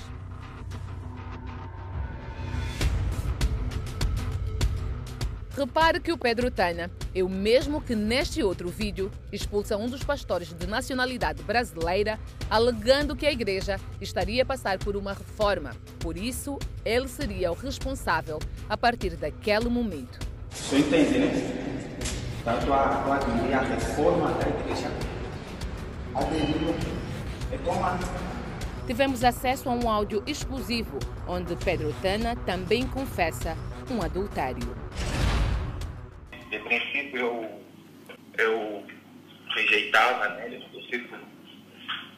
Repare 5.59 5.99
que 5.99 6.13
o 6.13 6.17
Pedro 6.17 6.49
Tana 6.49 6.89
é 7.13 7.21
o 7.21 7.27
mesmo 7.27 7.81
que 7.81 7.93
neste 7.93 8.41
outro 8.41 8.69
vídeo 8.69 9.11
expulsa 9.29 9.75
um 9.75 9.89
dos 9.89 10.01
pastores 10.01 10.53
de 10.53 10.65
nacionalidade 10.65 11.43
brasileira, 11.43 12.17
alegando 12.49 13.13
que 13.13 13.27
a 13.27 13.31
igreja 13.31 13.77
estaria 13.99 14.43
a 14.43 14.45
passar 14.45 14.79
por 14.79 14.95
uma 14.95 15.11
reforma. 15.11 15.71
Por 15.99 16.15
isso, 16.15 16.57
ele 16.85 17.09
seria 17.09 17.51
o 17.51 17.55
responsável 17.55 18.39
a 18.69 18.77
partir 18.77 19.17
daquele 19.17 19.67
momento. 19.67 20.17
Você 20.49 20.77
entende, 20.77 21.19
né? 21.19 21.97
Tanto 22.45 22.71
a, 22.71 22.77
a, 22.77 23.59
a 23.59 23.61
reforma 23.61 24.31
da 24.35 24.47
igreja 24.47 24.89
aderiu 26.15 26.73
é 27.51 27.57
tomada. 27.57 28.07
Tivemos 28.87 29.25
acesso 29.25 29.67
a 29.67 29.73
um 29.73 29.89
áudio 29.89 30.23
exclusivo, 30.25 30.97
onde 31.27 31.53
Pedro 31.57 31.93
Tana 32.01 32.37
também 32.45 32.87
confessa 32.87 33.57
um 33.91 34.01
adultério. 34.01 34.73
Princípio 36.69 37.17
eu, 37.17 37.63
eu 38.37 38.87
rejeitava, 39.55 40.29
né? 40.29 40.49
De 40.49 40.65
princípio 40.69 41.19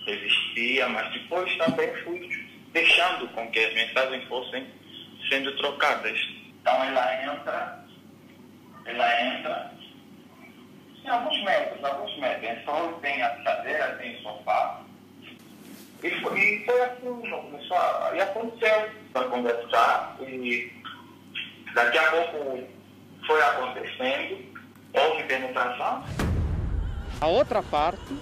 resistia, 0.06 0.90
mas 0.90 1.14
depois 1.14 1.56
também 1.56 1.88
fui 2.04 2.30
deixando 2.74 3.30
com 3.30 3.50
que 3.50 3.60
as 3.60 3.74
mensagens 3.74 4.28
fossem 4.28 4.68
sendo 5.30 5.56
trocadas. 5.56 6.20
Então 6.60 6.84
ela 6.84 7.24
entra, 7.24 7.86
ela 8.86 9.22
entra, 9.22 9.72
em 11.02 11.08
alguns 11.08 11.44
metros, 11.46 11.84
alguns 11.86 12.20
metros. 12.20 12.66
Só 12.66 12.92
tem 13.02 13.24
a 13.24 13.30
cadeira, 13.30 13.96
tem 14.02 14.18
o 14.18 14.22
sofá. 14.22 14.82
E 16.04 16.10
foi, 16.10 16.40
e 16.40 16.66
foi 16.66 16.82
assim, 16.82 17.30
começou 17.30 17.78
a, 17.78 18.12
e 18.16 18.20
aconteceu 18.20 18.90
para 19.14 19.30
conversar 19.30 20.18
e 20.20 20.74
daqui 21.74 21.98
a 21.98 22.12
pouco 22.12 22.81
foi 23.26 23.42
acontecendo, 23.42 24.46
houve 24.94 25.24
penetração. 25.24 26.04
A 27.20 27.28
outra 27.28 27.62
parte 27.62 28.16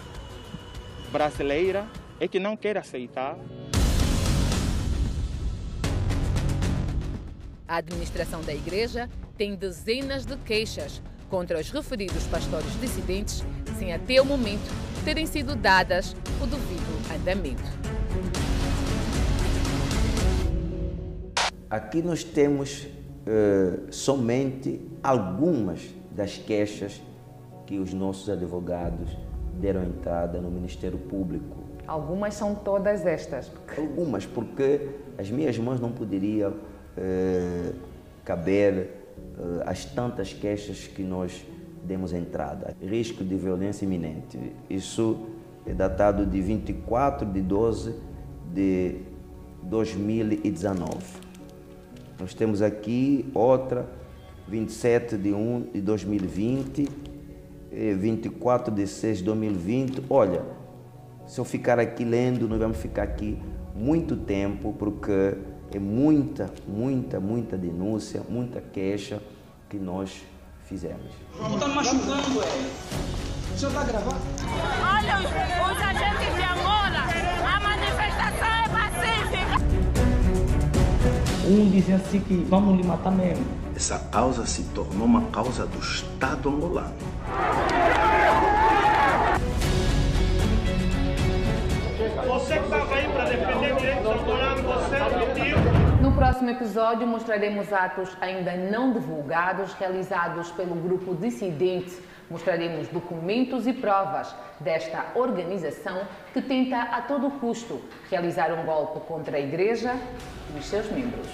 brasileira 1.11 1.87
é 2.19 2.27
que 2.27 2.39
não 2.39 2.57
quer 2.57 2.77
aceitar. 2.77 3.37
A 7.67 7.77
administração 7.77 8.41
da 8.41 8.53
igreja 8.53 9.09
tem 9.37 9.55
dezenas 9.55 10.25
de 10.25 10.35
queixas 10.37 11.01
contra 11.29 11.59
os 11.59 11.69
referidos 11.69 12.25
pastores 12.25 12.79
dissidentes, 12.81 13.43
sem 13.77 13.93
até 13.93 14.19
o 14.19 14.25
momento 14.25 14.69
terem 15.05 15.25
sido 15.25 15.55
dadas 15.55 16.15
o 16.41 16.45
devido 16.45 17.13
andamento. 17.15 17.63
Aqui 21.69 22.01
nós 22.01 22.23
temos 22.23 22.83
uh, 22.83 23.91
somente 23.91 24.81
algumas 25.03 25.93
das 26.11 26.37
queixas 26.37 27.01
que 27.65 27.77
os 27.79 27.93
nossos 27.93 28.29
advogados 28.29 29.15
deram 29.59 29.83
entrada 29.83 30.39
no 30.39 30.49
Ministério 30.49 30.97
Público. 30.97 31.57
Algumas 31.87 32.33
são 32.35 32.55
todas 32.55 33.05
estas? 33.05 33.51
Algumas, 33.77 34.25
porque 34.25 34.89
as 35.17 35.29
minhas 35.29 35.57
mãos 35.57 35.79
não 35.79 35.91
poderiam 35.91 36.51
uh, 36.51 37.75
caber 38.23 38.89
uh, 39.37 39.63
as 39.65 39.85
tantas 39.85 40.33
queixas 40.33 40.87
que 40.87 41.01
nós 41.03 41.45
demos 41.83 42.13
entrada. 42.13 42.75
Risco 42.81 43.23
de 43.23 43.35
violência 43.35 43.85
iminente. 43.85 44.37
Isso 44.69 45.29
é 45.65 45.73
datado 45.73 46.25
de 46.25 46.41
24 46.41 47.25
de 47.25 47.41
12 47.41 47.95
de 48.53 49.01
2019. 49.63 50.95
Nós 52.19 52.33
temos 52.33 52.61
aqui 52.61 53.29
outra, 53.33 53.87
27 54.49 55.17
de 55.17 55.31
1 55.31 55.69
de 55.73 55.81
2020, 55.81 56.89
24 57.71 58.73
de 58.73 58.87
6 58.87 59.19
de 59.19 59.23
2020. 59.25 60.03
Olha, 60.09 60.43
se 61.27 61.39
eu 61.39 61.45
ficar 61.45 61.79
aqui 61.79 62.03
lendo, 62.03 62.47
nós 62.47 62.59
vamos 62.59 62.77
ficar 62.77 63.03
aqui 63.03 63.37
muito 63.75 64.17
tempo, 64.17 64.73
porque 64.77 65.37
é 65.71 65.79
muita, 65.79 66.51
muita, 66.67 67.19
muita 67.19 67.57
denúncia, 67.57 68.23
muita 68.27 68.59
queixa 68.59 69.21
que 69.69 69.77
nós 69.77 70.23
fizemos. 70.65 71.11
Está 71.53 71.67
machucando, 71.67 72.41
é. 72.41 73.53
O 73.53 73.57
senhor 73.57 73.71
está 73.71 73.83
gravando? 73.83 74.17
Olha, 74.81 75.19
os, 75.19 75.25
os 75.25 75.98
Um 81.49 81.67
dizem 81.67 81.95
assim 81.95 82.19
que 82.19 82.35
vamos 82.47 82.77
lhe 82.77 82.83
matar 82.85 83.11
mesmo. 83.11 83.43
Essa 83.75 83.97
causa 84.11 84.45
se 84.45 84.61
tornou 84.65 85.07
uma 85.07 85.31
causa 85.31 85.65
do 85.65 85.79
Estado 85.79 86.47
angolano. 86.47 86.93
Você 92.27 92.53
que 92.53 92.63
estava 92.65 92.93
aí 92.95 93.09
para 93.11 93.23
defender 93.25 93.75
direitos 93.77 94.05
angolanos, 94.05 94.61
você 94.61 94.99
mentiu. 94.99 95.57
No 96.03 96.11
próximo 96.11 96.51
episódio 96.51 97.07
mostraremos 97.07 97.73
atos 97.73 98.15
ainda 98.21 98.55
não 98.55 98.93
divulgados 98.93 99.73
realizados 99.73 100.51
pelo 100.51 100.75
grupo 100.75 101.15
dissidente. 101.15 101.97
Mostraremos 102.29 102.87
documentos 102.89 103.65
e 103.65 103.73
provas 103.73 104.35
desta 104.59 105.11
organização 105.15 106.07
que 106.31 106.41
tenta 106.41 106.81
a 106.81 107.01
todo 107.01 107.31
custo 107.39 107.81
realizar 108.09 108.51
um 108.53 108.65
golpe 108.65 108.99
contra 109.07 109.37
a 109.37 109.39
Igreja 109.39 109.93
e 110.53 110.59
os 110.59 110.65
seus 110.65 110.91
membros. 110.91 111.27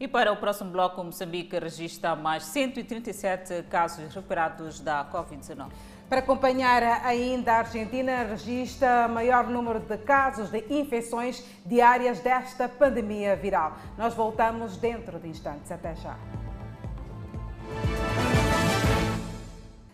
E 0.00 0.06
para 0.06 0.32
o 0.32 0.36
próximo 0.36 0.70
bloco, 0.70 1.02
Moçambique 1.02 1.58
registra 1.58 2.14
mais 2.14 2.44
137 2.44 3.64
casos 3.64 4.14
recuperados 4.14 4.78
da 4.78 5.04
Covid-19. 5.04 5.70
Para 6.08 6.20
acompanhar 6.20 6.82
ainda, 7.04 7.52
a 7.52 7.58
Argentina 7.58 8.22
registra 8.22 9.06
maior 9.08 9.46
número 9.46 9.78
de 9.78 9.98
casos 9.98 10.50
de 10.50 10.64
infecções 10.70 11.44
diárias 11.66 12.20
desta 12.20 12.66
pandemia 12.66 13.36
viral. 13.36 13.76
Nós 13.98 14.14
voltamos 14.14 14.78
dentro 14.78 15.18
de 15.18 15.28
instantes. 15.28 15.70
Até 15.70 15.94
já. 15.96 16.16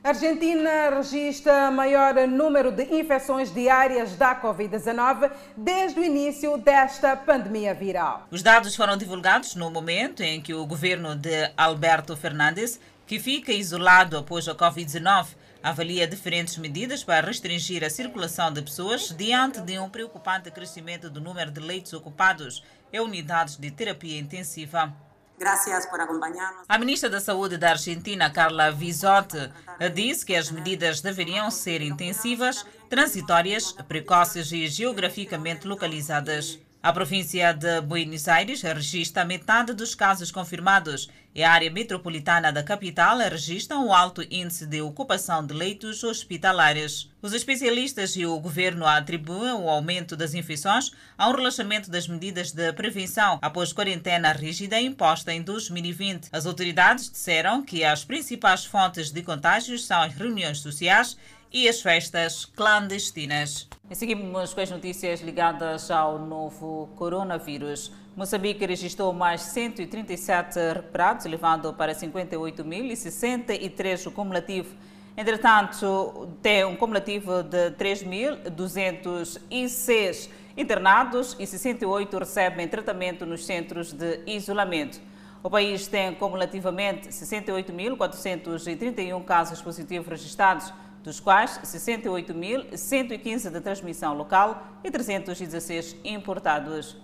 A 0.05 0.11
Argentina 0.11 0.91
registra 0.91 1.69
maior 1.73 2.15
número 2.29 2.71
de 2.71 2.85
infecções 2.95 3.53
diárias 3.53 4.15
da 4.17 4.41
Covid-19 4.41 5.33
desde 5.57 5.99
o 5.99 6.05
início 6.05 6.57
desta 6.59 7.17
pandemia 7.17 7.75
viral. 7.75 8.29
Os 8.31 8.43
dados 8.43 8.77
foram 8.77 8.97
divulgados 8.97 9.57
no 9.57 9.69
momento 9.69 10.23
em 10.23 10.41
que 10.41 10.55
o 10.55 10.65
governo 10.65 11.17
de 11.17 11.51
Alberto 11.57 12.17
Fernandes, 12.17 12.79
que 13.05 13.19
fica 13.19 13.51
isolado 13.51 14.17
após 14.17 14.47
a 14.47 14.55
Covid-19, 14.55 15.29
avalia 15.65 16.07
diferentes 16.07 16.59
medidas 16.59 17.03
para 17.03 17.27
restringir 17.27 17.83
a 17.83 17.89
circulação 17.89 18.53
de 18.53 18.61
pessoas 18.61 19.09
diante 19.09 19.63
de 19.63 19.79
um 19.79 19.89
preocupante 19.89 20.51
crescimento 20.51 21.09
do 21.09 21.23
número 21.23 21.51
de 21.51 21.59
leitos 21.59 21.95
ocupados 21.95 22.63
em 22.93 23.01
unidades 23.01 23.57
de 23.57 23.71
terapia 23.71 24.21
intensiva. 24.21 24.95
Gracias 25.39 25.87
por 25.87 25.99
acompanharnos. 25.99 26.67
A 26.69 26.79
ministra 26.79 27.09
da 27.09 27.19
Saúde 27.19 27.57
da 27.57 27.71
Argentina, 27.71 28.31
Carla 28.31 28.71
Visotti, 28.71 29.51
disse 29.95 30.25
que 30.25 30.37
as 30.37 30.51
medidas 30.51 31.01
deveriam 31.01 31.51
ser 31.51 31.81
intensivas, 31.81 32.67
transitórias, 32.91 33.73
precoces 33.73 34.53
e 34.53 34.69
geograficamente 34.69 35.67
localizadas. 35.67 36.59
A 36.85 36.93
província 36.93 37.51
de 37.55 37.81
Buenos 37.81 38.29
Aires 38.29 38.61
registra 38.61 39.25
metade 39.25 39.73
dos 39.73 39.95
casos 39.95 40.31
confirmados 40.31 41.09
e 41.35 41.43
a 41.43 41.51
área 41.51 41.71
metropolitana 41.71 42.53
da 42.53 42.63
capital 42.63 43.17
registra 43.17 43.79
um 43.79 43.91
alto 43.91 44.23
índice 44.31 44.67
de 44.67 44.83
ocupação 44.83 45.47
de 45.47 45.55
leitos 45.55 46.05
hospitalares. 46.05 47.09
Os 47.23 47.33
especialistas 47.33 48.15
e 48.17 48.27
o 48.27 48.39
governo 48.39 48.87
atribuem 48.87 49.55
o 49.55 49.71
aumento 49.71 50.15
das 50.15 50.35
infecções 50.35 50.93
a 51.17 51.27
um 51.27 51.33
relaxamento 51.33 51.91
das 51.91 52.07
medidas 52.07 52.53
de 52.53 52.71
prevenção 52.75 53.39
após 53.41 53.73
quarentena 53.73 54.31
rígida 54.33 54.79
imposta 54.79 55.33
em 55.33 55.41
2020. 55.41 56.29
As 56.31 56.45
autoridades 56.45 57.11
disseram 57.11 57.65
que 57.65 57.83
as 57.83 58.05
principais 58.05 58.67
fontes 58.67 59.11
de 59.11 59.23
contágios 59.23 59.87
são 59.87 60.03
as 60.03 60.13
reuniões 60.13 60.59
sociais 60.59 61.17
e 61.55 61.67
as 61.69 61.81
festas 61.81 62.45
clandestinas. 62.45 63.69
Seguimos 63.93 64.53
com 64.53 64.61
as 64.61 64.73
notícias 64.73 65.21
ligadas 65.21 65.89
ao 65.89 66.19
novo 66.19 66.89
coronavírus. 66.97 67.93
Moçambique 68.17 68.67
registrou 68.67 69.13
mais 69.13 69.43
137 69.43 70.59
recuperados, 70.75 71.27
elevando 71.27 71.73
para 71.73 71.95
58.063 71.95 74.09
o 74.09 74.11
cumulativo. 74.11 74.75
Entretanto, 75.17 76.29
tem 76.43 76.65
um 76.65 76.75
cumulativo 76.75 77.45
de 77.45 77.71
3.206 77.71 80.29
internados 80.57 81.37
e 81.39 81.47
68 81.47 82.19
recebem 82.19 82.67
tratamento 82.67 83.25
nos 83.25 83.47
centros 83.47 83.93
de 83.93 84.23
isolamento. 84.27 85.01
O 85.41 85.51
país 85.51 85.87
tem 85.87 86.13
cumulativamente 86.15 87.11
68.431 87.11 89.25
casos 89.25 89.63
positivos 89.63 90.09
registrados, 90.09 90.73
dos 91.05 91.21
quais 91.21 91.61
68.115 91.63 93.51
de 93.51 93.61
transmissão 93.61 94.15
local 94.15 94.67
e 94.83 94.91
316 94.91 95.95
importados. 96.03 96.97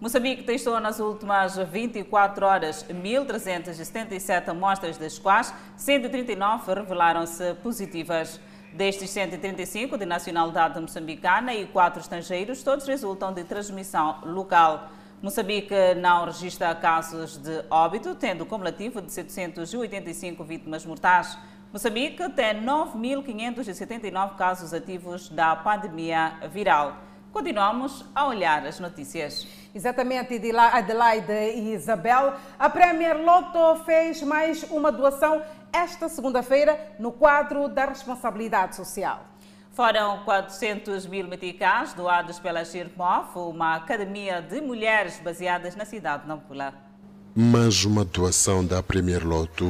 Moçambique 0.00 0.44
testou 0.44 0.80
nas 0.80 1.00
últimas 1.00 1.56
24 1.56 2.46
horas 2.46 2.84
1.377 2.88 4.48
amostras, 4.48 4.96
das 4.96 5.18
quais 5.18 5.52
139 5.76 6.74
revelaram-se 6.74 7.54
positivas. 7.54 8.40
Destes 8.72 9.10
135 9.10 9.98
de 9.98 10.06
nacionalidade 10.06 10.80
moçambicana 10.80 11.54
e 11.54 11.66
4 11.66 12.00
estrangeiros, 12.00 12.62
todos 12.62 12.86
resultam 12.86 13.32
de 13.32 13.44
transmissão 13.44 14.18
local. 14.24 14.88
Moçambique 15.20 15.94
não 16.00 16.24
registra 16.24 16.74
casos 16.74 17.36
de 17.36 17.64
óbito, 17.70 18.14
tendo 18.14 18.44
cumulativo 18.44 19.00
de 19.00 19.12
785 19.12 20.42
vítimas 20.42 20.84
mortais. 20.84 21.38
Moçambique 21.72 22.28
tem 22.32 22.62
9.579 22.62 24.36
casos 24.36 24.74
ativos 24.74 25.30
da 25.30 25.56
pandemia 25.56 26.34
viral. 26.50 26.98
Continuamos 27.32 28.04
a 28.14 28.26
olhar 28.26 28.66
as 28.66 28.78
notícias. 28.78 29.48
Exatamente, 29.74 30.38
Adelaide 30.54 31.32
e 31.32 31.72
Isabel. 31.72 32.34
A 32.58 32.68
Premier 32.68 33.16
Lotto 33.16 33.82
fez 33.86 34.22
mais 34.22 34.64
uma 34.64 34.92
doação 34.92 35.42
esta 35.72 36.10
segunda-feira 36.10 36.78
no 36.98 37.10
quadro 37.10 37.66
da 37.68 37.86
responsabilidade 37.86 38.76
social. 38.76 39.24
Foram 39.70 40.24
400 40.24 41.06
mil 41.06 41.26
meticais 41.26 41.94
doados 41.94 42.38
pela 42.38 42.66
Shirmof, 42.66 43.34
uma 43.38 43.76
academia 43.76 44.42
de 44.42 44.60
mulheres 44.60 45.18
baseadas 45.20 45.74
na 45.74 45.86
cidade 45.86 46.24
de 46.24 46.28
Nampula 46.28 46.91
mas 47.34 47.84
uma 47.84 48.04
doação 48.04 48.64
da 48.64 48.82
Premier 48.82 49.26
Loto 49.26 49.64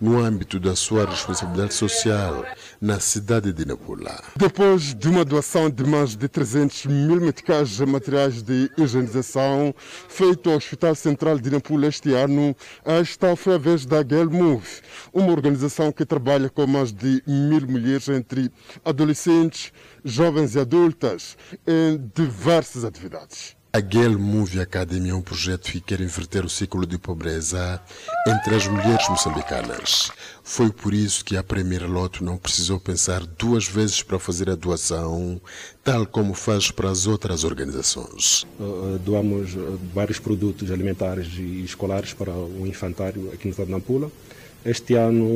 no 0.00 0.18
âmbito 0.18 0.58
da 0.58 0.74
sua 0.74 1.06
responsabilidade 1.06 1.74
social 1.74 2.44
na 2.80 3.00
cidade 3.00 3.52
de 3.52 3.64
Nampula. 3.64 4.22
Depois 4.36 4.94
de 4.94 5.08
uma 5.08 5.24
doação 5.24 5.70
de 5.70 5.84
mais 5.84 6.16
de 6.16 6.28
300 6.28 6.86
mil 6.86 7.20
meticais 7.20 7.70
de 7.70 7.86
materiais 7.86 8.42
de 8.42 8.70
higienização 8.76 9.74
feito 10.08 10.50
ao 10.50 10.56
Hospital 10.56 10.94
Central 10.94 11.38
de 11.38 11.50
Nampula 11.50 11.86
este 11.86 12.12
ano, 12.12 12.54
esta 12.84 13.34
foi 13.36 13.54
a 13.54 13.58
vez 13.58 13.86
da 13.86 13.98
Girl 13.98 14.30
Move, 14.30 14.66
uma 15.12 15.30
organização 15.32 15.92
que 15.92 16.04
trabalha 16.04 16.50
com 16.50 16.66
mais 16.66 16.92
de 16.92 17.22
mil 17.26 17.66
mulheres 17.66 18.08
entre 18.08 18.50
adolescentes, 18.84 19.72
jovens 20.04 20.54
e 20.54 20.60
adultas 20.60 21.36
em 21.66 22.10
diversas 22.14 22.84
atividades. 22.84 23.55
A 23.76 23.80
Girl 23.80 24.16
Movie 24.16 24.58
Academy 24.58 25.10
é 25.10 25.14
um 25.14 25.20
projeto 25.20 25.70
que 25.70 25.82
quer 25.82 26.00
inverter 26.00 26.46
o 26.46 26.48
ciclo 26.48 26.86
de 26.86 26.96
pobreza 26.96 27.78
entre 28.26 28.54
as 28.54 28.66
mulheres 28.66 29.06
moçambicanas. 29.06 30.10
Foi 30.42 30.70
por 30.70 30.94
isso 30.94 31.22
que 31.22 31.36
a 31.36 31.42
Premier 31.42 31.86
Loto 31.86 32.24
não 32.24 32.38
precisou 32.38 32.80
pensar 32.80 33.26
duas 33.38 33.68
vezes 33.68 34.02
para 34.02 34.18
fazer 34.18 34.48
a 34.48 34.54
doação, 34.54 35.38
tal 35.84 36.06
como 36.06 36.32
faz 36.32 36.70
para 36.70 36.88
as 36.88 37.06
outras 37.06 37.44
organizações. 37.44 38.46
Uh, 38.58 38.98
doamos 39.04 39.54
uh, 39.54 39.78
vários 39.92 40.18
produtos 40.18 40.70
alimentares 40.70 41.34
e 41.36 41.62
escolares 41.62 42.14
para 42.14 42.32
o 42.32 42.66
infantário 42.66 43.30
aqui 43.30 43.44
no 43.44 43.50
estado 43.50 43.66
de 43.66 43.72
Nampula. 43.72 44.10
Este 44.64 44.94
ano 44.94 45.26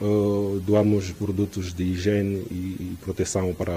uh, 0.00 0.62
doamos 0.64 1.10
produtos 1.10 1.74
de 1.74 1.82
higiene 1.82 2.46
e 2.48 2.96
proteção 3.02 3.52
para 3.52 3.74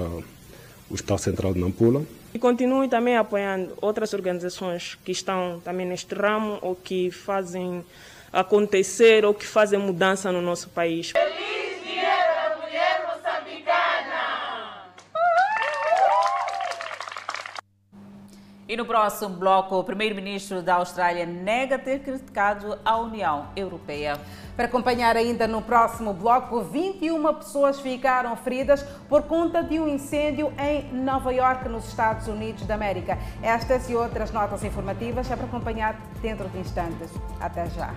o 0.92 0.94
Hospital 0.94 1.18
Central 1.18 1.54
de 1.54 1.60
Nampula. 1.60 2.04
E 2.34 2.40
continuem 2.40 2.88
também 2.90 3.18
apoiando 3.18 3.74
outras 3.82 4.14
organizações 4.14 4.98
que 5.04 5.12
estão 5.12 5.62
também 5.64 5.86
neste 5.86 6.14
ramo 6.14 6.60
ou 6.62 6.76
que 6.76 7.10
fazem 7.10 7.84
acontecer 8.32 9.26
ou 9.26 9.34
que 9.34 9.46
fazem 9.46 9.80
mudança 9.80 10.32
no 10.32 10.42
nosso 10.42 10.70
país. 10.70 11.12
Feliz 11.12 11.84
Dia 11.84 12.04
da 12.04 12.58
Mulher 12.62 13.06
Moçambicana! 13.08 14.92
E 18.72 18.78
no 18.78 18.86
próximo 18.86 19.36
bloco, 19.36 19.76
o 19.76 19.84
primeiro-ministro 19.84 20.62
da 20.62 20.76
Austrália 20.76 21.26
nega 21.26 21.78
ter 21.78 22.00
criticado 22.00 22.80
a 22.86 22.96
União 22.96 23.48
Europeia. 23.54 24.18
Para 24.56 24.64
acompanhar 24.64 25.18
ainda 25.18 25.46
no 25.46 25.62
próximo 25.62 26.14
bloco, 26.14 26.62
21 26.62 27.34
pessoas 27.34 27.82
ficaram 27.82 28.34
feridas 28.38 28.82
por 29.10 29.24
conta 29.24 29.62
de 29.62 29.78
um 29.78 29.90
incêndio 29.90 30.54
em 30.58 30.86
Nova 30.94 31.34
York, 31.34 31.68
nos 31.68 31.86
Estados 31.90 32.30
Unidos 32.30 32.66
da 32.66 32.76
América. 32.76 33.18
Estas 33.44 33.90
e 33.90 33.94
outras 33.94 34.32
notas 34.32 34.64
informativas 34.64 35.30
é 35.30 35.36
para 35.36 35.48
acompanhar 35.48 36.00
dentro 36.22 36.48
de 36.48 36.60
instantes. 36.60 37.12
Até 37.42 37.70
já. 37.72 37.94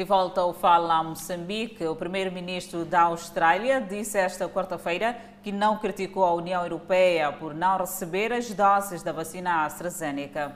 De 0.00 0.04
volta 0.04 0.40
ao 0.40 0.54
Fala 0.54 1.02
Moçambique, 1.04 1.84
o 1.84 1.94
primeiro-ministro 1.94 2.86
da 2.86 3.02
Austrália 3.02 3.82
disse 3.82 4.16
esta 4.16 4.48
quarta-feira 4.48 5.14
que 5.42 5.50
não 5.52 5.78
criticou 5.78 6.24
a 6.24 6.34
União 6.34 6.62
Europeia 6.62 7.32
por 7.32 7.54
não 7.54 7.78
receber 7.78 8.32
as 8.32 8.52
doses 8.52 9.02
da 9.02 9.12
vacina 9.12 9.64
AstraZeneca. 9.64 10.54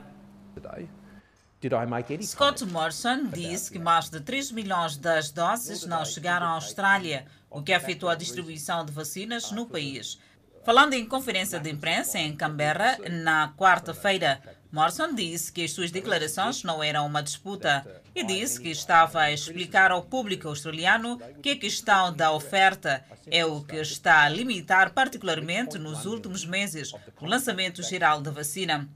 Scott 2.21 2.63
Morrison 2.65 3.25
disse 3.25 3.71
que 3.71 3.79
mais 3.79 4.09
de 4.09 4.19
3 4.19 4.51
milhões 4.51 4.97
das 4.97 5.31
doses 5.31 5.85
não 5.85 6.05
chegaram 6.05 6.45
à 6.45 6.49
Austrália, 6.51 7.25
o 7.49 7.63
que 7.63 7.73
afetou 7.73 8.09
a 8.09 8.15
distribuição 8.15 8.85
de 8.85 8.91
vacinas 8.91 9.51
no 9.51 9.65
país. 9.65 10.19
Falando 10.63 10.93
em 10.93 11.07
conferência 11.07 11.59
de 11.59 11.69
imprensa 11.69 12.19
em 12.19 12.35
Canberra 12.35 12.97
na 13.09 13.53
quarta-feira, 13.55 14.41
Morrison 14.71 15.13
disse 15.13 15.51
que 15.51 15.63
as 15.63 15.71
suas 15.71 15.91
declarações 15.91 16.63
não 16.63 16.83
eram 16.83 17.05
uma 17.05 17.23
disputa 17.23 17.85
e 18.13 18.23
disse 18.23 18.59
que 18.59 18.69
estava 18.69 19.21
a 19.21 19.31
explicar 19.31 19.91
ao 19.91 20.03
público 20.03 20.47
australiano 20.47 21.19
que 21.41 21.51
a 21.51 21.57
questão 21.57 22.13
da 22.13 22.31
oferta 22.31 23.03
é 23.27 23.45
o 23.45 23.61
que 23.61 23.77
está 23.77 24.23
a 24.23 24.29
limitar 24.29 24.91
particularmente 24.93 25.77
nos 25.77 26.05
últimos 26.05 26.45
meses 26.45 26.91
o 27.21 27.25
lançamento 27.25 27.81
geral 27.83 28.21
da 28.21 28.31
vacina. 28.31 28.87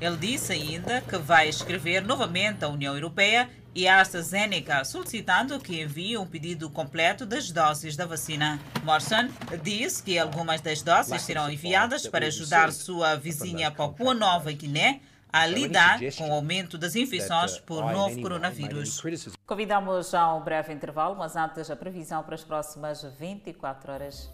Ele 0.00 0.16
disse 0.16 0.52
ainda 0.54 1.02
que 1.02 1.18
vai 1.18 1.48
escrever 1.48 2.02
novamente 2.02 2.64
à 2.64 2.68
União 2.68 2.94
Europeia 2.94 3.50
e 3.74 3.86
à 3.86 4.00
AstraZeneca, 4.00 4.84
solicitando 4.84 5.58
que 5.60 5.80
envie 5.80 6.18
um 6.18 6.26
pedido 6.26 6.68
completo 6.70 7.24
das 7.24 7.50
doses 7.50 7.96
da 7.96 8.06
vacina. 8.06 8.60
Morrison 8.84 9.28
disse 9.62 10.02
que 10.02 10.18
algumas 10.18 10.60
das 10.60 10.82
doses 10.82 11.22
serão 11.22 11.50
enviadas 11.50 12.06
para 12.06 12.26
ajudar 12.26 12.72
sua 12.72 13.14
vizinha 13.14 13.70
Papua 13.70 14.14
Nova 14.14 14.50
Guiné 14.52 15.00
a 15.32 15.46
lidar 15.46 16.00
com 16.18 16.28
o 16.30 16.32
aumento 16.32 16.76
das 16.76 16.96
infecções 16.96 17.58
por 17.58 17.92
novo 17.92 18.20
coronavírus. 18.20 19.00
Convidamos 19.46 20.12
a 20.12 20.34
um 20.34 20.42
breve 20.42 20.72
intervalo, 20.72 21.14
mas 21.16 21.36
antes 21.36 21.70
a 21.70 21.76
previsão 21.76 22.22
para 22.22 22.34
as 22.34 22.42
próximas 22.42 23.04
24 23.18 23.92
horas. 23.92 24.30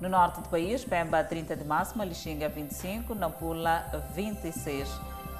No 0.00 0.08
norte 0.08 0.40
do 0.40 0.48
país, 0.48 0.84
Pemba 0.84 1.22
30 1.22 1.56
de 1.56 1.64
máxima, 1.64 2.04
Lixinga 2.04 2.48
25, 2.48 3.14
Nampula 3.14 3.86
26. 4.14 4.88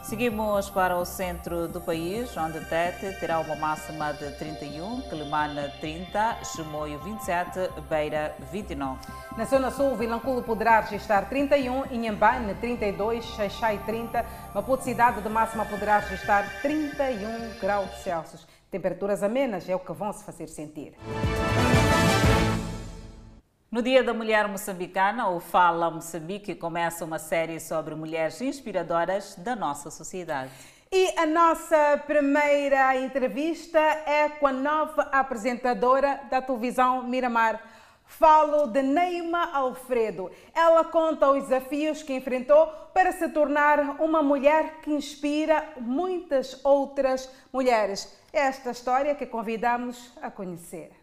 Seguimos 0.03 0.68
para 0.68 0.96
o 0.96 1.05
centro 1.05 1.68
do 1.68 1.80
país, 1.80 2.36
onde 2.36 2.59
Tete 2.66 3.12
terá 3.20 3.38
uma 3.38 3.55
máxima 3.55 4.12
de 4.12 4.32
31, 4.32 5.00
Quelimane 5.03 5.70
30, 5.80 6.38
Chimoio 6.44 6.98
27, 6.98 7.70
Beira 7.88 8.34
29. 8.50 8.98
Na 9.36 9.44
zona 9.44 9.70
sul, 9.70 9.96
Vilanculo 9.96 10.42
poderá 10.42 10.80
registrar 10.80 11.28
31, 11.28 11.92
Inhambane 11.92 12.53
32, 12.57 13.24
Xaixai 13.24 13.78
30, 13.86 14.26
Maputo 14.53 14.82
cidade 14.82 15.22
de 15.22 15.28
máxima 15.28 15.64
poderá 15.64 16.00
registrar 16.00 16.61
31 16.61 17.61
graus 17.61 17.90
Celsius. 18.03 18.46
Temperaturas 18.72 19.22
amenas 19.22 19.68
é 19.68 19.76
o 19.76 19.78
que 19.78 19.92
vão 19.92 20.12
se 20.12 20.24
fazer 20.24 20.48
sentir. 20.48 20.94
No 23.72 23.80
Dia 23.80 24.02
da 24.04 24.12
Mulher 24.12 24.46
Moçambicana, 24.48 25.30
o 25.30 25.40
Fala 25.40 25.90
Moçambique 25.90 26.54
começa 26.54 27.06
uma 27.06 27.18
série 27.18 27.58
sobre 27.58 27.94
mulheres 27.94 28.38
inspiradoras 28.42 29.34
da 29.36 29.56
nossa 29.56 29.90
sociedade. 29.90 30.52
E 30.92 31.18
a 31.18 31.24
nossa 31.24 31.98
primeira 32.06 32.94
entrevista 33.00 33.78
é 33.78 34.28
com 34.28 34.46
a 34.46 34.52
nova 34.52 35.08
apresentadora 35.10 36.20
da 36.30 36.42
televisão 36.42 37.04
Miramar. 37.04 37.62
Falo 38.04 38.66
de 38.66 38.82
Neima 38.82 39.50
Alfredo. 39.54 40.30
Ela 40.54 40.84
conta 40.84 41.30
os 41.30 41.44
desafios 41.44 42.02
que 42.02 42.12
enfrentou 42.12 42.66
para 42.92 43.10
se 43.10 43.26
tornar 43.30 44.02
uma 44.02 44.22
mulher 44.22 44.82
que 44.82 44.90
inspira 44.90 45.66
muitas 45.80 46.62
outras 46.62 47.26
mulheres. 47.50 48.14
Esta 48.34 48.72
história 48.72 49.14
que 49.14 49.24
convidamos 49.24 50.12
a 50.20 50.30
conhecer. 50.30 51.01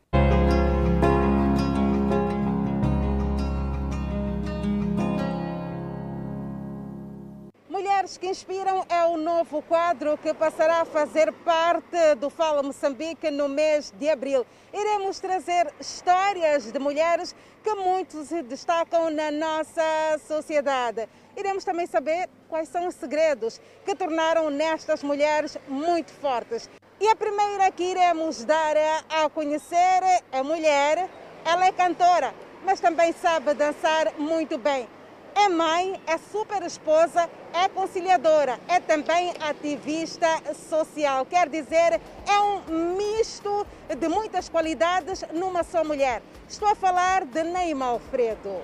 Mulheres 8.00 8.18
que 8.18 8.28
Inspiram 8.28 8.86
é 8.88 9.04
o 9.08 9.18
novo 9.18 9.62
quadro 9.62 10.18
que 10.18 10.34
passará 10.34 10.80
a 10.80 10.86
fazer 10.86 11.34
parte 11.44 12.16
do 12.18 12.30
Fala 12.30 12.64
Moçambique 12.64 13.30
no 13.30 13.50
mês 13.50 13.94
de 14.00 14.10
abril. 14.10 14.46
Iremos 14.74 15.20
trazer 15.20 15.68
histórias 15.82 16.72
de 16.72 16.80
mulheres 16.80 17.36
que 17.62 17.74
muitos 17.76 18.30
se 18.30 18.42
destacam 18.42 19.10
na 19.10 19.30
nossa 19.32 20.18
sociedade. 20.26 21.10
Iremos 21.36 21.66
também 21.66 21.86
saber 21.88 22.30
quais 22.48 22.70
são 22.70 22.88
os 22.88 22.96
segredos 22.96 23.60
que 23.84 23.94
tornaram 23.94 24.50
nestas 24.50 25.04
mulheres 25.04 25.58
muito 25.68 26.14
fortes. 26.14 26.70
E 27.02 27.08
a 27.10 27.18
primeira 27.18 27.70
que 27.70 27.84
iremos 27.84 28.46
dar 28.46 28.78
a 29.10 29.30
conhecer 29.30 30.24
é 30.32 30.42
mulher. 30.42 31.10
Ela 31.44 31.66
é 31.66 31.72
cantora, 31.74 32.34
mas 32.64 32.80
também 32.80 33.12
sabe 33.12 33.54
dançar 33.56 34.14
muito 34.18 34.58
bem 34.58 34.88
é 35.36 35.50
mãe, 35.50 36.00
é 36.08 36.18
super 36.18 36.62
esposa, 36.64 37.30
é 37.54 37.68
conciliadora, 37.70 38.60
é 38.68 38.80
também 38.80 39.34
ativista 39.40 40.28
social. 40.70 41.26
Quer 41.26 41.50
dizer, 41.50 42.00
é 42.28 42.40
um 42.40 42.96
misto 42.96 43.66
de 43.98 44.08
muitas 44.08 44.50
qualidades 44.50 45.24
numa 45.34 45.64
só 45.64 45.84
mulher. 45.84 46.22
Estou 46.48 46.68
a 46.68 46.76
falar 46.76 47.26
de 47.26 47.44
Neima 47.44 47.86
Alfredo. 47.86 48.62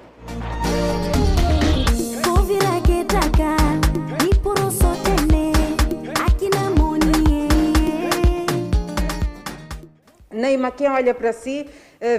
Neima, 10.32 10.70
quem 10.70 10.89
olha 10.89 11.13
para 11.13 11.32
si 11.32 11.66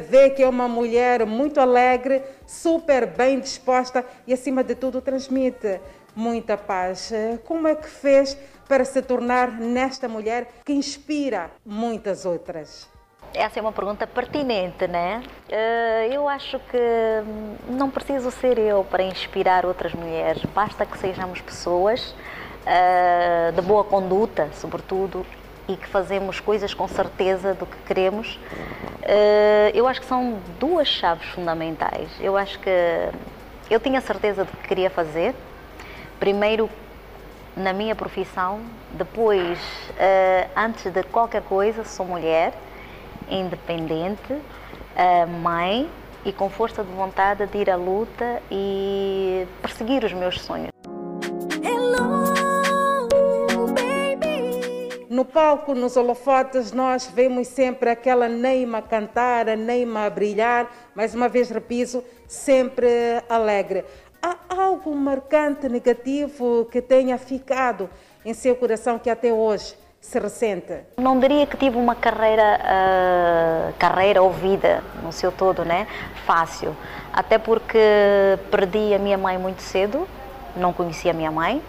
vê 0.09 0.31
que 0.31 0.43
é 0.43 0.49
uma 0.49 0.69
mulher 0.69 1.25
muito 1.27 1.61
alegre, 1.61 2.23
super 2.47 3.07
bem 3.07 3.41
disposta 3.41 4.05
e, 4.27 4.33
acima 4.33 4.63
de 4.65 4.75
tudo, 4.75 5.01
transmite 5.01 5.81
muita 6.15 6.57
paz. 6.57 7.13
Eh, 7.13 7.39
como 7.45 7.69
é 7.69 7.75
que 7.75 7.89
fez 7.89 8.37
para 8.67 8.85
se 8.85 9.03
tornar 9.03 9.51
nesta 9.51 10.09
mulher 10.09 10.49
que 10.65 10.73
inspira 10.73 11.51
muitas 11.65 12.25
outras? 12.25 12.89
Essa 13.35 13.59
é 13.59 13.63
uma 13.63 13.73
pergunta 13.73 14.07
pertinente, 14.07 14.87
né? 14.87 15.23
Eh, 15.49 16.09
eu 16.11 16.29
acho 16.29 16.59
que 16.71 16.79
não 17.69 17.91
preciso 17.91 18.31
ser 18.31 18.59
eu 18.59 18.83
para 18.85 19.03
inspirar 19.03 19.67
outras 19.67 19.93
mulheres, 19.93 20.43
basta 20.55 20.87
que 20.87 20.97
sejamos 20.99 21.41
pessoas 21.41 22.15
de 23.55 23.63
boa 23.63 23.85
conduta, 23.85 24.51
sobretudo, 24.55 25.25
e 25.69 25.77
que 25.77 25.87
fazemos 25.87 26.41
coisas 26.41 26.73
com 26.73 26.87
certeza 26.87 27.55
do 27.55 27.67
que 27.67 27.77
queremos, 27.87 28.39
eh, 29.03 29.73
eu 29.75 29.87
acho 29.87 30.01
que 30.01 30.07
são 30.07 30.39
duas 30.61 30.89
chaves 30.89 31.27
fundamentais. 31.29 32.09
Eu 32.21 32.37
acho 32.37 32.59
que 32.59 32.71
eu 33.71 33.81
tinha 33.81 34.01
certeza 34.01 34.45
do 34.45 34.53
que 34.53 34.69
queria 34.69 34.91
fazer, 34.91 35.35
primeiro 36.19 36.71
na 37.57 37.73
minha 37.73 37.95
profissão, 37.95 38.61
depois, 38.93 39.59
eh, 39.99 40.47
antes 40.55 40.93
de 40.93 41.03
qualquer 41.05 41.43
coisa, 41.43 41.85
sou 41.85 42.05
mulher, 42.05 42.53
independente, 43.29 44.37
eh, 44.95 45.27
mãe 45.27 45.89
e 46.25 46.33
com 46.33 46.51
força 46.51 46.85
de 46.85 46.93
vontade 46.93 47.47
de 47.47 47.59
ir 47.59 47.71
à 47.71 47.77
luta 47.77 48.43
e 48.51 49.47
perseguir 49.63 50.05
os 50.05 50.13
meus 50.13 50.41
sonhos. 50.41 50.76
No 55.17 55.25
palco, 55.25 55.75
nos 55.75 55.97
holofotes, 55.97 56.73
nós 56.73 57.07
vemos 57.07 57.49
sempre 57.49 57.89
aquela 57.89 58.29
Neima 58.29 58.83
cantar, 58.83 59.49
a 59.49 59.57
Neima 59.57 60.11
brilhar, 60.11 60.71
mais 60.95 61.15
uma 61.15 61.27
vez 61.27 61.49
repiso, 61.49 62.05
sempre 62.29 62.87
alegre. 63.27 63.83
Há 64.23 64.37
algo 64.51 64.95
marcante, 64.95 65.71
negativo, 65.71 66.69
que 66.71 66.83
tenha 66.83 67.17
ficado 67.17 67.89
em 68.27 68.35
seu 68.35 68.55
coração 68.57 68.99
que 68.99 69.09
até 69.09 69.33
hoje 69.33 69.75
se 70.03 70.19
ressente? 70.19 70.81
Não 70.99 71.19
diria 71.19 71.47
que 71.47 71.57
tive 71.57 71.79
uma 71.79 71.95
carreira, 71.95 72.61
uh, 72.61 73.73
carreira 73.79 74.23
ou 74.23 74.31
vida 74.31 74.85
no 75.03 75.13
seu 75.13 75.33
todo, 75.33 75.65
né? 75.65 75.87
Fácil. 76.27 76.77
Até 77.11 77.39
porque 77.39 77.79
perdi 78.51 78.93
a 78.93 78.99
minha 78.99 79.17
mãe 79.17 79.39
muito 79.39 79.63
cedo, 79.63 80.07
não 80.55 80.75
conhecia 80.75 81.13
a 81.13 81.15
minha 81.15 81.31
mãe, 81.31 81.63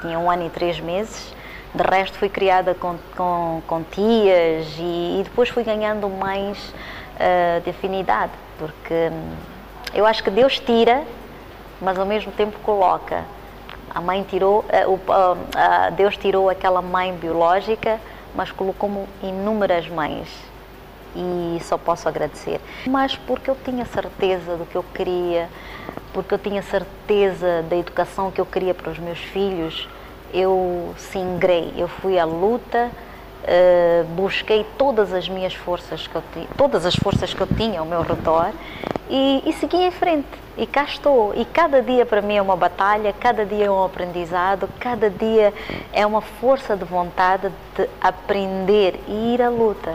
tinha 0.00 0.18
um 0.18 0.30
ano 0.30 0.46
e 0.46 0.48
três 0.48 0.80
meses 0.80 1.35
de 1.76 1.82
resto, 1.82 2.18
fui 2.18 2.28
criada 2.28 2.74
com, 2.74 2.96
com, 3.16 3.62
com 3.66 3.82
tias 3.82 4.66
e, 4.78 5.20
e, 5.20 5.22
depois 5.24 5.48
fui 5.48 5.62
ganhando 5.62 6.08
mais 6.08 6.58
uh, 6.58 7.60
de 7.62 7.70
afinidade, 7.70 8.32
porque 8.58 9.10
hum, 9.12 9.34
eu 9.94 10.06
acho 10.06 10.22
que 10.24 10.30
Deus 10.30 10.58
tira, 10.58 11.04
mas 11.80 11.98
ao 11.98 12.06
mesmo 12.06 12.32
tempo 12.32 12.58
coloca. 12.60 13.24
A 13.94 14.00
mãe 14.00 14.22
tirou, 14.22 14.64
uh, 14.86 14.92
uh, 14.92 15.92
Deus 15.92 16.16
tirou 16.16 16.50
aquela 16.50 16.82
mãe 16.82 17.12
biológica, 17.14 18.00
mas 18.34 18.50
colocou-me 18.50 19.06
inúmeras 19.22 19.88
mães 19.88 20.28
e 21.14 21.58
só 21.62 21.78
posso 21.78 22.08
agradecer. 22.08 22.60
Mas 22.86 23.16
porque 23.16 23.48
eu 23.50 23.56
tinha 23.64 23.84
certeza 23.86 24.56
do 24.56 24.66
que 24.66 24.76
eu 24.76 24.82
queria, 24.82 25.48
porque 26.12 26.34
eu 26.34 26.38
tinha 26.38 26.62
certeza 26.62 27.62
da 27.68 27.76
educação 27.76 28.30
que 28.30 28.40
eu 28.40 28.46
queria 28.46 28.74
para 28.74 28.90
os 28.90 28.98
meus 28.98 29.18
filhos, 29.18 29.88
eu 30.32 30.94
singrei, 30.96 31.72
eu 31.76 31.88
fui 31.88 32.18
à 32.18 32.24
luta, 32.24 32.90
uh, 33.42 34.04
busquei 34.14 34.64
todas 34.76 35.12
as 35.12 35.28
minhas 35.28 35.54
forças 35.54 36.06
que 36.06 36.14
eu 36.14 36.22
tinha, 36.32 36.48
todas 36.56 36.84
as 36.84 36.94
forças 36.96 37.32
que 37.32 37.40
eu 37.40 37.46
tinha 37.46 37.80
ao 37.80 37.86
meu 37.86 38.02
redor 38.02 38.52
e, 39.08 39.42
e 39.46 39.52
segui 39.54 39.76
em 39.76 39.90
frente. 39.90 40.28
E 40.58 40.66
cá 40.66 40.84
estou. 40.84 41.34
E 41.34 41.44
cada 41.44 41.82
dia 41.82 42.06
para 42.06 42.22
mim 42.22 42.36
é 42.36 42.42
uma 42.42 42.56
batalha, 42.56 43.12
cada 43.12 43.44
dia 43.44 43.66
é 43.66 43.70
um 43.70 43.84
aprendizado, 43.84 44.68
cada 44.80 45.10
dia 45.10 45.52
é 45.92 46.06
uma 46.06 46.22
força 46.22 46.74
de 46.74 46.84
vontade 46.84 47.52
de 47.76 47.88
aprender 48.00 48.98
e 49.06 49.34
ir 49.34 49.42
à 49.42 49.50
luta. 49.50 49.94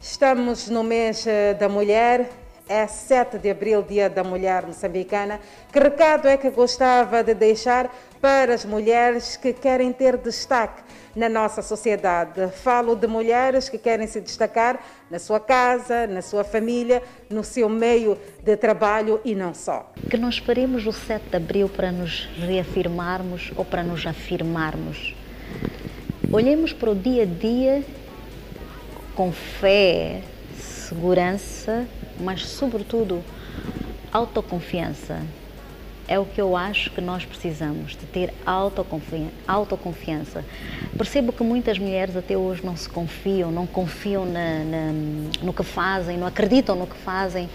Estamos 0.00 0.68
no 0.68 0.82
mês 0.82 1.24
eh, 1.28 1.54
da 1.54 1.68
mulher, 1.68 2.28
é 2.68 2.86
7 2.86 3.38
de 3.38 3.50
abril, 3.50 3.82
Dia 3.82 4.10
da 4.10 4.22
Mulher 4.22 4.66
Moçambicana. 4.66 5.40
Que 5.72 5.78
recado 5.78 6.28
é 6.28 6.36
que 6.36 6.50
gostava 6.50 7.24
de 7.24 7.34
deixar 7.34 7.90
para 8.20 8.54
as 8.54 8.64
mulheres 8.64 9.36
que 9.36 9.52
querem 9.52 9.92
ter 9.92 10.16
destaque 10.18 10.82
na 11.16 11.28
nossa 11.28 11.62
sociedade? 11.62 12.48
Falo 12.62 12.94
de 12.94 13.06
mulheres 13.06 13.68
que 13.68 13.78
querem 13.78 14.06
se 14.06 14.20
destacar 14.20 14.78
na 15.10 15.18
sua 15.18 15.40
casa, 15.40 16.06
na 16.06 16.20
sua 16.20 16.44
família, 16.44 17.02
no 17.30 17.42
seu 17.42 17.68
meio 17.68 18.18
de 18.42 18.56
trabalho 18.56 19.20
e 19.24 19.34
não 19.34 19.54
só. 19.54 19.90
Que 20.10 20.16
nós 20.16 20.38
faremos 20.38 20.86
o 20.86 20.92
7 20.92 21.30
de 21.30 21.36
abril 21.36 21.68
para 21.68 21.90
nos 21.90 22.28
reafirmarmos 22.38 23.50
ou 23.56 23.64
para 23.64 23.82
nos 23.82 24.06
afirmarmos. 24.06 25.14
Olhemos 26.30 26.74
para 26.74 26.90
o 26.90 26.94
dia 26.94 27.22
a 27.22 27.26
dia 27.26 27.82
com 29.14 29.32
fé, 29.32 30.20
segurança, 30.58 31.88
mas 32.20 32.44
sobretudo 32.46 33.22
autoconfiança. 34.12 35.22
É 36.06 36.18
o 36.18 36.24
que 36.24 36.40
eu 36.40 36.56
acho 36.56 36.90
que 36.90 37.02
nós 37.02 37.26
precisamos, 37.26 37.92
de 37.92 38.06
ter 38.06 38.32
autoconfiança. 38.46 40.42
Percebo 40.96 41.34
que 41.34 41.42
muitas 41.42 41.78
mulheres 41.78 42.16
até 42.16 42.34
hoje 42.34 42.64
não 42.64 42.74
se 42.74 42.88
confiam, 42.88 43.50
não 43.50 43.66
confiam 43.66 44.24
na, 44.24 44.64
na, 44.64 44.92
no 45.42 45.52
que 45.52 45.62
fazem, 45.62 46.16
não 46.16 46.26
acreditam 46.26 46.74
no 46.76 46.86
que 46.86 46.96
fazem. 46.96 47.50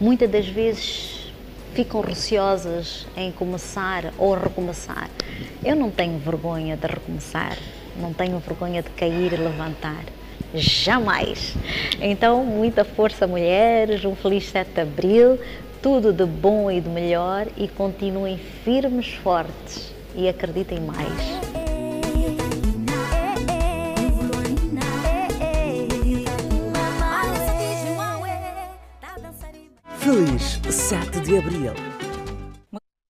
Muitas 0.00 0.30
das 0.30 0.46
vezes 0.46 1.32
ficam 1.74 2.00
receosas 2.00 3.08
em 3.16 3.32
começar 3.32 4.12
ou 4.16 4.34
recomeçar. 4.34 5.10
Eu 5.64 5.74
não 5.74 5.90
tenho 5.90 6.16
vergonha 6.16 6.76
de 6.76 6.86
recomeçar, 6.86 7.58
não 8.00 8.12
tenho 8.12 8.38
vergonha 8.38 8.82
de 8.82 8.90
cair 8.90 9.32
e 9.32 9.36
levantar 9.36 10.04
jamais. 10.56 11.54
Então, 12.00 12.44
muita 12.44 12.84
força, 12.84 13.26
mulheres, 13.26 14.04
um 14.04 14.14
feliz 14.14 14.48
7 14.48 14.70
de 14.72 14.80
abril, 14.80 15.38
tudo 15.82 16.12
de 16.12 16.24
bom 16.24 16.70
e 16.70 16.80
de 16.80 16.88
melhor 16.88 17.46
e 17.56 17.68
continuem 17.68 18.38
firmes, 18.38 19.14
fortes 19.14 19.94
e 20.14 20.28
acreditem 20.28 20.80
mais. 20.80 21.56
Feliz 29.98 30.60
7 30.70 31.20
de 31.20 31.38
abril. 31.38 31.72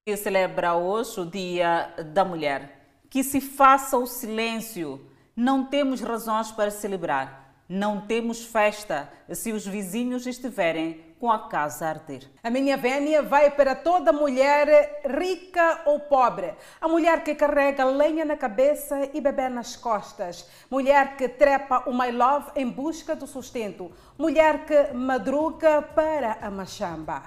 Que 0.07 0.17
celebra 0.17 0.75
hoje 0.75 1.21
o 1.21 1.27
Dia 1.27 1.93
da 2.15 2.25
Mulher. 2.25 2.89
Que 3.11 3.23
se 3.23 3.41
faça 3.41 3.99
o 3.99 4.07
silêncio 4.07 5.01
não 5.37 5.67
temos 5.67 6.01
razões 6.01 6.51
para 6.51 6.71
celebrar. 6.71 7.45
Não 7.69 8.01
temos 8.01 8.45
festa 8.45 9.13
se 9.31 9.53
os 9.53 9.67
vizinhos 9.67 10.27
estiverem 10.27 11.05
com 11.19 11.31
a 11.31 11.49
casa 11.49 11.85
a 11.85 11.89
arder. 11.91 12.31
A 12.43 12.49
minha 12.49 12.77
vénia 12.77 13.23
vai 13.23 13.51
para 13.51 13.75
toda 13.75 14.13
mulher, 14.13 15.03
rica 15.05 15.83
ou 15.85 16.01
pobre. 16.01 16.55
A 16.81 16.89
mulher 16.89 17.23
que 17.23 17.35
carrega 17.35 17.85
lenha 17.85 18.25
na 18.25 18.37
cabeça 18.37 19.11
e 19.13 19.21
bebê 19.21 19.49
nas 19.49 19.77
costas. 19.77 20.49
Mulher 20.71 21.17
que 21.17 21.29
trepa 21.29 21.83
o 21.87 21.93
my 21.93 22.13
love 22.13 22.51
em 22.55 22.71
busca 22.71 23.15
do 23.15 23.27
sustento. 23.27 23.91
Mulher 24.17 24.65
que 24.65 24.95
madruga 24.95 25.83
para 25.83 26.39
a 26.41 26.51
machamba. 26.51 27.25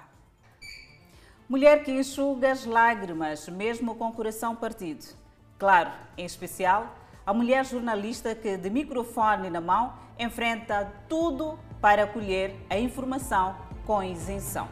Mulher 1.48 1.84
que 1.84 1.92
enxuga 1.92 2.52
as 2.52 2.66
lágrimas, 2.66 3.48
mesmo 3.50 3.94
com 3.96 4.08
o 4.08 4.14
coração 4.14 4.56
partido. 4.56 5.06
Claro, 5.58 5.92
em 6.18 6.26
especial 6.26 6.96
a 7.30 7.34
mulher 7.34 7.64
jornalista 7.64 8.34
que, 8.34 8.58
de 8.58 8.72
microfone 8.72 9.52
na 9.52 9.62
mão, 9.62 9.94
enfrenta 10.18 10.92
tudo 11.08 11.60
para 11.80 12.08
colher 12.08 12.56
a 12.68 12.76
informação 12.80 13.56
com 13.86 14.02
isenção. 14.02 14.68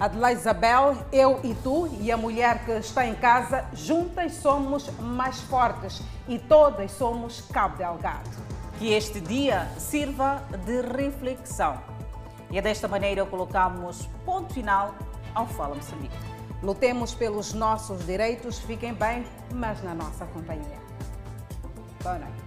Adelaide 0.00 0.40
Isabel, 0.40 0.96
eu 1.12 1.40
e 1.44 1.54
tu 1.56 1.86
e 2.00 2.10
a 2.10 2.16
mulher 2.16 2.64
que 2.64 2.70
está 2.78 3.06
em 3.06 3.14
casa, 3.14 3.66
juntas 3.74 4.32
somos 4.36 4.88
mais 4.98 5.38
fortes 5.42 6.00
e 6.26 6.38
todas 6.38 6.92
somos 6.92 7.42
Cabo 7.52 7.76
Delgado. 7.76 8.30
Que 8.78 8.94
este 8.94 9.20
dia 9.20 9.68
sirva 9.76 10.42
de 10.64 10.80
reflexão. 10.80 11.82
E 12.50 12.56
é 12.56 12.62
desta 12.62 12.88
maneira 12.88 13.26
colocamos 13.26 14.08
ponto 14.24 14.54
final 14.54 14.94
ao 15.34 15.46
Fala 15.48 15.74
Moçambique. 15.74 16.16
Lutemos 16.62 17.12
pelos 17.12 17.52
nossos 17.52 18.06
direitos, 18.06 18.58
fiquem 18.58 18.94
bem, 18.94 19.26
mas 19.52 19.82
na 19.82 19.92
nossa 19.92 20.24
companhia. 20.24 20.83
Boa 22.04 22.18
noite. 22.18 22.43